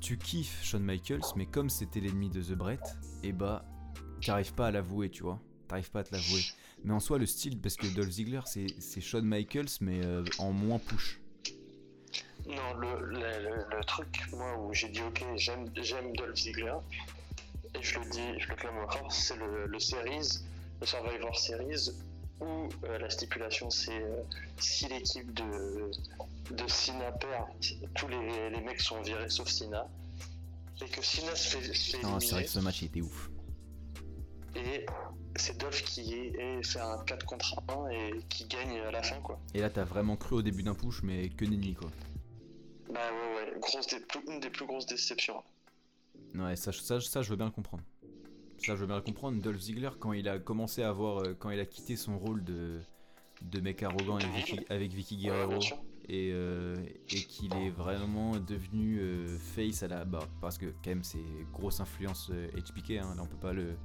[0.00, 3.64] tu kiffes Shawn Michaels, mais comme c'était l'ennemi de The Brett, et eh bah,
[4.24, 5.40] t'arrives pas à l'avouer, tu vois.
[5.68, 6.42] T'arrives pas à te l'avouer.
[6.84, 10.52] Mais en soi, le style, parce que Dolph Ziggler, c'est Shawn Michaels, mais euh, en
[10.52, 11.20] moins push.
[12.46, 16.76] Non, le, le, truc, moi, où j'ai dit ok, j'aime Dolph Ziggler,
[17.74, 20.38] et je le dis, je le clame encore, c'est le, le Series,
[20.80, 21.90] le Survivor Series,
[22.40, 24.22] où euh, la stipulation c'est euh,
[24.58, 25.90] si l'équipe de,
[26.52, 27.46] de Sina perd,
[27.94, 29.86] tous les, les, mecs sont virés sauf Sina,
[30.80, 33.28] et que Sina se fait, se Non, c'est vrai que ce match était ouf.
[34.56, 34.86] Et
[35.36, 39.20] c'est Dolph qui est, fait un 4 contre 1 et qui gagne à la fin
[39.20, 39.38] quoi.
[39.54, 41.90] Et là t'as vraiment cru au début d'un push mais que nenni quoi.
[42.92, 43.86] Bah ouais ouais, grosse,
[44.28, 45.42] une des plus grosses déceptions.
[46.34, 47.82] Ouais, ça, ça, ça, je veux bien le comprendre.
[48.58, 49.40] Ça, je veux bien le comprendre.
[49.40, 51.18] Dolph Ziggler, quand il a commencé à avoir.
[51.18, 52.80] Euh, quand il a quitté son rôle de,
[53.42, 55.60] de mec arrogant avec Vicky, avec Vicky Guerrero.
[56.10, 56.74] Et, euh,
[57.10, 60.26] et qu'il est vraiment devenu euh, face à la barre.
[60.40, 61.18] Parce que, quand même, c'est
[61.52, 62.92] grosse influence HPK.
[62.92, 63.76] Hein, là, on peut pas le.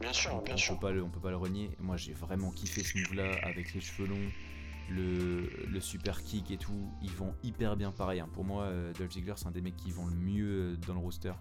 [0.00, 0.74] Bien sûr, bien sûr.
[0.78, 1.70] Peut pas le, on peut pas le renier.
[1.78, 4.30] Moi, j'ai vraiment kiffé ce move-là avec les cheveux longs.
[4.88, 8.18] Le, le, super kick et tout, ils vont hyper bien pareil.
[8.18, 8.28] Hein.
[8.32, 11.32] Pour moi, Dolph Ziggler, c'est un des mecs qui vont le mieux dans le roster.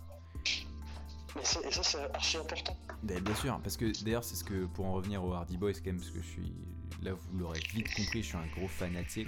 [1.36, 2.76] Mais et ça, c'est archi important.
[3.04, 5.74] Ben, bien sûr, parce que d'ailleurs, c'est ce que, pour en revenir aux Hardy Boys,
[5.74, 6.54] quand même, parce que je suis.
[7.02, 9.28] Là, vous l'aurez vite compris, je suis un gros fanatique.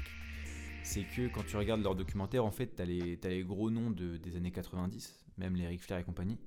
[0.83, 3.91] C'est que quand tu regardes leurs documentaires, en fait, t'as les, as les gros noms
[3.91, 6.39] de, des années 90, même les Ric Flair et compagnie,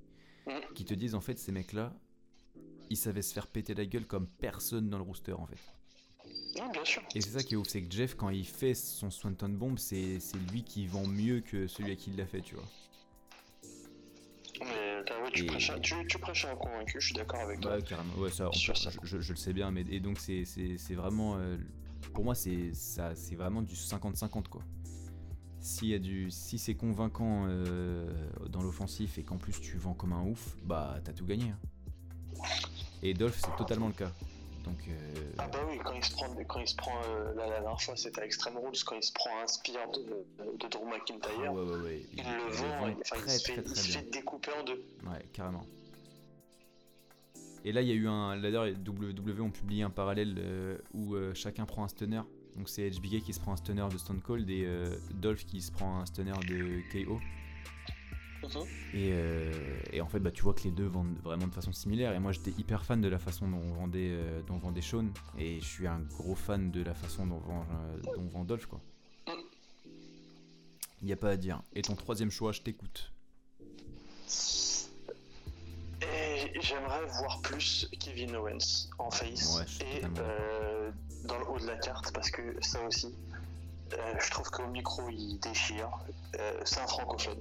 [0.47, 0.75] mm.
[0.75, 1.95] qui te disent, en fait, ces mecs-là,
[2.91, 5.59] ils savaient se faire péter la gueule comme personne dans le rooster, en fait.
[6.61, 7.03] Ah, bien sûr.
[7.15, 9.77] Et c'est ça qui est ouf, c'est que Jeff, quand il fait son Swanton Bomb,
[9.79, 10.19] c'est
[10.53, 12.65] lui qui vend mieux que celui à qui il l'a fait, tu vois.
[14.61, 15.03] Mais
[15.33, 17.77] tu, prêches, un convaincu, je suis d'accord avec toi.
[17.77, 18.49] Ouais, carrément, ouais, ça,
[19.03, 21.37] Je, le sais bien, mais et donc c'est vraiment.
[21.39, 21.57] Euh,
[22.13, 22.73] pour moi, c'est
[23.33, 24.63] vraiment du 50-50 quoi.
[25.61, 28.07] Si, du, si c'est convaincant euh,
[28.51, 31.51] dans l'offensif et qu'en plus tu vends comme un ouf, bah t'as tout gagné.
[31.51, 31.59] Hein.
[33.03, 34.11] Et Dolph, c'est totalement le cas.
[34.65, 35.33] Donc, euh...
[35.39, 37.97] Ah bah oui, quand il se prend, quand il se prend euh, la, dernière fois
[37.97, 40.27] c'était à Extreme Rules, quand il se prend un spear de,
[40.59, 42.07] de Drew McIntyre, ah ouais, ouais, ouais.
[42.13, 44.83] il, le vend, il, très, il, se, fait, il se fait, découper en deux.
[45.07, 45.67] Ouais, carrément.
[47.67, 48.39] Et là, il y a eu un.
[48.39, 52.23] D'ailleurs, WWE ont publié un parallèle euh, où chacun prend un stunner.
[52.57, 54.67] Donc c'est HBK qui se prend un stunner de Stone Cold et
[55.15, 57.19] Dolph qui se prend un stunner de KO.
[58.49, 58.67] Mhm.
[58.95, 62.13] Euh, et, en fait, bah, tu vois que les deux vendent vraiment de façon similaire.
[62.15, 65.07] Et moi, j'étais hyper fan de la façon dont on vendait, euh, dont vendait Sean.
[65.39, 68.67] Et je suis un gros fan de la façon dont vend, euh, dont vend Dolph,
[68.67, 68.81] quoi.
[71.03, 71.63] Il n'y a pas à dire.
[71.75, 73.13] Et ton troisième choix, je t'écoute.
[76.01, 80.01] Et j'aimerais voir plus Kevin Owens en face et
[81.27, 83.15] dans le haut de la carte parce que ça aussi,
[83.91, 85.91] je trouve qu'au micro il déchire.
[86.65, 87.39] c'est un francophone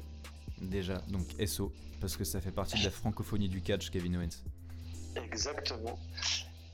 [0.70, 4.44] déjà, donc SO, parce que ça fait partie de la francophonie du catch, Kevin Owens.
[5.16, 6.00] Exactement.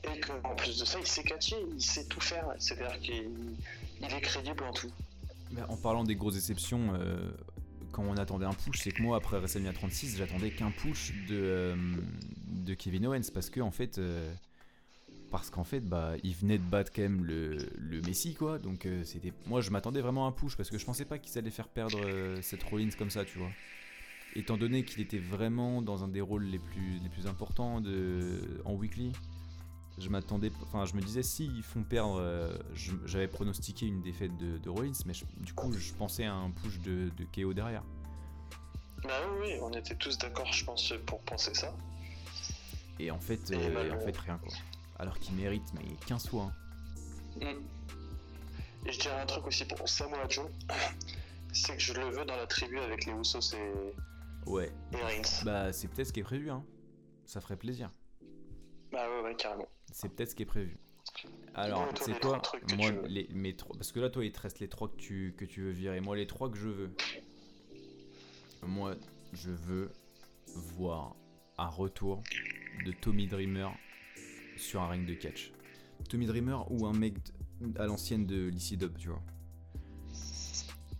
[0.04, 3.28] Et qu'en plus de ça, il sait catcher, il sait tout faire, c'est-à-dire qu'il
[4.02, 4.90] est crédible en tout.
[5.68, 7.30] en parlant des grosses déceptions, euh,
[7.92, 11.36] quand on attendait un push, c'est que moi, après WrestleMania 36, j'attendais qu'un push de,
[11.36, 11.76] euh,
[12.46, 13.98] de Kevin Owens, parce que en fait.
[13.98, 14.32] Euh,
[15.30, 18.58] parce qu'en fait, bah, il venait de battre quand même le, le Messi, quoi.
[18.58, 19.32] Donc, c'était.
[19.46, 21.68] Moi, je m'attendais vraiment à un push parce que je pensais pas qu'ils allaient faire
[21.68, 21.98] perdre
[22.42, 23.50] cette Rollins comme ça, tu vois.
[24.36, 28.60] étant donné qu'il était vraiment dans un des rôles les plus, les plus importants de,
[28.64, 29.12] en weekly,
[29.98, 32.56] je m'attendais, enfin je me disais s'ils font perdre, euh,
[33.06, 36.50] j'avais pronostiqué une défaite de, de Rollins, mais je- du coup je pensais à un
[36.52, 37.82] push de, de KO derrière.
[39.02, 41.74] Bah oui, oui, on était tous d'accord, je pense, pour penser ça.
[42.98, 44.52] Et en fait, Et euh, et en fait rien quoi.
[45.00, 46.52] Alors qu'il mérite mais 15 fois.
[47.40, 47.54] hein.
[47.54, 48.86] Mm.
[48.88, 50.46] Et je dirais un truc aussi pour Samoa Joe,
[51.52, 54.70] c'est que je le veux dans la tribu avec les Usos et, Ouais.
[54.92, 55.44] et Reigns.
[55.44, 56.64] Bah c'est peut-être ce qui est prévu hein.
[57.26, 57.90] Ça ferait plaisir.
[58.92, 59.68] Bah ouais, ouais, carrément.
[59.92, 60.78] C'est peut-être ce qui est prévu.
[61.54, 62.40] Alors, c'est quoi
[62.76, 65.34] Moi, les, mes trois, parce que là, toi, il te reste les trois que tu,
[65.36, 66.00] que tu veux virer.
[66.00, 66.90] Moi, les trois que je veux.
[68.62, 68.94] Moi,
[69.32, 69.92] je veux
[70.54, 71.14] voir
[71.58, 72.22] un retour
[72.84, 73.68] de Tommy Dreamer
[74.60, 75.52] sur un ring de catch.
[76.08, 77.14] Tommy Dreamer ou un mec
[77.76, 79.22] à l'ancienne de Lissy Dub, tu vois.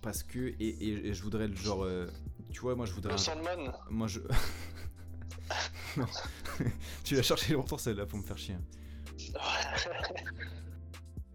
[0.03, 1.83] Parce que, et, et- et je voudrais le genre.
[1.85, 2.07] euh,
[2.51, 3.11] tu vois, moi, je voudrais.
[3.11, 4.21] Le un- Sandman moi je.
[5.97, 6.07] non.
[7.05, 8.57] tu l'as cherché longtemps celle-là pour me faire chier.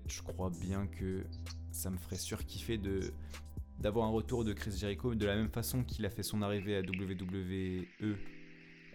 [0.08, 1.24] Je crois bien que
[1.72, 3.12] ça me ferait surkiffer de
[3.80, 6.78] d'avoir un retour de Chris Jericho de la même façon qu'il a fait son arrivée
[6.78, 7.86] à WWE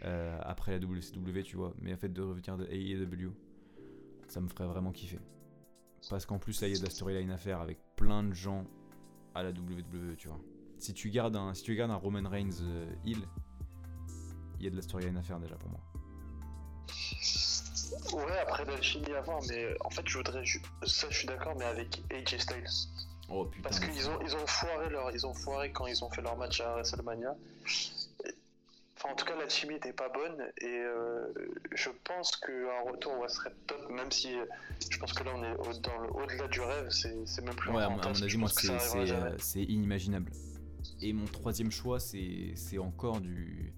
[0.04, 3.32] euh, après la WCW, tu vois, mais en fait de revenir de AEW.
[4.28, 5.18] Ça me ferait vraiment kiffer.
[6.08, 8.32] Parce qu'en plus là il y a de la storyline à faire avec plein de
[8.32, 8.64] gens
[9.34, 10.40] à la WWE, tu vois.
[10.78, 13.18] Si tu gardes un, si tu gardes un Roman Reigns euh, heel,
[14.58, 15.80] il y a de la storyline à faire déjà pour moi.
[18.12, 20.44] Ouais, après l'alchimie à voir, mais euh, en fait, je voudrais.
[20.84, 22.64] Ça, je suis d'accord, mais avec AJ Styles.
[23.28, 23.62] Oh putain.
[23.62, 26.36] Parce qu'ils ont, ils ont foiré leur, ils ont foiré quand ils ont fait leur
[26.36, 27.36] match à WrestleMania.
[29.02, 31.32] Enfin, en tout cas, l'alchimie n'était pas bonne et euh,
[31.72, 34.34] je pense qu'un retour ouais, serait top, même si
[34.90, 37.70] je pense que là on est au- dans le au-delà du rêve, c'est même plus
[37.70, 40.30] Ouais, un à mon à mon fantasme, avis, c'est inimaginable.
[41.00, 43.72] Et mon troisième choix, c'est encore du.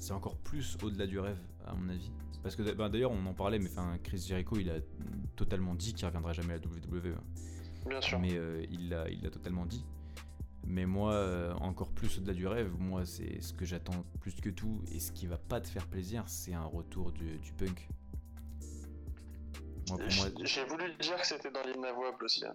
[0.00, 2.12] C'est encore plus au-delà du rêve, à mon avis.
[2.44, 4.76] Parce que bah, d'ailleurs, on en parlait, mais enfin, Chris Jericho, il a
[5.34, 7.14] totalement dit qu'il reviendra jamais à la WWE.
[7.16, 7.22] hein.
[7.86, 8.20] Bien sûr.
[8.20, 9.84] Mais euh, il l'a il l'a totalement dit.
[10.70, 14.50] Mais moi, euh, encore plus au-delà du rêve, moi, c'est ce que j'attends plus que
[14.50, 14.82] tout.
[14.92, 17.88] Et ce qui va pas te faire plaisir, c'est un retour du, du punk.
[19.88, 22.44] Moi, moi, J'ai voulu dire que c'était dans l'inavouable aussi.
[22.44, 22.54] hein.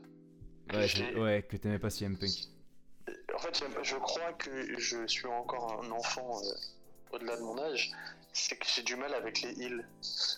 [0.74, 2.30] ouais, j'ai- ouais, que t'aimais pas CM Punk.
[3.36, 7.92] En fait, je crois que je suis encore un enfant euh, au-delà de mon âge.
[8.36, 9.88] C'est que j'ai du mal avec les heals.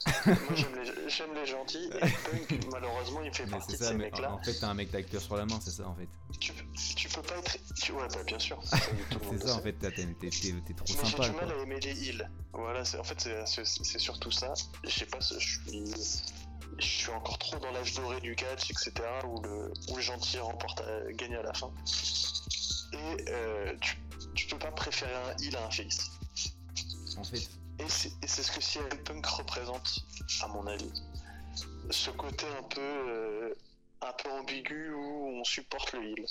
[0.25, 1.89] Moi, j'aime les, les gentils.
[1.93, 4.33] Et Punk, malheureusement, il fait Mais partie c'est de ça, ces mecs-là.
[4.33, 6.09] en fait, t'as un mec d'acteur sur la main, c'est ça en fait.
[6.39, 6.51] Tu,
[6.97, 7.57] tu peux pas être.
[7.81, 8.61] Tu, ouais, bah, bien sûr.
[8.65, 8.77] ça,
[9.31, 11.57] C'est ça en fait, t'es trop Mais j'ai sympa du mal quoi.
[11.57, 12.29] à aimer les heals.
[12.51, 14.53] Voilà, en fait, c'est surtout ça.
[14.83, 15.83] Je sais pas, je suis.
[16.77, 18.91] Je suis encore trop dans l'âge doré du catch, etc.
[19.25, 21.71] Où le, où le gentil remporte à, gagne à la fin.
[22.91, 22.97] Et
[23.29, 23.95] euh, tu,
[24.33, 26.11] tu peux pas préférer un heal à un face.
[27.17, 27.49] En fait,
[27.79, 29.99] Et c'est et ce que CM Punk représente,
[30.41, 30.91] à mon avis.
[31.91, 33.53] Ce côté un peu, euh,
[34.01, 36.25] un peu ambigu où on supporte le heal.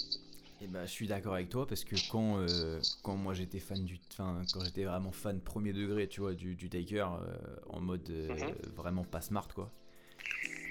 [0.63, 3.85] eh ben, je suis d'accord avec toi parce que quand, euh, quand moi j'étais fan
[3.85, 3.99] du.
[4.17, 7.37] Quand j'étais vraiment fan premier degré, tu vois, du, du Taker, euh,
[7.69, 8.55] en mode Mhm.
[8.75, 9.71] vraiment pas smart quoi.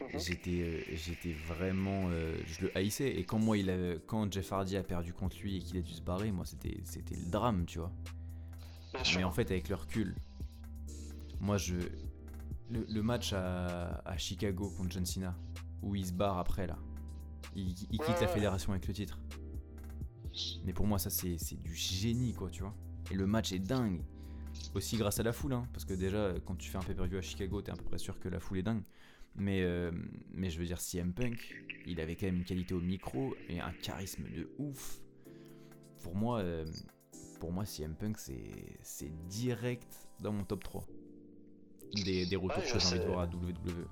[0.02, 0.20] Mhm.
[0.20, 2.10] J'étais j'étais vraiment.
[2.10, 3.10] je le haïssais.
[3.10, 5.82] Et quand moi, il a, quand Jeff Hardy a perdu contre lui et qu'il a
[5.82, 7.92] dû se barrer, moi c'était c'était le drame, tu vois.
[9.16, 10.16] Mais en fait, avec le recul,
[11.44, 11.76] moi, je.
[12.70, 15.38] Le, le match à, à Chicago contre John Cena,
[15.82, 16.80] où il se barre après, là.
[17.56, 19.20] Il, il quitte Ouais, la fédération avec le titre.
[20.64, 22.74] Mais pour moi, ça, c'est du génie, quoi, tu vois.
[23.12, 24.02] Et le match est dingue.
[24.74, 27.22] Aussi grâce à la foule, hein, parce que déjà, quand tu fais un pay-per-view à
[27.22, 28.84] Chicago, t'es à peu près sûr que la foule est dingue.
[29.36, 29.92] Mais, euh,
[30.32, 33.60] mais je veux dire, CM Punk, il avait quand même une qualité au micro et
[33.60, 35.02] un charisme de ouf.
[36.02, 36.66] Pour moi, euh,
[37.40, 40.88] pour moi CM Punk, c'est direct dans mon top 3
[41.94, 43.88] des, des retours Ouais, je que j'ai envie de voir à WWE.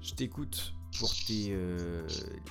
[0.00, 2.06] Je t'écoute pour tes, euh,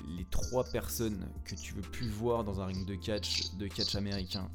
[0.07, 3.95] les trois personnes que tu veux plus voir dans un ring de catch, de catch
[3.95, 4.49] américain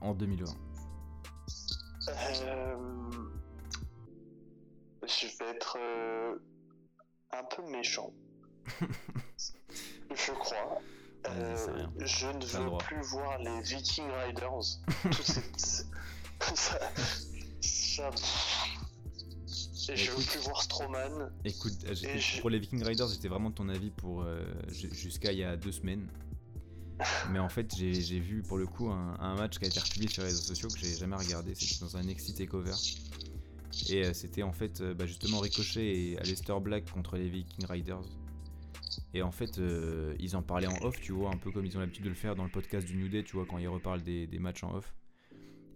[0.00, 0.54] en 2020.
[2.08, 2.76] Euh,
[5.02, 6.36] Je vais être euh,
[7.32, 8.12] un peu méchant.
[10.14, 10.80] je crois.
[11.26, 14.78] Euh, je ne veux plus voir les Viking Riders.
[15.02, 15.84] Toutes ces-
[16.54, 16.78] ça,
[17.96, 21.30] ça- Et je veux plus voir Strowman.
[21.44, 24.92] Écoute, euh, je- pour les Viking Riders, j'étais vraiment de ton avis pour euh, ju-
[24.94, 26.08] jusqu'à il y a deux semaines.
[27.30, 30.08] Mais en fait, j'ai vu pour le coup un, un match qui a été republié
[30.08, 31.54] sur les réseaux sociaux que j'ai jamais regardé.
[31.54, 32.72] C'était dans un NXT Takeover.
[33.90, 37.66] Et euh, c'était en fait euh, bah, justement Ricochet et Aleister Black contre les Viking
[37.66, 38.00] Riders.
[39.12, 39.60] Et en fait,
[40.20, 42.14] ils en parlaient en off, tu vois, un peu comme ils ont l'habitude de le
[42.14, 44.62] faire dans le podcast du New Day, tu vois, quand ils reparlent des, des matchs
[44.64, 44.94] en off.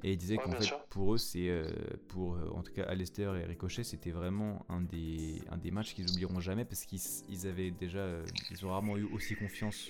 [0.05, 0.79] Et il disait Ouais, qu'en fait, sûr.
[0.91, 1.73] pour eux, c'est euh,
[2.09, 5.95] pour euh, en tout cas Alistair et Ricochet, c'était vraiment un des, un des matchs
[5.95, 9.89] qu'ils oublieront jamais parce qu'ils ils avaient déjà, euh, ils ont rarement eu aussi confiance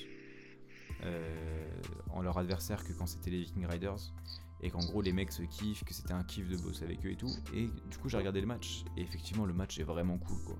[2.11, 4.13] en leur adversaire que quand c'était les Viking Riders
[4.61, 7.11] et qu'en gros les mecs se kiffent, que c'était un kiff de bosser avec eux
[7.11, 7.31] et tout.
[7.55, 10.57] Et du coup, j'ai regardé le match et effectivement, le match est vraiment cool quoi.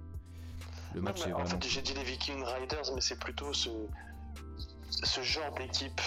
[0.95, 1.61] Le match Non, est en vraiment.
[1.61, 3.69] fait, j'ai dit les Viking Riders, mais c'est plutôt ce,
[4.91, 6.01] ce genre d'équipe,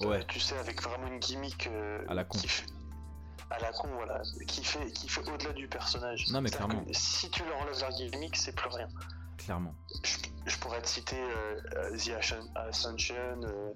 [0.00, 0.08] cool.
[0.08, 1.68] Ouais, tu sais, avec vraiment une gimmick
[2.08, 2.38] À la con.
[2.38, 2.48] qui
[3.50, 6.28] à la con, voilà, qui fait, qui fait au-delà du personnage.
[6.30, 6.84] Non, mais clairement.
[6.92, 8.88] Si tu leur enlèves leur gimmick, c'est plus rien.
[9.38, 9.74] clairement.
[10.04, 10.16] Je,
[10.46, 11.60] je pourrais te citer euh,
[11.96, 13.72] The Ascen- Ascension euh,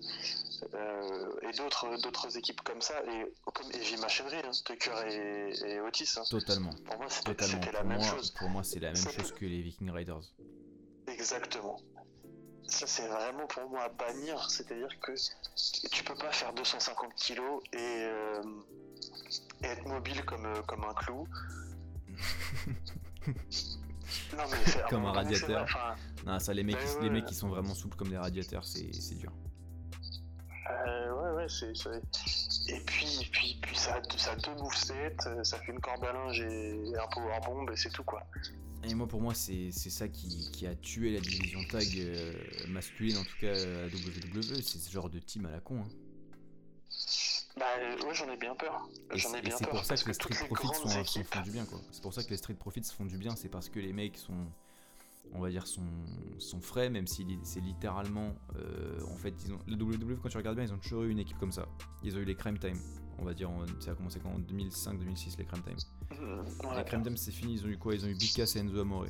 [0.74, 5.81] euh, et d'autres d'autres équipes comme ça, et comme Heavy Machinery, hein, Tucker et, et
[5.81, 6.15] Otis.
[6.19, 6.23] hein.
[6.31, 6.70] Totalement.
[6.85, 8.31] Pour moi, c'était la Pour même moi, chose.
[8.32, 10.20] pour moi, c'est la même chose que les Viking Riders.
[11.07, 11.81] Exactement.
[12.69, 14.49] Ça, c'est vraiment pour moi à bannir.
[14.51, 15.12] C'est-à-dire que
[15.90, 18.43] tu peux pas faire 250 kilos et, euh,
[19.62, 21.26] et être mobile comme, euh, comme un clou.
[24.36, 25.62] non, mais Comme un radiateur.
[25.62, 25.94] enfin,
[26.26, 28.93] Non, ça, les mecs, ouais, les mecs qui sont vraiment souples comme des radiateurs, c'est
[28.93, 29.32] c'est dur.
[30.86, 31.72] euh, ouais, ouais, c'est.
[32.68, 36.05] Et puis, puis, puis ça, a, ça a deux movesets, euh, ça fait une corde
[36.05, 38.22] à linge et un powerbomb et c'est tout quoi.
[38.84, 42.32] Et moi, pour moi, c'est c'est ça qui, qui a tué la division tag euh,
[42.68, 44.60] masculine, en tout cas à WWE.
[44.62, 45.82] C'est ce genre de team à la con.
[45.82, 45.89] hein.
[47.59, 48.89] Bah euh, ouais, j'en ai bien peur.
[49.15, 50.69] J'en c'est ai pour ça que les Street Profits
[51.01, 51.81] équipes- font du bien, quoi.
[51.91, 54.16] C'est pour ça que les Street Profits font du bien, c'est parce que les mecs
[54.16, 54.47] sont,
[55.35, 55.83] on va dire, sont,
[56.39, 60.37] sont frais, même si c'est littéralement, euh, en fait, ils ont, le WWE, quand tu
[60.39, 61.69] regardes bien, ils ont toujours eu une équipe comme ça.
[62.03, 62.79] Ils ont eu les Crime Time,
[63.19, 65.77] on va dire, en- ça a commencé quand en 2005-2006, les Crime Time.
[66.19, 66.77] Mmh, ouais.
[66.79, 67.95] les Crime Time, c'est fini, ils ont eu quoi?
[67.95, 69.07] Ils ont eu Big Cass et Enzo Amore.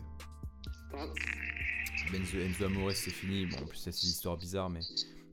[0.93, 2.14] Mm.
[2.16, 4.81] Enzo, Enzo Amore, c'est fini, bon, en plus, c'est une histoire bizarre, mais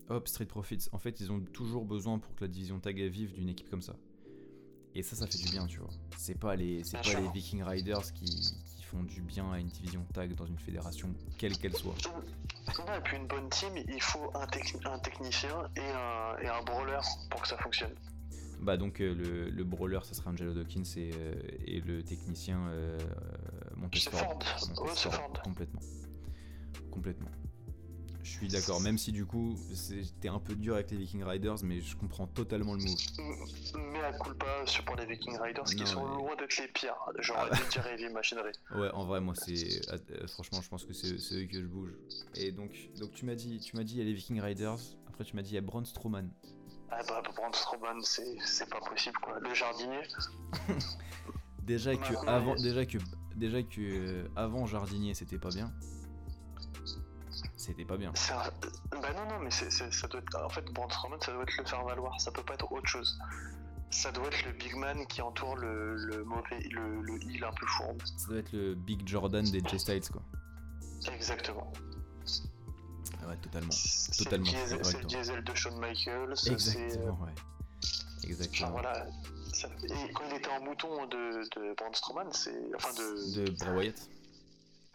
[0.10, 3.34] hop, Street Profits, en fait, ils ont toujours besoin pour que la division tag vive
[3.34, 3.96] d'une équipe comme ça.
[4.96, 5.90] Et ça, ça fait du bien, tu vois.
[6.18, 9.68] C'est pas les, c'est pas les Viking Riders qui, qui font du bien à une
[9.68, 11.94] division tag dans une fédération, quelle qu'elle soit.
[12.08, 16.48] Non, et puis une bonne team, il faut un, techni- un technicien et un, et
[16.48, 17.00] un brawler
[17.30, 17.94] pour que ça fonctionne.
[18.62, 21.34] Bah donc euh, le, le brawler, ça sera Angelo Dawkins et, euh,
[21.66, 22.98] et le technicien euh,
[23.78, 24.20] Montesford.
[24.20, 24.34] Ford.
[24.34, 25.34] Montesford, Ouais, c'est Ford.
[25.44, 25.80] Complètement.
[26.92, 27.30] Complètement.
[28.30, 31.56] Je suis d'accord, même si du coup c'était un peu dur avec les Viking Riders,
[31.64, 32.96] mais je comprends totalement le move.
[33.92, 36.96] Mais à culpa sur pour les Viking Riders qui sont mais- loin d'être les pires.
[37.20, 37.56] J'aurais Ah.
[37.56, 38.52] dû dire Heavy Machinery.
[38.76, 41.92] Ouais, en vrai, moi, c'est euh, franchement, je pense que c'est eux que je bouge.
[42.36, 44.78] Et donc, donc tu m'as dit, tu m'as dit, il y a les Viking Riders.
[45.08, 46.30] Après, tu m'as dit, il y a Braun Strowman.
[46.92, 49.40] Ah bah, Braun Strowman, c'est pas possible quoi.
[49.40, 50.02] Le jardinier,
[51.64, 52.98] Déjà que avant, déjà que,
[53.36, 55.72] déjà que euh, avant Jardinier, c'était pas bien.
[57.70, 58.10] C'était pas bien.
[58.12, 59.00] un...
[59.00, 60.36] Bah non, non, mais c'est- ça doit être...
[60.44, 62.20] En fait, Braun Strowman, ça doit être le faire valoir.
[62.20, 63.18] Ça peut pas être autre chose.
[63.92, 67.52] Ça doit être le big man qui entoure le, le mauvais, le, le heel un
[67.54, 68.02] peu fourbe.
[68.18, 70.22] Ça doit être le Big Jordan des J Styles, quoi.
[71.14, 71.72] Exactement.
[73.24, 73.72] Ah ouais, totalement.
[73.72, 76.34] C'est Totalement, le suis diesel, le de Shawn Michaels.
[76.48, 77.18] Exactement.
[77.22, 77.32] Enfin
[78.24, 78.72] Exactement.
[78.72, 79.08] voilà.
[79.54, 82.60] ça- Et quand il était en mouton de, de Braun Strowman, c'est.
[82.76, 83.44] Enfin de.
[83.46, 84.10] De Bray Wyatt,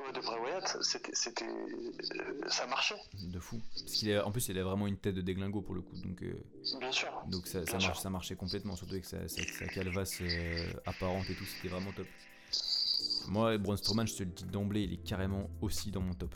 [0.07, 1.15] Ouais, de Bray Wyatt, c'était.
[1.15, 3.61] c'était euh, ça marchait, de fou.
[3.75, 6.23] Parce qu'il en plus, il a vraiment une tête de déglingo pour le coup, donc.
[6.23, 6.35] euh,
[6.79, 7.09] bien sûr.
[7.29, 11.29] Donc ça, ça, marche, ça marchait complètement, surtout avec sa, sa, sa calvasse euh, apparente
[11.31, 12.07] et tout, c'était vraiment top.
[13.29, 16.35] Moi, Braun Strowman, je te le dis d'emblée, il est carrément aussi dans mon top.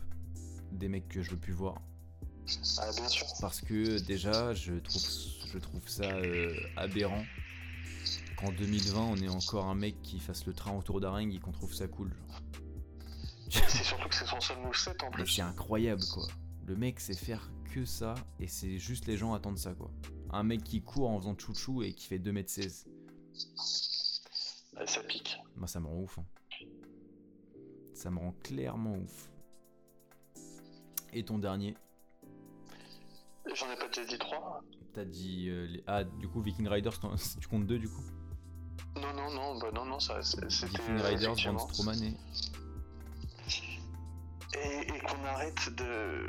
[0.72, 1.80] Des mecs que je veux plus voir.
[2.78, 3.26] Ah, bien sûr.
[3.40, 5.02] Parce que déjà, je trouve,
[5.52, 7.22] je trouve ça euh, aberrant
[8.36, 11.40] qu'en 2020, on ait encore un mec qui fasse le train autour d'un ring et
[11.40, 12.08] qu'on trouve ça cool.
[12.08, 12.27] genre.
[13.68, 15.26] C'est surtout que c'est son seul moveset en Mais plus.
[15.28, 16.26] c'est incroyable quoi.
[16.66, 19.90] Le mec sait faire que ça et c'est juste les gens attendent ça quoi.
[20.30, 22.86] Un mec qui court en faisant chouchou et qui fait 2m16.
[24.76, 25.38] Ouais, ça pique.
[25.56, 26.18] Moi, ça me rend ouf.
[26.18, 26.24] hein.
[27.94, 29.30] Ça me rend clairement ouf.
[31.12, 31.74] Et ton dernier?
[33.54, 34.62] J'en ai pas déjà dit trois
[34.92, 35.48] T'as dit.
[35.48, 37.00] euh, les- Ah, du coup, Viking Riders,
[37.40, 38.04] tu comptes deux du coup?
[38.96, 40.78] Non, non, non, bah non, non, ça, c'est- c'était.
[40.78, 41.58] Viking Riders, Braun.
[41.58, 42.16] Strowman et.
[44.54, 46.26] Et, et qu'on arrête de.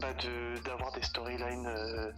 [0.00, 2.12] Bah, de d'avoir des storylines euh,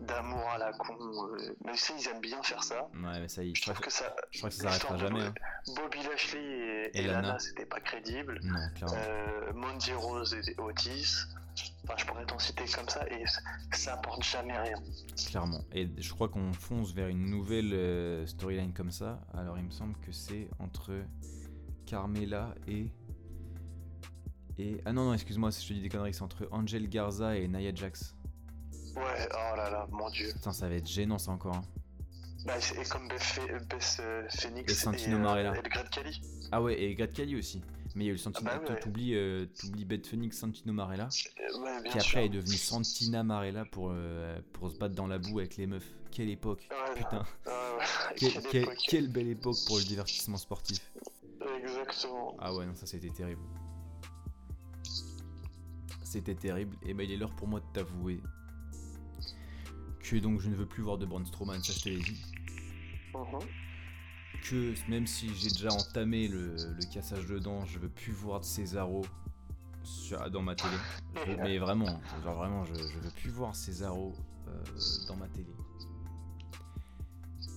[0.00, 0.94] d'amour à la con.
[1.00, 2.88] euh, même si ils aiment bien faire ça.
[2.94, 4.16] Ouais, mais ça y est, Je je crois trouve que, que ça.
[4.30, 5.20] je crois que ça s'arrêtera jamais.
[5.22, 5.34] hein.
[5.76, 7.20] Bobby Lashley et, Et et Lana.
[7.22, 8.40] Lana, c'était pas crédible.
[8.42, 8.96] Non, clairement.
[8.96, 11.14] Euh, Mandy Rose et Otis.
[11.84, 13.24] Enfin, je pourrais t'en citer comme ça et
[13.72, 14.76] ça apporte jamais rien.
[15.28, 15.62] Clairement.
[15.72, 19.20] Et je crois qu'on fonce vers une nouvelle euh, storyline comme ça.
[19.34, 20.92] Alors il me semble que c'est entre
[21.86, 22.90] Carmela et.
[24.60, 24.80] Et...
[24.84, 27.74] Ah non, non, excuse-moi, je te dis des conneries, c'est entre Angel Garza et Nia
[27.74, 28.14] Jax.
[28.96, 30.30] Ouais, oh là là, mon dieu.
[30.34, 31.56] Putain, ça va être gênant ça encore.
[31.56, 31.62] hein.
[32.46, 33.40] Bah, et comme Beth,
[34.00, 35.52] euh, Phoenix et Santino Marella.
[35.56, 36.22] Et le Grad Cali.
[36.50, 37.60] Ah ouais, et Grad Cali aussi.
[37.94, 38.48] Mais il y a eu Santino.
[38.52, 38.80] Ah bah ouais.
[38.80, 39.46] T'oublies euh,
[39.86, 41.08] Beth Phoenix, Santino Marella.
[41.08, 42.00] Ouais, Qui sûr.
[42.00, 45.66] après est devenu Santina Marella pour, euh, pour se battre dans la boue avec les
[45.66, 45.86] meufs.
[46.10, 47.24] Quelle époque Ouais, Putain,
[48.62, 48.76] époque.
[48.88, 50.80] quelle belle époque pour le divertissement sportif.
[51.62, 52.36] Exactement.
[52.38, 53.42] Ah ouais, non, ça c'était terrible.
[56.10, 56.76] C'était terrible.
[56.82, 58.20] Et bah il est l'heure pour moi de t'avouer
[60.00, 62.20] que donc je ne veux plus voir de Braun Strowman, ça je te l'ai dit.
[63.14, 63.38] Mhm.
[64.42, 68.40] Que même si j'ai déjà entamé le, le cassage de dents, je veux plus voir
[68.40, 69.02] de Cesaro
[69.84, 70.74] sur- dans ma télé.
[71.14, 74.12] Je- mais vraiment, genre vraiment, je, je veux plus voir Cesaro
[74.48, 74.64] euh,
[75.06, 75.54] dans ma télé.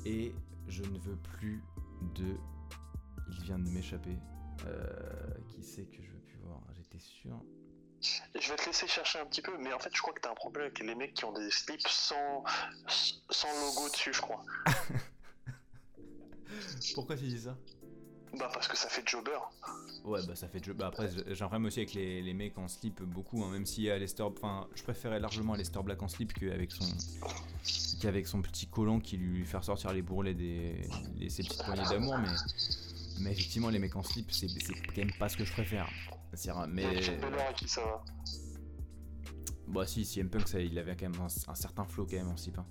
[0.05, 0.35] Et
[0.67, 1.63] je ne veux plus
[2.13, 2.35] de.
[3.31, 4.15] Il vient de m'échapper.
[4.67, 7.41] Euh, qui c'est que je veux plus voir J'étais sûr.
[8.35, 10.31] Je vais te laisser chercher un petit peu, mais en fait, je crois que t'as
[10.31, 12.43] un problème avec les mecs qui ont des slips sans,
[13.29, 14.43] sans logo dessus, je crois.
[16.95, 17.57] Pourquoi tu dis ça?
[18.37, 19.37] Bah, parce que ça fait jobber.
[20.03, 20.73] Ouais, bah ça fait jeu.
[20.73, 23.65] Bah après, j'ai un problème aussi avec les, les mecs en slip beaucoup, hein, même
[23.65, 24.23] si Aleister.
[24.23, 26.85] Enfin, je préférais largement Aleister Black en slip qu'avec son.
[28.01, 30.81] qu'avec son petit collant qui lui fait ressortir les bourrelets des.
[31.17, 32.29] Les, ses petites poignées d'amour, mais.
[33.19, 35.87] Mais effectivement, les mecs en slip, c'est quand même pas ce que je préfère.
[36.35, 37.01] C'est rare, Mais...
[37.01, 38.03] Finn Balor à qui ça va
[39.67, 42.29] Bah si, CM Punk, ça, il avait quand même un, un certain flow quand même
[42.29, 42.57] en slip.
[42.57, 42.65] hein.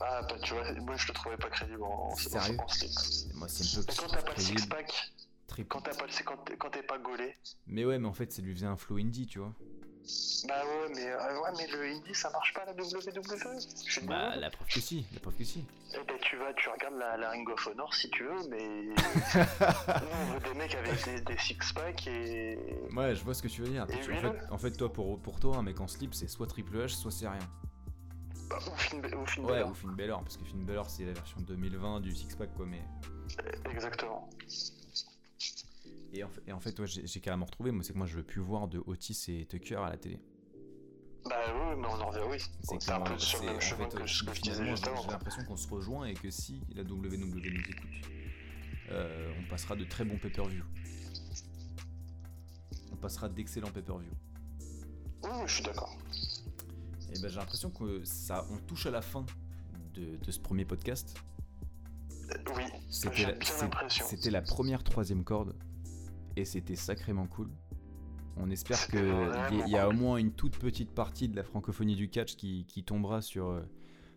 [0.00, 3.34] Ah, bah, tu vois, moi je le trouvais pas crédible en, en, Sérieux en slip.
[3.34, 5.12] Moi, CM Punk, quand c'est t'as pas le six-pack,
[5.68, 7.34] quand t'as pas le quand t'es- quand t'es pas gaulé,
[7.66, 9.54] Mais ouais, mais en fait, ça lui faisait un flow indie, tu vois.
[10.48, 13.60] Bah ouais, mais, euh, ouais, mais le indie ça marche pas la WWE.
[13.86, 15.64] Je suis Bah, la preuve que si, la preuve que si.
[15.92, 18.82] Eh ben, tu vas, tu regardes la, la Ring of Honor si tu veux, mais.
[18.82, 18.94] Nous,
[19.34, 22.58] on veut des mecs avec des, des six-pack et.
[22.96, 23.86] Ouais, je vois ce que tu veux dire.
[23.90, 26.46] Et en, fait, en fait, toi, pour, pour toi, un mec en slip, c'est soit
[26.46, 27.38] Triple H, soit c'est rien.
[28.48, 29.70] Bah, ou Finn, ou Finn Ouais, Balor.
[29.70, 32.82] ou Finn Balor, parce que Finn Balor, c'est la version 2020 du six-pack, quoi, mais...
[33.70, 34.28] Exactement.
[36.12, 38.16] Et en fait, et en fait ouais, j'ai carrément retrouvé, moi, c'est que moi, je
[38.16, 40.18] veux plus voir de Otis et Tucker à la télé.
[41.24, 42.38] Bah oui, mais on en revient, oui.
[42.62, 44.90] C'est un peu sur le même chemin fait, que ce que je disais juste j'ai
[44.90, 45.02] avant.
[45.02, 47.76] j'ai l'impression qu'on se rejoint et que si la WWE nous écoute,
[48.90, 50.64] euh, on passera de très bons pay-per-view.
[52.92, 54.10] On passera d'excellents pay-per-view.
[55.22, 55.96] Oui, je suis d'accord.
[57.12, 59.26] Et ben j'ai l'impression que ça, on touche à la fin
[59.94, 61.14] de, de ce premier podcast.
[62.30, 64.06] Euh, Oui, j'ai bien l'impression.
[64.08, 65.54] c'était la première troisième corde
[66.40, 67.50] et c'était sacrément cool.
[68.36, 72.08] On espère qu'il y, a au moins une toute petite partie de la francophonie du
[72.08, 73.60] catch qui, qui tombera sur, euh,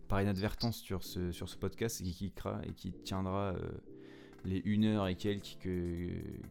[0.08, 3.72] par inadvertance sur ce, sur ce podcast et qui cliquera et qui tiendra euh,
[4.46, 6.10] les une heure et quelques que,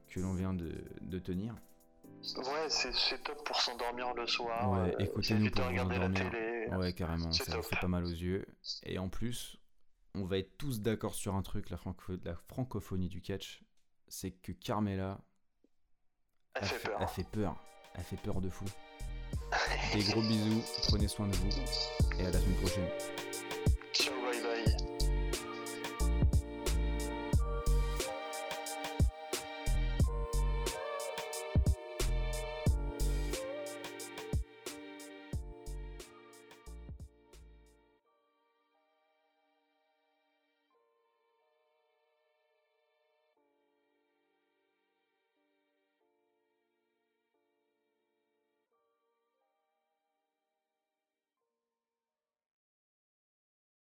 [0.09, 1.55] que l'on vient de, de tenir.
[2.37, 4.71] Ouais, c'est top pour s'endormir le soir.
[4.71, 6.69] Ouais, euh, écoutez-nous pour regarder la télé.
[6.77, 7.65] Ouais, carrément, ça top.
[7.65, 8.45] fait pas mal aux yeux.
[8.85, 9.57] Et en plus,
[10.15, 13.65] on va être tous d'accord sur un truc, la, franco- la francophonie du catch,
[14.09, 15.21] c'est que Carmela
[16.55, 16.99] Elle fait peur.
[17.01, 17.57] Elle fait peur.
[17.95, 18.65] Elle fait peur de fou.
[19.95, 21.51] Des gros bisous, prenez soin de vous
[22.19, 22.89] et à la semaine prochaine.